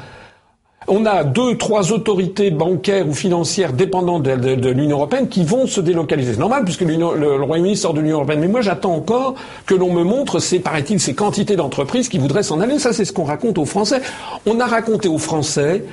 On 0.88 1.06
a 1.08 1.24
deux, 1.24 1.58
trois 1.58 1.92
autorités 1.92 2.52
bancaires 2.52 3.08
ou 3.08 3.14
financières 3.14 3.74
dépendantes 3.74 4.22
de, 4.22 4.70
l'Union 4.70 4.98
européenne 4.98 5.30
qui 5.30 5.44
vont 5.44 5.66
se 5.66 5.82
délocaliser. 5.82 6.34
C'est 6.34 6.40
normal 6.40 6.64
puisque 6.64 6.82
le, 6.82 6.96
le 6.96 7.42
Royaume-Uni 7.42 7.76
sort 7.76 7.96
de 7.96 8.02
l'Union 8.02 8.18
européenne. 8.18 8.42
Mais 8.42 8.48
moi, 8.48 8.62
j'attends 8.62 8.94
encore 8.94 9.34
que 9.66 9.74
l'on 9.74 9.92
me 9.92 10.04
montre, 10.04 10.38
ces, 10.38 10.60
paraît-il, 10.60 11.00
ces 11.00 11.16
quantités 11.16 11.56
d'entreprises 11.56 12.08
qui 12.08 12.20
voudraient 12.20 12.44
s'en 12.44 12.60
aller. 12.60 12.78
Ça, 12.78 12.94
c'est 12.94 13.06
ce 13.06 13.14
qu'on 13.14 13.24
raconte 13.24 13.58
aux 13.58 13.66
Français. 13.66 14.02
On 14.46 14.60
a 14.60 14.66
raconté 14.66 15.08
aux 15.08 15.18
Français 15.18 15.84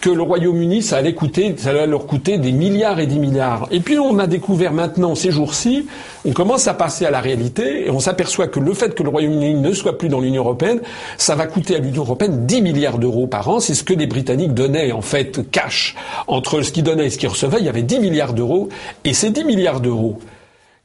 que 0.00 0.10
le 0.10 0.22
Royaume-Uni, 0.22 0.82
ça 0.82 0.98
allait 0.98 1.14
coûter, 1.14 1.54
ça 1.56 1.70
allait 1.70 1.86
leur 1.86 2.06
coûter 2.06 2.38
des 2.38 2.52
milliards 2.52 3.00
et 3.00 3.06
des 3.06 3.18
milliards. 3.18 3.68
Et 3.70 3.80
puis 3.80 3.98
on 3.98 4.18
a 4.18 4.26
découvert 4.26 4.72
maintenant, 4.72 5.14
ces 5.14 5.30
jours-ci, 5.30 5.86
on 6.24 6.32
commence 6.32 6.68
à 6.68 6.74
passer 6.74 7.06
à 7.06 7.10
la 7.10 7.20
réalité 7.20 7.86
et 7.86 7.90
on 7.90 8.00
s'aperçoit 8.00 8.48
que 8.48 8.60
le 8.60 8.74
fait 8.74 8.94
que 8.94 9.02
le 9.02 9.08
Royaume-Uni 9.08 9.54
ne 9.54 9.72
soit 9.72 9.98
plus 9.98 10.08
dans 10.08 10.20
l'Union 10.20 10.42
européenne, 10.42 10.80
ça 11.18 11.34
va 11.34 11.46
coûter 11.46 11.76
à 11.76 11.78
l'Union 11.78 12.02
européenne 12.02 12.46
10 12.46 12.62
milliards 12.62 12.98
d'euros 12.98 13.26
par 13.26 13.48
an. 13.48 13.60
C'est 13.60 13.74
ce 13.74 13.84
que 13.84 13.94
les 13.94 14.06
Britanniques 14.06 14.54
donnaient 14.54 14.92
en 14.92 15.02
fait 15.02 15.50
cash 15.50 15.94
entre 16.26 16.62
ce 16.62 16.72
qu'ils 16.72 16.84
donnaient 16.84 17.06
et 17.06 17.10
ce 17.10 17.18
qu'ils 17.18 17.28
recevaient. 17.28 17.58
Il 17.60 17.66
y 17.66 17.70
avait 17.70 17.82
10 17.82 18.00
milliards 18.00 18.32
d'euros 18.32 18.68
et 19.04 19.14
ces 19.14 19.30
10 19.30 19.44
milliards 19.44 19.80
d'euros. 19.80 20.18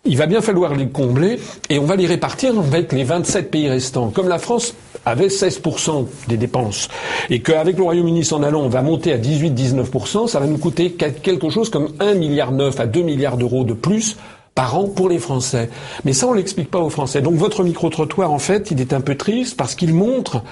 Il 0.04 0.18
va 0.18 0.26
bien 0.26 0.42
falloir 0.42 0.74
les 0.74 0.88
combler 0.88 1.40
et 1.70 1.78
on 1.78 1.86
va 1.86 1.96
les 1.96 2.08
répartir 2.08 2.58
avec 2.58 2.92
les 2.92 3.04
27 3.04 3.52
pays 3.52 3.70
restants. 3.70 4.10
Comme 4.10 4.28
la 4.28 4.40
France 4.40 4.74
avait 5.06 5.28
16% 5.28 6.06
des 6.28 6.38
dépenses 6.38 6.88
et 7.30 7.42
qu'avec 7.42 7.78
le 7.78 7.84
Royaume-Uni 7.84 8.24
s'en 8.24 8.44
allant, 8.44 8.62
on 8.62 8.70
va 8.70 8.82
monter 8.82 9.14
à 9.14 9.18
18-19%, 9.18 10.28
ça 10.28 10.40
va 10.40 10.46
nous 10.48 10.58
coûter 10.58 10.92
quelque 10.92 11.50
chose 11.50 11.70
comme 11.70 11.90
1 12.00 12.14
milliard 12.16 12.52
9 12.52 12.80
à 12.80 12.86
2 12.86 13.02
milliards 13.02 13.38
d'euros 13.38 13.64
de 13.64 13.74
plus 13.74 14.18
par 14.56 14.78
an 14.78 14.88
pour 14.88 15.08
les 15.08 15.20
Français. 15.20 15.70
Mais 16.04 16.14
ça, 16.14 16.28
on 16.28 16.34
l'explique 16.34 16.70
pas 16.70 16.80
aux 16.80 16.90
Français. 16.90 17.22
Donc 17.22 17.36
votre 17.36 17.64
micro-trottoir, 17.64 18.32
en 18.32 18.40
fait, 18.40 18.70
il 18.72 18.82
est 18.82 18.92
un 18.94 19.00
peu 19.00 19.16
triste 19.16 19.56
parce 19.56 19.76
qu'il 19.76 19.94
montre 19.94 20.44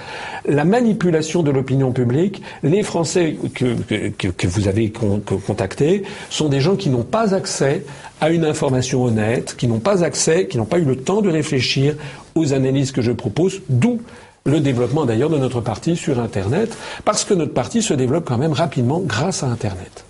la 0.46 0.64
manipulation 0.64 1.42
de 1.42 1.50
l'opinion 1.50 1.92
publique. 1.92 2.42
Les 2.62 2.82
Français 2.82 3.36
que, 3.54 3.76
que, 4.08 4.46
vous 4.46 4.68
avez 4.68 4.90
contactés 4.90 6.02
sont 6.30 6.48
des 6.48 6.60
gens 6.60 6.76
qui 6.76 6.88
n'ont 6.88 7.02
pas 7.02 7.34
accès 7.34 7.84
à 8.22 8.30
une 8.30 8.44
information 8.44 9.04
honnête, 9.04 9.54
qui 9.58 9.66
n'ont 9.66 9.80
pas 9.80 10.02
accès, 10.02 10.46
qui 10.46 10.56
n'ont 10.56 10.64
pas 10.64 10.78
eu 10.78 10.84
le 10.84 10.96
temps 10.96 11.20
de 11.20 11.30
réfléchir 11.30 11.94
aux 12.34 12.54
analyses 12.54 12.92
que 12.92 13.02
je 13.02 13.12
propose, 13.12 13.60
d'où 13.68 14.00
le 14.44 14.60
développement 14.60 15.04
d'ailleurs 15.04 15.30
de 15.30 15.38
notre 15.38 15.60
parti 15.60 15.96
sur 15.96 16.18
Internet, 16.18 16.76
parce 17.04 17.24
que 17.24 17.34
notre 17.34 17.54
parti 17.54 17.82
se 17.82 17.94
développe 17.94 18.24
quand 18.26 18.38
même 18.38 18.52
rapidement 18.52 19.00
grâce 19.00 19.42
à 19.42 19.46
Internet. 19.46 20.04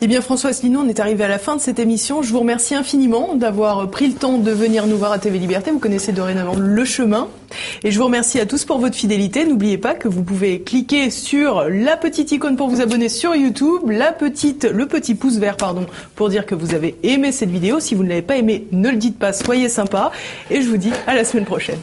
Eh 0.00 0.06
bien, 0.06 0.20
François 0.20 0.50
Asselineau, 0.50 0.80
on 0.80 0.88
est 0.88 0.98
arrivé 0.98 1.24
à 1.24 1.28
la 1.28 1.38
fin 1.38 1.56
de 1.56 1.60
cette 1.60 1.78
émission. 1.78 2.20
Je 2.20 2.30
vous 2.30 2.40
remercie 2.40 2.74
infiniment 2.74 3.36
d'avoir 3.36 3.88
pris 3.88 4.08
le 4.08 4.14
temps 4.14 4.38
de 4.38 4.50
venir 4.50 4.86
nous 4.86 4.98
voir 4.98 5.12
à 5.12 5.18
TV 5.18 5.38
Liberté. 5.38 5.70
Vous 5.70 5.78
connaissez 5.78 6.12
dorénavant 6.12 6.56
le 6.56 6.84
chemin. 6.84 7.28
Et 7.84 7.90
je 7.90 7.98
vous 7.98 8.04
remercie 8.04 8.40
à 8.40 8.44
tous 8.44 8.64
pour 8.64 8.78
votre 8.78 8.96
fidélité. 8.96 9.46
N'oubliez 9.46 9.78
pas 9.78 9.94
que 9.94 10.08
vous 10.08 10.24
pouvez 10.24 10.60
cliquer 10.60 11.10
sur 11.10 11.64
la 11.70 11.96
petite 11.96 12.32
icône 12.32 12.56
pour 12.56 12.68
vous 12.68 12.80
abonner 12.80 13.08
sur 13.08 13.36
YouTube, 13.36 13.88
la 13.88 14.12
petite, 14.12 14.64
le 14.64 14.86
petit 14.86 15.14
pouce 15.14 15.36
vert, 15.36 15.56
pardon, 15.56 15.86
pour 16.16 16.28
dire 16.28 16.44
que 16.44 16.56
vous 16.56 16.74
avez 16.74 16.96
aimé 17.04 17.30
cette 17.30 17.50
vidéo. 17.50 17.78
Si 17.78 17.94
vous 17.94 18.02
ne 18.02 18.08
l'avez 18.08 18.22
pas 18.22 18.36
aimé, 18.36 18.66
ne 18.72 18.90
le 18.90 18.96
dites 18.96 19.18
pas, 19.18 19.32
soyez 19.32 19.68
sympa. 19.68 20.10
Et 20.50 20.60
je 20.60 20.68
vous 20.68 20.76
dis 20.76 20.92
à 21.06 21.14
la 21.14 21.24
semaine 21.24 21.46
prochaine. 21.46 21.78